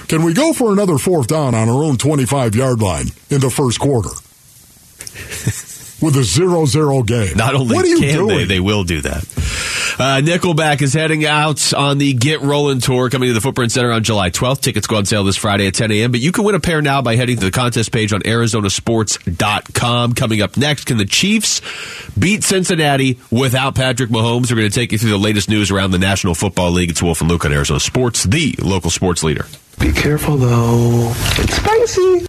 can 0.07 0.23
we 0.23 0.33
go 0.33 0.53
for 0.53 0.71
another 0.71 0.97
fourth 0.97 1.27
down 1.27 1.53
on 1.53 1.69
our 1.69 1.83
own 1.83 1.97
25 1.97 2.55
yard 2.55 2.81
line 2.81 3.07
in 3.29 3.41
the 3.41 3.49
first 3.49 3.79
quarter? 3.79 4.09
With 5.99 6.15
a 6.15 6.19
0-0 6.19 7.07
game. 7.07 7.35
Not 7.35 7.55
only 7.55 7.73
what 7.73 7.83
are 7.83 7.87
you 7.87 7.99
can 7.99 8.13
doing? 8.13 8.37
they, 8.37 8.45
they 8.45 8.59
will 8.59 8.83
do 8.83 9.01
that. 9.01 9.23
Uh, 9.99 10.21
Nickelback 10.21 10.83
is 10.83 10.93
heading 10.93 11.25
out 11.25 11.73
on 11.73 11.97
the 11.97 12.13
Get 12.13 12.41
Rollin' 12.41 12.81
tour 12.81 13.09
coming 13.09 13.29
to 13.29 13.33
the 13.33 13.41
Footprint 13.41 13.71
Center 13.71 13.91
on 13.91 14.03
July 14.03 14.29
12th. 14.29 14.61
Tickets 14.61 14.85
go 14.85 14.97
on 14.97 15.05
sale 15.05 15.23
this 15.23 15.37
Friday 15.37 15.65
at 15.65 15.73
10 15.73 15.91
a.m., 15.91 16.11
but 16.11 16.19
you 16.19 16.31
can 16.31 16.43
win 16.43 16.53
a 16.53 16.59
pair 16.59 16.83
now 16.83 17.01
by 17.01 17.15
heading 17.15 17.37
to 17.37 17.45
the 17.45 17.51
contest 17.51 17.91
page 17.91 18.13
on 18.13 18.21
ArizonaSports.com. 18.21 20.13
Coming 20.13 20.41
up 20.43 20.55
next, 20.55 20.83
can 20.83 20.97
the 20.97 21.05
Chiefs 21.05 21.61
beat 22.15 22.43
Cincinnati 22.43 23.19
without 23.31 23.73
Patrick 23.73 24.11
Mahomes? 24.11 24.51
We're 24.51 24.57
going 24.57 24.69
to 24.69 24.75
take 24.79 24.91
you 24.91 24.99
through 24.99 25.09
the 25.09 25.17
latest 25.17 25.49
news 25.49 25.71
around 25.71 25.89
the 25.91 25.97
National 25.97 26.35
Football 26.35 26.73
League. 26.73 26.91
It's 26.91 27.01
Wolf 27.01 27.21
and 27.21 27.29
Luke 27.31 27.43
on 27.43 27.51
Arizona 27.51 27.79
Sports, 27.79 28.23
the 28.23 28.53
local 28.61 28.91
sports 28.91 29.23
leader. 29.23 29.47
Be 29.79 29.91
careful 29.91 30.37
though. 30.37 31.11
It's 31.37 31.55
spicy. 31.55 32.25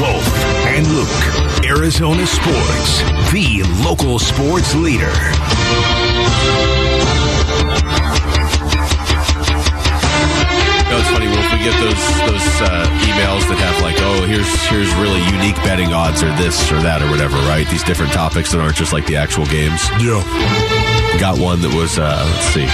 Wolf 0.00 0.26
and 0.66 0.86
Luke, 0.88 1.64
Arizona 1.64 2.26
Sports, 2.26 3.00
the 3.32 3.62
local 3.84 4.18
sports 4.18 4.74
leader. 4.74 5.12
You 10.86 10.92
know, 10.92 10.98
it's 11.00 11.10
funny, 11.10 11.26
Wolf. 11.26 11.46
We 11.52 11.58
get 11.58 11.74
those 11.80 12.04
those 12.30 12.48
uh, 12.62 12.86
emails 13.02 13.48
that 13.48 13.58
have 13.58 13.82
like, 13.82 13.96
oh, 14.00 14.26
here's 14.26 14.50
here's 14.68 14.92
really 14.96 15.22
unique 15.34 15.56
betting 15.64 15.92
odds 15.92 16.22
or 16.22 16.30
this 16.36 16.70
or 16.70 16.80
that 16.82 17.02
or 17.02 17.10
whatever, 17.10 17.36
right? 17.48 17.66
These 17.70 17.82
different 17.84 18.12
topics 18.12 18.52
that 18.52 18.60
aren't 18.60 18.76
just 18.76 18.92
like 18.92 19.06
the 19.06 19.16
actual 19.16 19.46
games. 19.46 19.82
Yeah. 19.98 20.22
Got 21.18 21.38
one 21.38 21.62
that 21.62 21.72
was, 21.72 21.98
uh, 21.98 22.04
let's 22.04 22.46
see, 22.52 22.68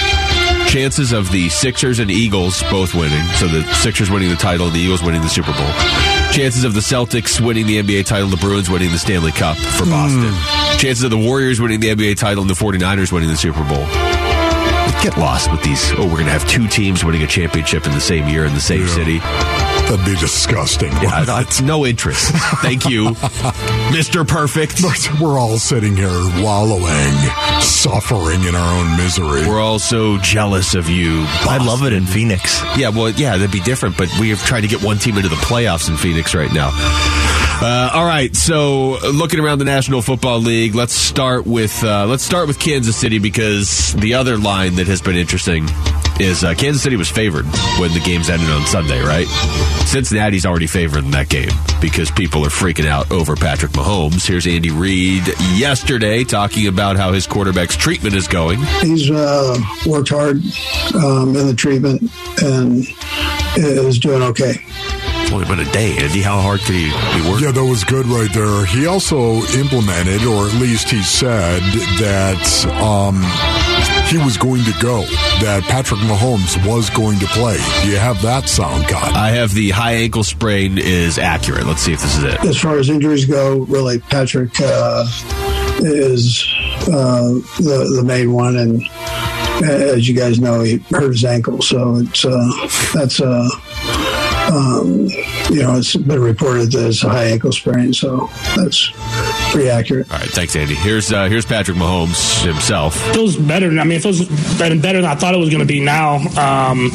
chances 0.73 1.11
of 1.11 1.31
the 1.31 1.49
Sixers 1.49 1.99
and 1.99 2.09
Eagles 2.09 2.63
both 2.71 2.95
winning. 2.95 3.23
So 3.35 3.47
the 3.47 3.61
Sixers 3.75 4.09
winning 4.09 4.29
the 4.29 4.35
title, 4.35 4.71
the 4.71 4.79
Eagles 4.79 5.03
winning 5.03 5.21
the 5.21 5.29
Super 5.29 5.51
Bowl. 5.51 5.71
Chances 6.31 6.63
of 6.63 6.73
the 6.73 6.79
Celtics 6.79 7.39
winning 7.39 7.67
the 7.67 7.77
NBA 7.77 8.07
title, 8.07 8.27
the 8.27 8.37
Bruins 8.37 8.71
winning 8.71 8.91
the 8.91 8.97
Stanley 8.97 9.31
Cup 9.31 9.55
for 9.55 9.85
Boston. 9.85 10.31
Hmm. 10.33 10.77
Chances 10.79 11.03
of 11.03 11.11
the 11.11 11.17
Warriors 11.17 11.61
winning 11.61 11.79
the 11.79 11.89
NBA 11.89 12.17
title 12.17 12.41
and 12.41 12.49
the 12.49 12.55
49ers 12.55 13.11
winning 13.11 13.29
the 13.29 13.37
Super 13.37 13.63
Bowl. 13.63 13.85
Get 15.01 15.17
lost 15.17 15.51
with 15.51 15.61
these. 15.63 15.91
Oh, 15.97 16.03
we're 16.05 16.11
going 16.13 16.25
to 16.25 16.31
have 16.31 16.47
two 16.47 16.67
teams 16.67 17.03
winning 17.03 17.23
a 17.23 17.27
championship 17.27 17.85
in 17.85 17.91
the 17.91 17.99
same 17.99 18.27
year 18.29 18.45
in 18.45 18.53
the 18.53 18.61
same 18.61 18.81
Yeah. 18.81 18.87
city. 18.95 19.19
That'd 19.19 20.05
be 20.05 20.15
disgusting. 20.15 20.91
Yeah, 20.93 21.19
wouldn't 21.19 21.27
no, 21.27 21.37
it? 21.39 21.61
no 21.61 21.85
interest. 21.85 22.31
Thank 22.61 22.85
you, 22.89 23.09
Mr. 23.91 24.25
Perfect. 24.25 24.81
But 24.81 25.19
we're 25.19 25.37
all 25.37 25.57
sitting 25.59 25.97
here 25.97 26.07
wallowing, 26.41 27.13
suffering 27.61 28.43
in 28.45 28.55
our 28.55 28.79
own 28.79 28.95
misery. 28.95 29.45
We're 29.45 29.59
all 29.61 29.79
so 29.79 30.17
jealous 30.19 30.73
of 30.73 30.89
you. 30.89 31.25
I 31.27 31.57
love 31.63 31.83
it 31.83 31.91
in 31.91 32.05
Phoenix. 32.05 32.61
Yeah, 32.77 32.89
well, 32.89 33.09
yeah, 33.09 33.31
that'd 33.35 33.51
be 33.51 33.59
different, 33.59 33.97
but 33.97 34.07
we 34.21 34.29
have 34.29 34.41
tried 34.45 34.61
to 34.61 34.67
get 34.67 34.81
one 34.81 34.99
team 34.99 35.17
into 35.17 35.27
the 35.29 35.35
playoffs 35.35 35.89
in 35.89 35.97
Phoenix 35.97 36.33
right 36.33 36.51
now. 36.53 36.69
Uh, 37.63 37.89
all 37.93 38.05
right, 38.05 38.35
so 38.35 38.97
uh, 39.01 39.07
looking 39.07 39.39
around 39.39 39.57
the 39.57 39.63
National 39.63 40.01
Football 40.01 40.39
League, 40.39 40.75
let's 40.75 40.93
start 40.93 41.47
with 41.47 41.81
uh, 41.81 42.05
let's 42.07 42.21
start 42.21 42.49
with 42.49 42.59
Kansas 42.59 42.93
City 42.93 43.19
because 43.19 43.93
the 43.93 44.15
other 44.15 44.37
line 44.37 44.75
that 44.75 44.87
has 44.87 45.01
been 45.01 45.15
interesting 45.15 45.63
is 46.19 46.43
uh, 46.43 46.53
Kansas 46.55 46.81
City 46.81 46.97
was 46.97 47.09
favored 47.09 47.45
when 47.79 47.93
the 47.93 48.01
games 48.03 48.29
ended 48.29 48.49
on 48.49 48.65
Sunday, 48.65 48.99
right? 48.99 49.27
Cincinnati's 49.85 50.45
already 50.45 50.67
favored 50.67 51.05
in 51.05 51.11
that 51.11 51.29
game 51.29 51.51
because 51.79 52.11
people 52.11 52.45
are 52.45 52.49
freaking 52.49 52.85
out 52.85 53.09
over 53.13 53.33
Patrick 53.37 53.71
Mahomes. 53.71 54.27
Here's 54.27 54.45
Andy 54.45 54.71
Reid 54.71 55.25
yesterday 55.53 56.25
talking 56.25 56.67
about 56.67 56.97
how 56.97 57.13
his 57.13 57.25
quarterback's 57.25 57.77
treatment 57.77 58.13
is 58.13 58.27
going. 58.27 58.59
He's 58.81 59.09
uh, 59.09 59.57
worked 59.85 60.09
hard 60.09 60.41
um, 60.95 61.33
in 61.37 61.47
the 61.47 61.55
treatment 61.55 62.11
and 62.41 62.85
is 63.55 63.99
doing 63.99 64.21
okay. 64.21 64.55
It's 65.33 65.41
only 65.41 65.55
been 65.55 65.67
a 65.67 65.71
day, 65.71 65.97
Andy. 65.97 66.21
How 66.21 66.39
hard 66.41 66.59
could 66.59 66.75
he 66.75 66.85
be 66.91 67.27
working? 67.27 67.45
Yeah, 67.45 67.51
that 67.53 67.65
was 67.65 67.83
good 67.83 68.05
right 68.05 68.31
there. 68.31 68.67
He 68.67 68.85
also 68.85 69.41
implemented, 69.57 70.21
or 70.25 70.45
at 70.45 70.53
least 70.53 70.91
he 70.91 71.01
said, 71.01 71.59
that 71.97 72.37
um, 72.79 73.17
he 74.05 74.23
was 74.23 74.37
going 74.37 74.63
to 74.65 74.73
go, 74.79 75.01
that 75.41 75.63
Patrick 75.63 76.01
Mahomes 76.01 76.63
was 76.67 76.91
going 76.91 77.17
to 77.17 77.25
play. 77.25 77.57
Do 77.81 77.89
you 77.89 77.97
have 77.97 78.21
that 78.21 78.47
sound 78.47 78.87
cut? 78.87 79.15
I 79.15 79.31
have 79.31 79.55
the 79.55 79.71
high 79.71 79.93
ankle 79.93 80.23
sprain 80.23 80.77
is 80.77 81.17
accurate. 81.17 81.65
Let's 81.65 81.81
see 81.81 81.93
if 81.93 82.01
this 82.01 82.15
is 82.15 82.25
it. 82.25 82.39
As 82.45 82.59
far 82.59 82.77
as 82.77 82.91
injuries 82.91 83.25
go, 83.25 83.61
really, 83.61 83.97
Patrick 83.97 84.51
uh, 84.59 85.03
is 85.79 86.47
uh, 86.87 87.33
the 87.57 87.91
the 87.95 88.03
main 88.05 88.33
one, 88.33 88.55
and 88.55 88.83
uh, 89.63 89.95
as 89.95 90.07
you 90.07 90.13
guys 90.13 90.39
know, 90.39 90.61
he 90.61 90.77
hurt 90.91 91.11
his 91.11 91.25
ankle, 91.25 91.59
so 91.63 91.95
it's 91.95 92.23
uh, 92.23 92.51
that's 92.93 93.19
uh, 93.19 93.49
um, 94.53 95.07
you 95.49 95.61
know 95.63 95.77
it's 95.77 95.95
been 95.95 96.21
reported 96.21 96.71
that 96.71 96.87
it's 96.87 97.03
a 97.03 97.09
high 97.09 97.25
ankle 97.25 97.51
sprain, 97.51 97.93
so 97.93 98.29
that's 98.55 98.91
pretty 99.53 99.69
accurate. 99.69 100.11
All 100.11 100.17
right, 100.17 100.27
thanks, 100.29 100.55
Andy. 100.55 100.73
Here's 100.75 101.13
uh, 101.13 101.25
here's 101.29 101.45
Patrick 101.45 101.77
Mahomes 101.77 102.43
himself. 102.43 102.95
feels 103.13 103.37
better. 103.37 103.67
I 103.67 103.83
mean, 103.83 103.91
it 103.93 104.01
feels 104.01 104.25
better, 104.57 104.77
better 104.77 105.01
than 105.01 105.09
I 105.09 105.15
thought 105.15 105.33
it 105.33 105.37
was 105.37 105.49
going 105.49 105.61
to 105.61 105.65
be 105.65 105.79
now. 105.79 106.15
Um, 106.15 106.89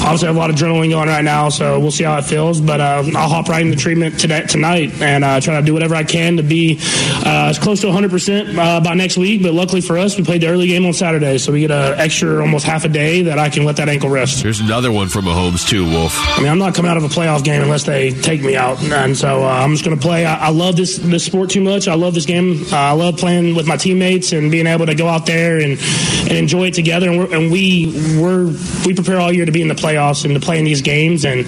obviously, 0.00 0.26
I 0.26 0.30
have 0.32 0.36
a 0.36 0.38
lot 0.38 0.50
of 0.50 0.56
adrenaline 0.56 0.90
going 0.90 1.08
right 1.08 1.24
now, 1.24 1.50
so 1.50 1.78
we'll 1.78 1.90
see 1.90 2.04
how 2.04 2.16
it 2.18 2.24
feels. 2.24 2.60
But 2.60 2.80
uh, 2.80 3.04
I'll 3.14 3.28
hop 3.28 3.48
right 3.48 3.62
into 3.62 3.76
treatment 3.76 4.18
today, 4.18 4.42
tonight 4.46 5.00
and 5.02 5.22
uh, 5.22 5.40
try 5.40 5.60
to 5.60 5.64
do 5.64 5.74
whatever 5.74 5.94
I 5.94 6.04
can 6.04 6.38
to 6.38 6.42
be 6.42 6.78
uh, 7.26 7.48
as 7.50 7.58
close 7.58 7.82
to 7.82 7.88
100% 7.88 8.56
uh, 8.58 8.80
by 8.80 8.94
next 8.94 9.18
week. 9.18 9.42
But 9.42 9.52
luckily 9.52 9.82
for 9.82 9.98
us, 9.98 10.16
we 10.16 10.24
played 10.24 10.40
the 10.40 10.48
early 10.48 10.66
game 10.66 10.86
on 10.86 10.94
Saturday, 10.94 11.36
so 11.38 11.52
we 11.52 11.60
get 11.60 11.70
an 11.70 11.98
extra 12.00 12.40
almost 12.40 12.64
half 12.64 12.84
a 12.84 12.88
day 12.88 13.22
that 13.22 13.38
I 13.38 13.50
can 13.50 13.64
let 13.64 13.76
that 13.76 13.88
ankle 13.88 14.08
rest. 14.08 14.42
Here's 14.42 14.60
another 14.60 14.90
one 14.90 15.08
from 15.08 15.26
Mahomes 15.26 15.68
too, 15.68 15.84
Wolf. 15.84 16.14
I 16.16 16.38
mean, 16.40 16.48
I'm 16.48 16.58
not 16.58 16.74
coming 16.74 16.90
out 16.90 16.96
of 16.96 17.04
a 17.04 17.08
playoff 17.08 17.44
game 17.44 17.62
unless 17.62 17.84
they 17.84 18.10
take 18.10 18.40
me 18.42 18.56
out, 18.56 18.82
and 18.82 19.16
so 19.16 19.42
uh, 19.44 19.48
I'm 19.48 19.72
just 19.72 19.84
going 19.84 19.96
to 19.96 20.02
play. 20.02 20.24
I, 20.24 20.46
I 20.46 20.50
love 20.50 20.76
this 20.76 20.96
this 20.96 21.24
sport 21.24 21.50
too 21.50 21.60
much. 21.60 21.86
I 21.88 21.94
love 21.98 22.14
this 22.14 22.26
game. 22.26 22.64
Uh, 22.72 22.76
I 22.76 22.92
love 22.92 23.16
playing 23.16 23.54
with 23.54 23.66
my 23.66 23.76
teammates 23.76 24.32
and 24.32 24.50
being 24.50 24.66
able 24.66 24.86
to 24.86 24.94
go 24.94 25.08
out 25.08 25.26
there 25.26 25.58
and, 25.58 25.78
and 26.22 26.32
enjoy 26.32 26.68
it 26.68 26.74
together. 26.74 27.10
And, 27.10 27.18
we're, 27.18 27.34
and 27.34 27.52
we 27.52 28.18
we're 28.20 28.46
we 28.84 28.94
prepare 28.94 29.20
all 29.20 29.32
year 29.32 29.44
to 29.44 29.52
be 29.52 29.62
in 29.62 29.68
the 29.68 29.74
playoffs 29.74 30.24
and 30.24 30.34
to 30.34 30.40
play 30.40 30.58
in 30.58 30.64
these 30.64 30.82
games. 30.82 31.24
And 31.24 31.46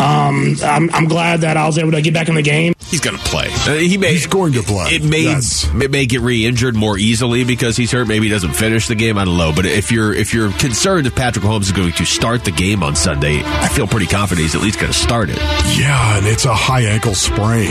um, 0.00 0.56
I'm, 0.62 0.90
I'm 0.94 1.06
glad 1.06 1.40
that 1.40 1.56
I 1.56 1.66
was 1.66 1.78
able 1.78 1.92
to 1.92 2.02
get 2.02 2.14
back 2.14 2.28
in 2.28 2.34
the 2.34 2.42
game. 2.42 2.75
He's 2.88 3.00
going 3.00 3.16
to 3.18 3.22
play. 3.24 3.48
Uh, 3.66 3.74
he 3.74 3.98
may. 3.98 4.12
He's 4.12 4.26
going 4.26 4.52
to 4.54 4.62
play. 4.62 4.90
It 4.90 5.02
may 5.04 5.22
Yes. 5.22 5.68
it 5.74 5.90
may 5.90 6.06
get 6.06 6.20
re-injured 6.20 6.76
more 6.76 6.96
easily 6.96 7.44
because 7.44 7.76
he's 7.76 7.90
hurt. 7.90 8.06
Maybe 8.06 8.26
he 8.26 8.32
doesn't 8.32 8.52
finish 8.52 8.86
the 8.86 8.94
game. 8.94 9.18
I 9.18 9.24
don't 9.24 9.36
know. 9.36 9.52
But 9.54 9.66
if 9.66 9.90
you're 9.90 10.14
if 10.14 10.32
you're 10.32 10.52
concerned 10.52 11.06
if 11.06 11.14
Patrick 11.14 11.44
Mahomes 11.44 11.62
is 11.62 11.72
going 11.72 11.92
to 11.92 12.04
start 12.04 12.44
the 12.44 12.52
game 12.52 12.82
on 12.82 12.94
Sunday, 12.94 13.42
I 13.44 13.68
feel 13.68 13.86
pretty 13.86 14.06
confident 14.06 14.42
he's 14.44 14.54
at 14.54 14.62
least 14.62 14.78
going 14.78 14.92
to 14.92 14.98
start 14.98 15.30
it. 15.30 15.36
Yeah, 15.76 16.18
and 16.18 16.26
it's 16.26 16.44
a 16.44 16.54
high 16.54 16.82
ankle 16.82 17.14
sprain. 17.14 17.70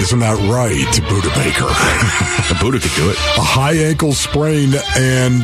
Isn't 0.00 0.20
that 0.20 0.38
right, 0.48 0.72
Budda 1.10 1.34
Baker? 1.34 1.68
The 2.54 2.58
Buddha 2.60 2.78
could 2.78 2.94
do 2.94 3.10
it. 3.10 3.16
a 3.16 3.42
high 3.42 3.74
ankle 3.76 4.12
sprain, 4.12 4.72
and 4.96 5.42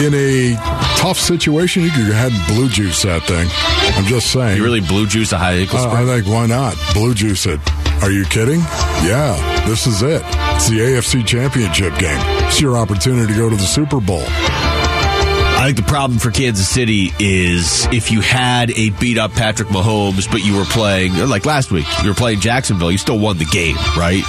in 0.00 0.14
a 0.14 0.54
tough 0.96 1.18
situation, 1.18 1.82
you 1.82 1.90
could 1.90 2.06
go 2.06 2.12
ahead 2.12 2.32
and 2.32 2.46
blue 2.46 2.68
juice 2.68 3.02
that 3.02 3.22
thing. 3.22 3.48
I'm 3.96 4.04
just 4.06 4.32
saying. 4.32 4.56
You 4.56 4.64
really 4.64 4.80
blue 4.80 5.06
juice 5.06 5.32
a 5.32 5.38
high 5.38 5.54
ankle 5.54 5.78
Uh. 5.78 5.90
I 5.90 6.04
think 6.04 6.26
why 6.26 6.46
not? 6.46 6.76
Blue 6.94 7.14
juice 7.14 7.46
it. 7.46 7.60
Are 8.02 8.10
you 8.10 8.24
kidding? 8.24 8.60
Yeah, 9.04 9.36
this 9.68 9.86
is 9.86 10.02
it. 10.02 10.22
It's 10.56 10.68
the 10.68 10.80
AFC 10.80 11.26
Championship 11.26 11.98
game. 11.98 12.18
It's 12.46 12.60
your 12.60 12.78
opportunity 12.78 13.32
to 13.32 13.38
go 13.38 13.50
to 13.50 13.56
the 13.56 13.62
Super 13.62 14.00
Bowl. 14.00 14.24
I 14.26 15.64
think 15.66 15.76
the 15.76 15.82
problem 15.82 16.18
for 16.18 16.30
Kansas 16.30 16.66
City 16.66 17.12
is 17.18 17.86
if 17.92 18.10
you 18.10 18.22
had 18.22 18.70
a 18.70 18.88
beat 18.90 19.18
up 19.18 19.32
Patrick 19.32 19.68
Mahomes, 19.68 20.30
but 20.30 20.42
you 20.42 20.56
were 20.56 20.64
playing 20.64 21.14
like 21.28 21.44
last 21.44 21.70
week, 21.70 21.84
you 22.02 22.08
were 22.08 22.14
playing 22.14 22.40
Jacksonville, 22.40 22.90
you 22.90 22.96
still 22.96 23.18
won 23.18 23.36
the 23.36 23.44
game, 23.44 23.76
right? 23.94 24.22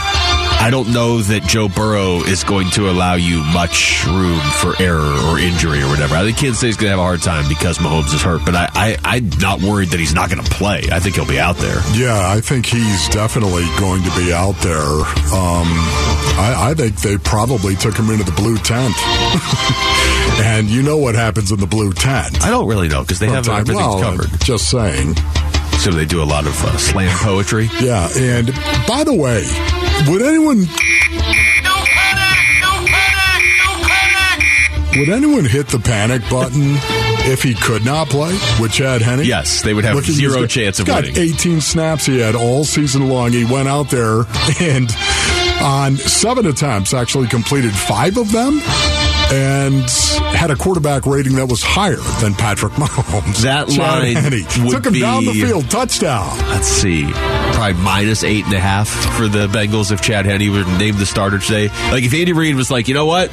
I 0.61 0.69
don't 0.69 0.93
know 0.93 1.17
that 1.17 1.41
Joe 1.49 1.67
Burrow 1.67 2.17
is 2.21 2.43
going 2.43 2.69
to 2.71 2.87
allow 2.89 3.15
you 3.15 3.41
much 3.51 4.05
room 4.05 4.39
for 4.61 4.79
error 4.79 5.01
or 5.25 5.39
injury 5.39 5.81
or 5.81 5.87
whatever. 5.89 6.13
I 6.15 6.23
think 6.23 6.37
Kansas 6.37 6.59
City's 6.59 6.77
going 6.77 6.91
to 6.91 6.97
have 6.97 6.99
a 6.99 7.03
hard 7.03 7.23
time 7.23 7.49
because 7.49 7.79
Mahomes 7.79 8.13
is 8.13 8.21
hurt, 8.21 8.45
but 8.45 8.53
I, 8.53 8.69
I, 8.75 8.97
I'm 9.03 9.29
not 9.41 9.61
worried 9.63 9.89
that 9.89 9.99
he's 9.99 10.13
not 10.13 10.29
going 10.29 10.43
to 10.43 10.49
play. 10.51 10.83
I 10.91 10.99
think 10.99 11.15
he'll 11.15 11.25
be 11.25 11.39
out 11.39 11.57
there. 11.57 11.81
Yeah, 11.93 12.29
I 12.29 12.41
think 12.41 12.67
he's 12.67 13.09
definitely 13.09 13.65
going 13.79 14.03
to 14.03 14.15
be 14.15 14.31
out 14.31 14.53
there. 14.61 14.85
Um, 15.33 15.65
I, 16.37 16.69
I 16.69 16.73
think 16.75 16.95
they 17.01 17.17
probably 17.17 17.75
took 17.75 17.97
him 17.97 18.11
into 18.11 18.23
the 18.23 18.31
blue 18.31 18.57
tent. 18.57 18.93
and 20.45 20.69
you 20.69 20.83
know 20.83 20.97
what 20.97 21.15
happens 21.15 21.51
in 21.51 21.59
the 21.59 21.65
blue 21.67 21.91
tent. 21.91 22.43
I 22.45 22.51
don't 22.51 22.67
really 22.67 22.87
know 22.87 23.01
because 23.01 23.17
they 23.17 23.27
have 23.29 23.45
Sometimes- 23.45 23.67
everything's 23.69 23.95
well, 23.95 24.01
covered. 24.01 24.39
Just 24.41 24.69
saying. 24.69 25.15
So 25.79 25.89
they 25.89 26.05
do 26.05 26.21
a 26.21 26.29
lot 26.29 26.45
of 26.45 26.53
uh, 26.63 26.77
slam 26.77 27.09
poetry. 27.17 27.67
Yeah, 27.81 28.07
and 28.15 28.53
by 28.87 29.03
the 29.03 29.15
way, 29.15 29.41
would 30.07 30.21
anyone 30.21 30.65
would 34.97 35.07
anyone 35.09 35.45
hit 35.45 35.67
the 35.69 35.79
panic 35.79 36.21
button 36.29 36.75
if 37.31 37.41
he 37.43 37.53
could 37.53 37.85
not 37.85 38.09
play 38.09 38.33
with 38.59 38.73
Chad 38.73 39.01
Henne? 39.01 39.23
Yes, 39.23 39.61
they 39.61 39.73
would 39.73 39.85
have 39.85 39.95
Look, 39.95 40.03
he's 40.05 40.15
zero 40.15 40.45
chance 40.47 40.79
of 40.79 40.85
got 40.85 41.03
winning. 41.03 41.17
18 41.17 41.61
snaps 41.61 42.05
he 42.05 42.19
had 42.19 42.35
all 42.35 42.65
season 42.65 43.07
long. 43.07 43.31
He 43.31 43.45
went 43.45 43.69
out 43.69 43.89
there 43.89 44.23
and 44.59 44.91
on 45.61 45.95
seven 45.95 46.45
attempts 46.45 46.93
actually 46.93 47.27
completed 47.27 47.71
five 47.71 48.17
of 48.17 48.31
them 48.33 48.59
and 49.31 49.89
had 50.35 50.51
a 50.51 50.55
quarterback 50.57 51.05
rating 51.05 51.35
that 51.35 51.45
was 51.47 51.63
higher 51.63 51.95
than 52.19 52.33
Patrick 52.33 52.73
Mahomes. 52.73 53.43
That 53.43 53.69
Chad 53.69 53.77
line 53.77 54.15
Henne. 54.15 54.65
would 54.65 54.71
took 54.73 54.87
him 54.87 54.99
down 54.99 55.23
the 55.23 55.33
field, 55.33 55.69
touchdown. 55.69 56.37
Let's 56.49 56.67
see. 56.67 57.05
Probably 57.61 57.79
minus 57.83 58.23
eight 58.23 58.43
and 58.45 58.53
a 58.55 58.59
half 58.59 58.87
for 58.89 59.27
the 59.27 59.45
Bengals 59.45 59.91
if 59.91 60.01
Chad 60.01 60.25
Henne 60.25 60.51
were 60.51 60.63
named 60.79 60.97
the 60.97 61.05
starter 61.05 61.37
today. 61.37 61.67
Like 61.91 62.03
if 62.03 62.11
Andy 62.11 62.33
Reid 62.33 62.55
was 62.55 62.71
like, 62.71 62.87
you 62.87 62.95
know 62.95 63.05
what? 63.05 63.29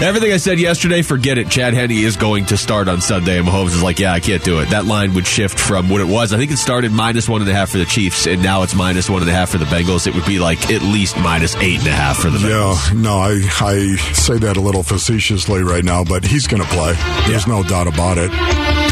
Everything 0.00 0.30
I 0.32 0.36
said 0.36 0.60
yesterday, 0.60 1.02
forget 1.02 1.38
it. 1.38 1.48
Chad 1.48 1.74
Henne 1.74 1.90
is 1.90 2.16
going 2.16 2.46
to 2.46 2.56
start 2.56 2.86
on 2.86 3.00
Sunday. 3.00 3.36
And 3.36 3.48
Mahomes 3.48 3.74
is 3.74 3.82
like, 3.82 3.98
yeah, 3.98 4.12
I 4.12 4.20
can't 4.20 4.44
do 4.44 4.60
it. 4.60 4.70
That 4.70 4.84
line 4.84 5.14
would 5.14 5.26
shift 5.26 5.58
from 5.58 5.88
what 5.88 6.00
it 6.00 6.06
was. 6.06 6.32
I 6.32 6.36
think 6.36 6.52
it 6.52 6.58
started 6.58 6.92
minus 6.92 7.28
one 7.28 7.40
and 7.40 7.50
a 7.50 7.52
half 7.52 7.70
for 7.70 7.78
the 7.78 7.84
Chiefs, 7.84 8.28
and 8.28 8.44
now 8.44 8.62
it's 8.62 8.76
minus 8.76 9.10
one 9.10 9.22
and 9.22 9.30
a 9.30 9.34
half 9.34 9.50
for 9.50 9.58
the 9.58 9.64
Bengals. 9.64 10.06
It 10.06 10.14
would 10.14 10.24
be 10.26 10.38
like 10.38 10.70
at 10.70 10.82
least 10.82 11.16
minus 11.18 11.56
eight 11.56 11.80
and 11.80 11.88
a 11.88 11.92
half 11.92 12.18
for 12.18 12.30
the 12.30 12.38
Bengals. 12.38 12.92
Yeah, 12.92 13.00
no, 13.00 13.18
I, 13.18 13.40
I 13.60 13.96
say 14.12 14.38
that 14.38 14.56
a 14.56 14.60
little 14.60 14.84
facetiously 14.84 15.64
right 15.64 15.84
now, 15.84 16.04
but 16.04 16.24
he's 16.24 16.46
going 16.46 16.62
to 16.62 16.68
play. 16.68 16.92
There's 17.26 17.48
no 17.48 17.64
doubt 17.64 17.88
about 17.88 18.18
it. 18.18 18.30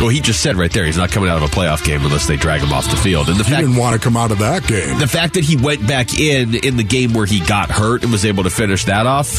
Well, 0.01 0.09
he 0.09 0.20
just 0.20 0.43
said 0.43 0.57
right 0.57 0.72
there 0.72 0.85
he's 0.87 0.97
not 0.97 1.12
coming 1.12 1.30
out 1.30 1.37
of 1.41 1.45
a 1.45 1.55
playoff 1.55 1.85
game 1.85 2.01
unless 2.05 2.26
they 2.26 2.37
drag 2.37 2.61
him 2.61 2.72
off 2.72 2.91
the 2.91 2.97
field. 2.97 3.28
And 3.28 3.39
the 3.39 3.45
He 3.45 3.51
fact 3.53 3.61
didn't 3.64 3.76
want 3.76 3.95
to 3.95 4.01
come 4.03 4.16
out 4.16 4.33
of 4.33 4.39
that 4.41 4.66
game. 4.72 4.98
the 4.98 5.06
fact 5.06 5.34
that 5.34 5.44
he 5.44 5.56
went 5.56 5.86
back 5.86 6.18
in 6.18 6.54
in 6.54 6.76
the 6.76 6.84
game 6.84 7.12
where 7.12 7.26
he 7.26 7.40
got 7.40 7.70
hurt 7.70 8.02
and 8.02 8.10
was 8.12 8.24
able 8.24 8.44
to 8.44 8.50
finish 8.50 8.84
that 8.86 9.06
off, 9.06 9.30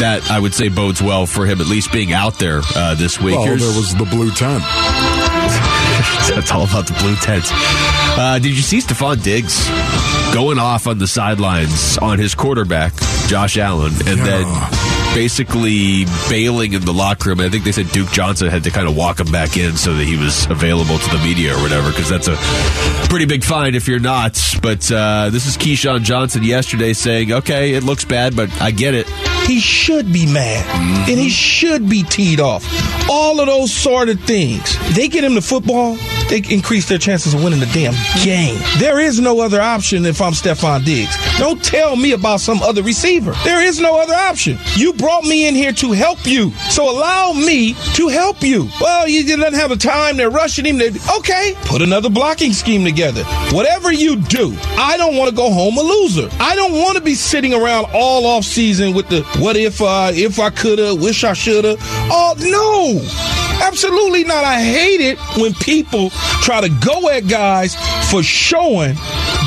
that 0.00 0.28
I 0.30 0.38
would 0.40 0.54
say 0.54 0.68
bodes 0.68 1.00
well 1.02 1.26
for 1.26 1.46
him 1.46 1.60
at 1.60 1.66
least 1.66 1.92
being 1.92 2.12
out 2.12 2.38
there 2.38 2.60
uh, 2.74 2.94
this 2.94 3.20
week. 3.20 3.34
Well, 3.36 3.44
Here's- 3.44 3.60
there 3.62 3.76
was 3.76 3.94
the 3.94 4.04
blue 4.04 4.30
tent. 4.30 4.62
That's 6.34 6.50
all 6.50 6.64
about 6.64 6.86
the 6.86 6.94
blue 6.94 7.14
tents. 7.16 7.50
Uh, 7.52 8.38
did 8.40 8.50
you 8.56 8.62
see 8.62 8.78
Stefon 8.78 9.22
Diggs 9.22 9.68
going 10.34 10.58
off 10.58 10.86
on 10.86 10.98
the 10.98 11.06
sidelines 11.06 11.98
on 11.98 12.18
his 12.18 12.34
quarterback, 12.34 12.92
Josh 13.26 13.56
Allen, 13.58 13.92
and 14.06 14.18
Yeah. 14.18 14.24
then 14.24 14.46
basically 15.14 16.04
bailing 16.28 16.72
in 16.72 16.84
the 16.84 16.92
locker 16.92 17.30
room? 17.30 17.40
I 17.40 17.48
think 17.48 17.64
they 17.64 17.72
said 17.72 17.88
Duke 17.92 18.10
Johnson 18.10 18.48
had 18.48 18.64
to 18.64 18.70
kind 18.70 18.88
of 18.88 18.96
walk 18.96 19.20
him 19.20 19.30
back 19.30 19.56
in 19.56 19.76
so 19.76 19.94
that 19.94 20.04
he 20.04 20.16
was 20.16 20.46
available 20.50 20.98
to 20.98 21.10
the 21.10 21.22
media 21.24 21.56
or 21.56 21.62
whatever, 21.62 21.90
because 21.90 22.08
that's 22.08 22.28
a 22.28 22.36
pretty 23.08 23.26
big 23.26 23.44
fine 23.44 23.74
if 23.74 23.88
you're 23.88 24.00
not. 24.00 24.38
But 24.60 24.90
uh, 24.90 25.30
this 25.30 25.46
is 25.46 25.56
Keyshawn 25.56 26.02
Johnson 26.02 26.42
yesterday 26.42 26.92
saying, 26.92 27.32
okay, 27.32 27.74
it 27.74 27.84
looks 27.84 28.04
bad, 28.04 28.36
but 28.36 28.50
I 28.60 28.70
get 28.70 28.94
it. 28.94 29.06
He 29.46 29.60
should 29.60 30.12
be 30.12 30.26
mad 30.26 30.64
mm-hmm. 30.64 31.10
and 31.10 31.18
he 31.18 31.28
should 31.28 31.88
be 31.88 32.02
teed 32.02 32.40
off. 32.40 32.64
All 33.10 33.40
of 33.40 33.46
those 33.46 33.72
sort 33.72 34.08
of 34.08 34.20
things. 34.20 34.76
They 34.94 35.08
get 35.08 35.24
him 35.24 35.34
the 35.34 35.42
football, 35.42 35.96
they 36.28 36.42
increase 36.48 36.88
their 36.88 36.98
chances 36.98 37.34
of 37.34 37.44
winning 37.44 37.60
the 37.60 37.66
damn 37.66 37.94
game. 38.24 38.58
There 38.78 39.00
is 39.00 39.20
no 39.20 39.40
other 39.40 39.60
option 39.60 40.06
if 40.06 40.22
I'm 40.22 40.32
Stefon 40.32 40.84
Diggs. 40.84 41.14
Don't 41.38 41.62
tell 41.62 41.96
me 41.96 42.12
about 42.12 42.40
some 42.40 42.62
other 42.62 42.82
receiver. 42.82 43.34
There 43.44 43.62
is 43.62 43.80
no 43.80 44.00
other 44.00 44.14
option. 44.14 44.58
You 44.76 44.92
brought 44.94 45.24
me 45.24 45.46
in 45.46 45.54
here 45.54 45.72
to 45.72 45.92
help 45.92 46.26
you. 46.26 46.50
So 46.70 46.90
allow 46.90 47.32
me 47.32 47.74
to 47.94 48.08
help 48.08 48.42
you. 48.42 48.68
Well, 48.80 49.08
you 49.08 49.24
didn't 49.24 49.52
have 49.54 49.70
the 49.70 49.76
time, 49.76 50.16
they're 50.16 50.30
rushing 50.30 50.64
him. 50.64 50.78
They, 50.78 50.90
okay, 51.18 51.54
put 51.66 51.82
another 51.82 52.08
blocking 52.08 52.52
scheme 52.52 52.84
together. 52.84 53.24
Whatever 53.52 53.92
you 53.92 54.16
do, 54.16 54.56
I 54.78 54.96
don't 54.96 55.16
want 55.16 55.30
to 55.30 55.36
go 55.36 55.50
home 55.52 55.76
a 55.76 55.82
loser. 55.82 56.28
I 56.40 56.56
don't 56.56 56.72
want 56.72 56.96
to 56.96 57.02
be 57.02 57.14
sitting 57.14 57.52
around 57.52 57.86
all 57.92 58.26
off 58.26 58.44
season 58.44 58.94
with 58.94 59.08
the 59.08 59.22
what 59.38 59.56
if 59.56 59.80
uh 59.80 60.10
if 60.12 60.38
I 60.38 60.50
coulda, 60.50 60.94
wish 60.94 61.24
I 61.24 61.32
shoulda. 61.32 61.76
Oh 61.80 62.34
no. 62.38 63.00
Absolutely 63.62 64.24
not. 64.24 64.44
I 64.44 64.60
hate 64.60 65.00
it 65.00 65.18
when 65.40 65.54
people 65.54 66.10
try 66.42 66.60
to 66.60 66.68
go 66.84 67.08
at 67.08 67.28
guys 67.28 67.74
for 68.10 68.22
showing 68.22 68.96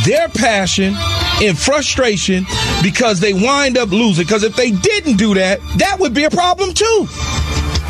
their 0.05 0.29
passion 0.29 0.95
and 1.41 1.57
frustration 1.57 2.45
because 2.81 3.19
they 3.19 3.33
wind 3.33 3.77
up 3.77 3.91
losing. 3.91 4.25
Because 4.25 4.43
if 4.43 4.55
they 4.55 4.71
didn't 4.71 5.17
do 5.17 5.33
that, 5.35 5.59
that 5.77 5.99
would 5.99 6.13
be 6.13 6.23
a 6.23 6.29
problem 6.29 6.73
too. 6.73 7.07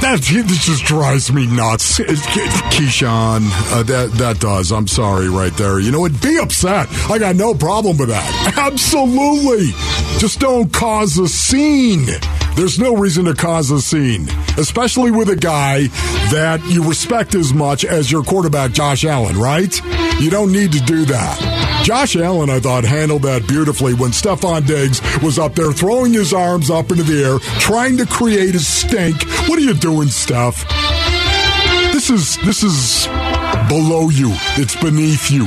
That 0.08 0.22
this 0.22 0.66
just 0.66 0.86
drives 0.86 1.34
me 1.34 1.48
nuts, 1.48 2.00
Keyshawn. 2.00 3.42
Uh, 3.74 3.84
that 3.84 4.12
that 4.14 4.40
does. 4.40 4.72
I'm 4.72 4.88
sorry, 4.88 5.28
right 5.28 5.52
there. 5.58 5.80
You 5.80 5.92
know 5.92 6.00
what? 6.00 6.22
Be 6.22 6.40
upset. 6.40 6.88
I 7.12 7.20
got 7.20 7.36
no 7.36 7.54
problem 7.54 7.98
with 7.98 8.08
that. 8.08 8.54
Absolutely. 8.58 9.72
Just 10.18 10.40
don't 10.40 10.72
cause 10.72 11.18
a 11.18 11.28
scene. 11.28 12.06
There's 12.56 12.80
no 12.80 12.96
reason 12.96 13.26
to 13.26 13.34
cause 13.34 13.70
a 13.70 13.82
scene, 13.82 14.30
especially 14.58 15.12
with 15.12 15.28
a 15.28 15.36
guy 15.36 15.88
that 16.32 16.66
you 16.70 16.88
respect 16.88 17.36
as 17.36 17.54
much 17.54 17.84
as 17.84 18.10
your 18.10 18.24
quarterback, 18.24 18.72
Josh 18.72 19.04
Allen. 19.04 19.38
Right? 19.38 19.78
You 20.22 20.30
don't 20.30 20.54
need 20.54 20.72
to 20.72 20.80
do 20.80 21.04
that. 21.04 21.57
Josh 21.88 22.18
Allen, 22.18 22.50
I 22.50 22.60
thought, 22.60 22.84
handled 22.84 23.22
that 23.22 23.48
beautifully 23.48 23.94
when 23.94 24.12
Stefon 24.12 24.68
Diggs 24.68 25.00
was 25.24 25.40
up 25.40 25.56
there 25.56 25.72
throwing 25.72 26.12
his 26.12 26.34
arms 26.34 26.70
up 26.70 26.92
into 26.92 27.04
the 27.04 27.24
air, 27.24 27.40
trying 27.62 27.96
to 27.96 28.06
create 28.06 28.56
a 28.56 28.60
stink. 28.60 29.24
What 29.48 29.58
are 29.58 29.62
you 29.62 29.74
doing, 29.74 30.10
Steph? 30.10 30.68
This 31.94 32.10
is 32.10 32.36
this 32.44 32.62
is 32.62 33.08
below 33.70 34.10
you. 34.10 34.32
It's 34.58 34.76
beneath 34.76 35.32
you. 35.32 35.46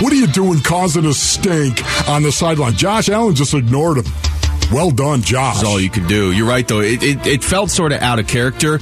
What 0.00 0.14
are 0.14 0.16
you 0.16 0.28
doing 0.28 0.60
causing 0.60 1.04
a 1.04 1.12
stink 1.12 1.82
on 2.08 2.22
the 2.22 2.32
sideline? 2.32 2.72
Josh 2.72 3.10
Allen 3.10 3.34
just 3.34 3.52
ignored 3.52 3.98
him. 3.98 4.29
Well 4.72 4.90
done, 4.90 5.22
Josh. 5.22 5.56
That's 5.56 5.66
all 5.66 5.80
you 5.80 5.90
can 5.90 6.06
do. 6.06 6.32
You're 6.32 6.48
right, 6.48 6.66
though. 6.66 6.80
It, 6.80 7.02
it, 7.02 7.26
it 7.26 7.44
felt 7.44 7.70
sort 7.70 7.92
of 7.92 8.00
out 8.00 8.18
of 8.18 8.26
character. 8.26 8.78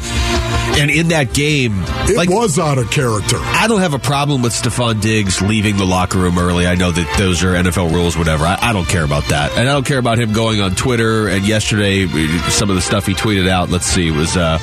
And 0.78 0.90
in 0.90 1.08
that 1.08 1.32
game, 1.32 1.72
it 2.06 2.16
like, 2.16 2.28
was 2.28 2.58
out 2.58 2.78
of 2.78 2.90
character. 2.90 3.36
I 3.40 3.66
don't 3.66 3.80
have 3.80 3.94
a 3.94 3.98
problem 3.98 4.42
with 4.42 4.52
Stefon 4.52 5.00
Diggs 5.00 5.40
leaving 5.40 5.76
the 5.76 5.86
locker 5.86 6.18
room 6.18 6.38
early. 6.38 6.66
I 6.66 6.74
know 6.74 6.90
that 6.92 7.18
those 7.18 7.42
are 7.42 7.54
NFL 7.54 7.92
rules, 7.92 8.16
whatever. 8.16 8.44
I, 8.44 8.58
I 8.60 8.72
don't 8.72 8.86
care 8.86 9.04
about 9.04 9.24
that. 9.30 9.50
And 9.52 9.68
I 9.68 9.72
don't 9.72 9.86
care 9.86 9.98
about 9.98 10.18
him 10.18 10.32
going 10.32 10.60
on 10.60 10.74
Twitter. 10.74 11.26
And 11.26 11.46
yesterday, 11.46 12.06
some 12.50 12.68
of 12.68 12.76
the 12.76 12.82
stuff 12.82 13.06
he 13.06 13.14
tweeted 13.14 13.48
out, 13.48 13.70
let's 13.70 13.86
see, 13.86 14.10
was. 14.10 14.36
Uh, 14.36 14.58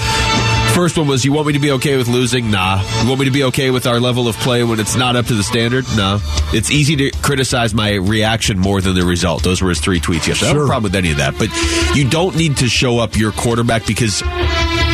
First 0.75 0.97
one 0.97 1.07
was, 1.07 1.23
you 1.23 1.31
want 1.31 1.47
me 1.47 1.53
to 1.53 1.59
be 1.59 1.71
okay 1.71 1.95
with 1.95 2.09
losing? 2.09 2.51
Nah. 2.51 2.83
You 3.01 3.07
want 3.07 3.21
me 3.21 3.25
to 3.27 3.31
be 3.31 3.45
okay 3.45 3.71
with 3.71 3.87
our 3.87 3.97
level 3.97 4.27
of 4.27 4.35
play 4.35 4.61
when 4.65 4.81
it's 4.81 4.97
not 4.97 5.15
up 5.15 5.25
to 5.27 5.33
the 5.33 5.41
standard? 5.41 5.85
No. 5.95 6.19
It's 6.53 6.69
easy 6.69 6.97
to 6.97 7.11
criticize 7.21 7.73
my 7.73 7.93
reaction 7.93 8.59
more 8.59 8.81
than 8.81 8.93
the 8.93 9.05
result. 9.05 9.41
Those 9.41 9.61
were 9.61 9.69
his 9.69 9.79
three 9.79 10.01
tweets 10.01 10.27
yesterday. 10.27 10.49
I 10.49 10.53
don't 10.53 10.63
have 10.63 10.65
a 10.65 10.67
problem 10.67 10.83
with 10.83 10.95
any 10.95 11.11
of 11.11 11.17
that. 11.19 11.39
But 11.39 11.47
you 11.95 12.09
don't 12.09 12.35
need 12.35 12.57
to 12.57 12.67
show 12.67 12.99
up 12.99 13.15
your 13.15 13.31
quarterback 13.31 13.85
because 13.87 14.21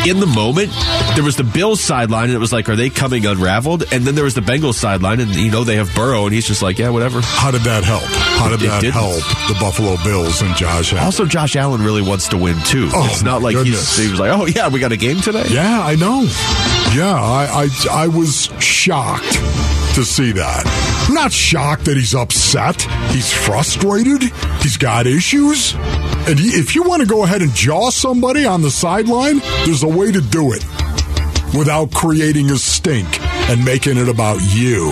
in 0.07 0.19
the 0.19 0.25
moment, 0.25 0.71
there 1.15 1.23
was 1.23 1.35
the 1.35 1.43
Bills 1.43 1.81
sideline, 1.81 2.25
and 2.25 2.33
it 2.33 2.39
was 2.39 2.51
like, 2.53 2.69
are 2.69 2.75
they 2.75 2.89
coming 2.89 3.25
unraveled? 3.25 3.83
And 3.91 4.03
then 4.05 4.15
there 4.15 4.23
was 4.23 4.33
the 4.33 4.41
Bengals 4.41 4.75
sideline, 4.75 5.19
and 5.19 5.33
you 5.35 5.51
know 5.51 5.63
they 5.63 5.75
have 5.75 5.93
Burrow, 5.95 6.25
and 6.25 6.33
he's 6.33 6.47
just 6.47 6.61
like, 6.61 6.79
yeah, 6.79 6.89
whatever. 6.89 7.21
How 7.21 7.51
did 7.51 7.61
that 7.61 7.83
help? 7.83 8.03
How 8.03 8.49
did 8.49 8.61
It 8.61 8.67
that 8.67 8.83
help 8.85 9.15
the 9.47 9.57
Buffalo 9.59 9.97
Bills 10.03 10.41
and 10.41 10.55
Josh 10.55 10.93
Allen? 10.93 11.05
Also, 11.05 11.25
Josh 11.25 11.55
Allen 11.55 11.83
really 11.83 12.01
wants 12.01 12.27
to 12.29 12.37
win 12.37 12.57
too. 12.63 12.89
Oh, 12.93 13.07
it's 13.11 13.23
not 13.23 13.41
like 13.41 13.55
he's, 13.57 13.97
he 13.97 14.09
was 14.09 14.19
like, 14.19 14.31
oh 14.31 14.45
yeah, 14.45 14.69
we 14.69 14.79
got 14.79 14.91
a 14.91 14.97
game 14.97 15.21
today. 15.21 15.45
Yeah, 15.49 15.81
I 15.83 15.95
know. 15.95 16.21
Yeah, 16.93 17.13
I, 17.13 17.67
I 17.91 18.03
I 18.03 18.07
was 18.07 18.49
shocked 18.59 19.33
to 19.95 20.03
see 20.05 20.31
that. 20.33 20.63
I'm 21.07 21.13
not 21.13 21.31
shocked 21.31 21.85
that 21.85 21.97
he's 21.97 22.15
upset. 22.15 22.81
He's 23.11 23.31
frustrated. 23.31 24.23
He's 24.61 24.77
got 24.77 25.07
issues. 25.07 25.73
And 26.27 26.39
if 26.39 26.75
you 26.75 26.83
want 26.83 27.01
to 27.01 27.07
go 27.07 27.23
ahead 27.23 27.41
and 27.41 27.53
jaw 27.53 27.89
somebody 27.89 28.45
on 28.45 28.61
the 28.61 28.71
sideline, 28.71 29.39
there's 29.65 29.83
a 29.83 29.87
way 29.87 30.11
to 30.11 30.21
do 30.21 30.53
it 30.53 30.63
without 31.57 31.91
creating 31.91 32.51
a 32.51 32.57
stink 32.57 33.07
and 33.49 33.65
making 33.65 33.97
it 33.97 34.07
about 34.07 34.39
you 34.53 34.91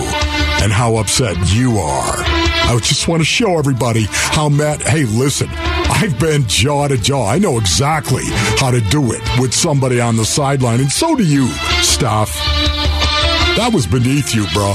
and 0.62 0.72
how 0.72 0.96
upset 0.96 1.36
you 1.54 1.78
are. 1.78 2.14
I 2.16 2.78
just 2.82 3.08
want 3.08 3.20
to 3.20 3.24
show 3.24 3.58
everybody 3.58 4.06
how 4.10 4.48
Matt, 4.48 4.82
hey, 4.82 5.04
listen, 5.04 5.48
I've 5.50 6.18
been 6.18 6.46
jaw 6.46 6.88
to 6.88 6.96
jaw. 6.98 7.26
I 7.28 7.38
know 7.38 7.58
exactly 7.58 8.24
how 8.58 8.70
to 8.70 8.80
do 8.80 9.12
it 9.12 9.22
with 9.40 9.54
somebody 9.54 10.00
on 10.00 10.16
the 10.16 10.24
sideline, 10.24 10.80
and 10.80 10.90
so 10.90 11.14
do 11.16 11.24
you, 11.24 11.46
Staff. 11.82 12.34
That 13.56 13.70
was 13.72 13.86
beneath 13.86 14.34
you, 14.34 14.46
bro. 14.52 14.74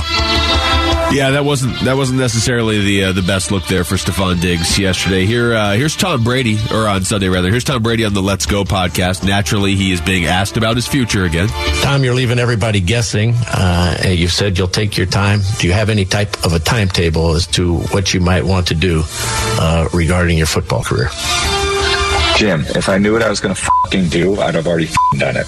Yeah, 1.15 1.31
that 1.31 1.45
wasn't 1.45 1.79
that 1.85 1.95
wasn't 1.95 2.19
necessarily 2.19 2.81
the 2.81 3.03
uh, 3.05 3.11
the 3.13 3.21
best 3.21 3.49
look 3.49 3.65
there 3.67 3.85
for 3.85 3.95
Stefon 3.95 4.41
Diggs 4.41 4.77
yesterday. 4.77 5.25
Here, 5.25 5.53
uh, 5.53 5.71
here's 5.71 5.95
Tom 5.95 6.25
Brady, 6.25 6.57
or 6.73 6.89
on 6.89 7.05
Sunday 7.05 7.29
rather. 7.29 7.49
Here's 7.49 7.63
Tom 7.63 7.81
Brady 7.81 8.03
on 8.03 8.13
the 8.13 8.21
Let's 8.21 8.45
Go 8.45 8.65
podcast. 8.65 9.25
Naturally, 9.25 9.75
he 9.75 9.93
is 9.93 10.01
being 10.01 10.25
asked 10.25 10.57
about 10.57 10.75
his 10.75 10.89
future 10.89 11.23
again. 11.23 11.47
Tom, 11.81 12.03
you're 12.03 12.15
leaving 12.15 12.37
everybody 12.37 12.81
guessing. 12.81 13.33
Uh, 13.47 13.95
you 14.09 14.27
said 14.27 14.57
you'll 14.57 14.67
take 14.67 14.97
your 14.97 15.07
time. 15.07 15.39
Do 15.59 15.67
you 15.67 15.73
have 15.73 15.89
any 15.89 16.03
type 16.03 16.43
of 16.43 16.51
a 16.51 16.59
timetable 16.59 17.33
as 17.33 17.47
to 17.47 17.77
what 17.77 18.13
you 18.13 18.19
might 18.19 18.43
want 18.43 18.67
to 18.67 18.75
do 18.75 19.03
uh, 19.05 19.87
regarding 19.93 20.37
your 20.37 20.47
football 20.47 20.83
career? 20.83 21.07
Jim, 22.35 22.65
if 22.75 22.89
I 22.89 22.97
knew 22.97 23.13
what 23.13 23.23
I 23.23 23.29
was 23.29 23.39
going 23.39 23.55
to 23.55 23.61
fucking 23.85 24.09
do, 24.09 24.41
I'd 24.41 24.55
have 24.55 24.67
already 24.67 24.87
fucking 24.87 25.19
done 25.19 25.37
it. 25.37 25.47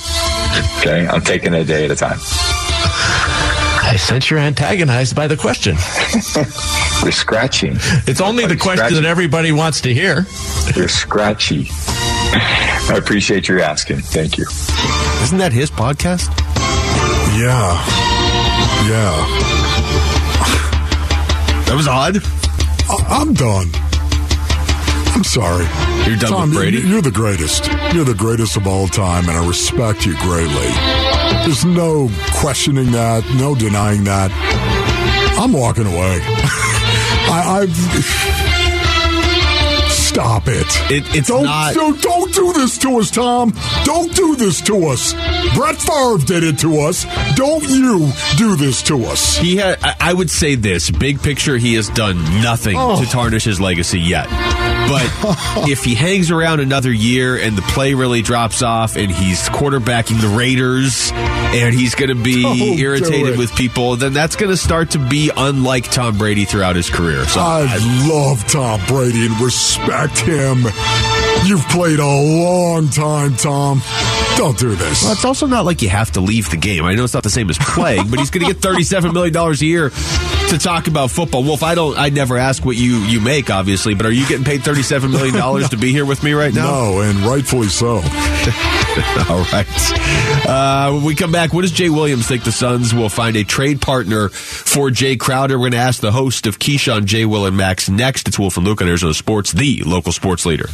Okay, 0.80 1.06
I'm 1.06 1.20
taking 1.20 1.54
it 1.54 1.60
a 1.60 1.66
day 1.66 1.84
at 1.84 1.92
a 1.92 1.96
time. 1.98 2.20
I 3.90 3.96
sense 3.96 4.30
you're 4.30 4.40
antagonized 4.40 5.16
by 5.16 5.28
the 5.28 5.38
question. 5.38 5.76
You're 7.04 7.12
scratching. 7.12 7.78
It's 8.06 8.20
only 8.22 8.46
the 8.46 8.56
question 8.58 8.78
scratching. 8.78 9.02
that 9.04 9.06
everybody 9.06 9.52
wants 9.52 9.82
to 9.82 9.94
hear. 9.94 10.26
You're 10.76 10.88
scratchy. 10.90 11.68
I 11.72 12.96
appreciate 12.98 13.48
your 13.48 13.60
asking. 13.62 14.00
Thank 14.00 14.38
you. 14.38 14.46
Isn't 15.24 15.38
that 15.38 15.52
his 15.54 15.72
podcast? 15.72 16.28
Yeah. 17.40 17.74
Yeah. 18.90 19.44
That 21.68 21.76
was 21.76 21.86
odd. 21.88 22.18
I- 22.90 23.06
I'm 23.22 23.34
done. 23.34 23.68
I'm 25.18 25.24
sorry. 25.24 25.66
You're 26.08 26.16
done 26.18 26.30
Tom, 26.30 26.50
with 26.50 26.60
Brady? 26.60 26.78
you- 26.78 26.88
You're 26.90 27.02
the 27.02 27.10
greatest. 27.10 27.66
You're 27.92 28.06
the 28.06 28.14
greatest 28.14 28.56
of 28.56 28.68
all 28.68 28.88
time, 28.88 29.28
and 29.28 29.36
I 29.36 29.48
respect 29.48 30.06
you 30.06 30.16
greatly. 30.22 30.70
There's 31.44 31.66
no 31.66 32.12
questioning 32.34 32.92
that, 32.92 33.26
no 33.36 33.56
denying 33.56 34.04
that. 34.04 34.30
I'm 35.40 35.54
walking 35.54 35.88
away. 35.88 36.20
I, 37.30 37.62
I've. 37.64 37.76
Stop 39.92 40.48
it. 40.48 40.66
It- 40.92 41.16
it's 41.16 41.28
don't, 41.30 41.44
not- 41.46 41.74
Don't, 41.74 42.00
don't 42.02 42.34
do 42.34 42.54
this 42.54 42.78
to 42.80 43.00
us, 43.00 43.10
Tom. 43.12 43.54
Don't 43.86 44.16
do 44.16 44.36
this 44.36 44.62
to 44.62 44.86
us. 44.88 45.14
Brett 45.56 45.76
Favre 45.82 46.18
did 46.26 46.44
it 46.44 46.60
to 46.60 46.80
us. 46.82 47.06
Don't 47.36 47.68
you 47.70 48.12
do 48.38 48.56
this 48.56 48.82
to 48.84 49.04
us. 49.06 49.36
He 49.38 49.58
had. 49.58 49.80
I- 49.84 49.96
I 50.00 50.14
would 50.14 50.30
say 50.30 50.54
this 50.56 50.90
big 50.92 51.22
picture. 51.24 51.58
He 51.58 51.74
has 51.74 51.90
done 51.90 52.18
nothing 52.44 52.76
Oh. 52.78 53.00
to 53.04 53.10
tarnish 53.10 53.44
his 53.46 53.60
legacy 53.60 54.00
yet. 54.00 54.28
But 54.88 55.68
if 55.70 55.84
he 55.84 55.96
hangs 55.96 56.32
around 56.32 56.60
another 56.60 56.92
year 56.92 57.38
and 57.38 57.58
the 57.58 57.62
play 57.62 57.94
really 57.94 58.22
drops 58.22 58.62
off, 58.62 58.96
and 58.96 59.12
he's 59.12 59.50
quarterbacking 59.50 60.22
the 60.22 60.30
Raiders, 60.30 61.12
and 61.14 61.74
he's 61.76 61.96
going 61.96 62.10
to 62.10 62.16
be 62.16 62.78
irritated 62.80 63.34
it. 63.34 63.38
with 63.38 63.56
people, 63.56 63.96
then 63.98 64.14
that's 64.14 64.36
going 64.36 64.52
to 64.52 64.58
start 64.58 64.92
to 64.92 65.00
be 65.00 65.32
unlike 65.36 65.92
Tom 65.92 66.18
Brady 66.18 66.46
throughout 66.46 66.76
his 66.76 66.90
career. 66.90 67.26
So 67.26 67.40
I 67.42 67.66
love 68.10 68.48
Tom 68.48 68.80
Brady 68.88 69.26
and 69.26 69.40
respect 69.40 70.20
him. 70.20 70.64
You've 71.46 71.68
played 71.70 72.00
a 72.00 72.06
long 72.06 72.90
time, 72.90 73.36
Tom. 73.36 73.82
Don't 74.38 74.58
do 74.58 74.76
this. 74.76 75.04
Well, 75.04 75.14
it's 75.14 75.26
also 75.26 75.46
not 75.48 75.66
like 75.66 75.82
you 75.82 75.90
have 75.90 76.12
to 76.12 76.22
leave 76.22 76.50
the 76.50 76.58
game. 76.58 76.84
I 76.84 76.96
know 76.96 77.04
it's 77.04 77.14
not 77.14 77.24
the 77.24 77.30
same 77.30 77.50
as 77.50 77.58
playing, 77.58 78.10
but 78.10 78.20
he's 78.20 78.30
going 78.32 78.46
to 78.46 78.54
get 78.54 78.62
thirty-seven 78.62 79.14
million 79.14 79.34
dollars 79.34 79.62
a 79.62 79.66
year 79.66 79.92
to 80.50 80.58
talk 80.58 80.88
about 80.88 81.12
football. 81.12 81.44
Wolf, 81.44 81.64
I 81.64 81.76
don't. 81.76 81.98
I 81.98 82.10
never 82.10 82.38
ask 82.38 82.64
what 82.66 82.76
you 82.76 82.98
you 83.00 83.20
make, 83.20 83.50
obviously, 83.50 83.94
but 83.94 84.06
are 84.06 84.12
you 84.12 84.28
getting 84.28 84.46
paid 84.46 84.64
thirty-seven 84.64 85.12
million 85.12 85.36
dollars 85.44 85.70
to 85.70 85.78
be 85.78 85.92
here 85.92 86.06
with 86.06 86.24
me 86.24 86.34
right 86.34 86.54
now? 86.54 86.66
No, 86.66 87.02
and 87.02 87.20
rightfully 87.20 87.68
so. 87.68 87.96
All 89.30 89.44
right. 89.52 89.68
Uh, 90.48 90.92
when 90.94 91.04
we 91.04 91.16
come 91.16 91.32
back, 91.32 91.54
what 91.54 91.62
does 91.62 91.72
Jay 91.72 91.90
Williams 91.90 92.28
think 92.28 92.44
the 92.44 92.52
Suns 92.52 92.94
will 92.94 93.10
find 93.10 93.36
a 93.36 93.44
trade 93.44 93.82
partner 93.82 94.30
for 94.30 94.90
Jae 94.90 95.20
Crowder? 95.20 95.58
We're 95.58 95.70
going 95.70 95.72
to 95.74 95.78
ask 95.80 96.02
the 96.02 96.12
host 96.12 96.48
of 96.48 96.60
Keyshawn, 96.60 97.06
Jay 97.06 97.26
Will, 97.26 97.46
and 97.46 97.58
Max 97.58 97.90
next. 97.90 98.28
It's 98.28 98.40
Wolf 98.40 98.58
and 98.58 98.66
Luke 98.66 98.82
on 98.82 98.88
Arizona 98.88 99.14
Sports, 99.14 99.52
the 99.52 99.84
local 99.86 100.12
sports 100.12 100.46
leader. 100.46 100.70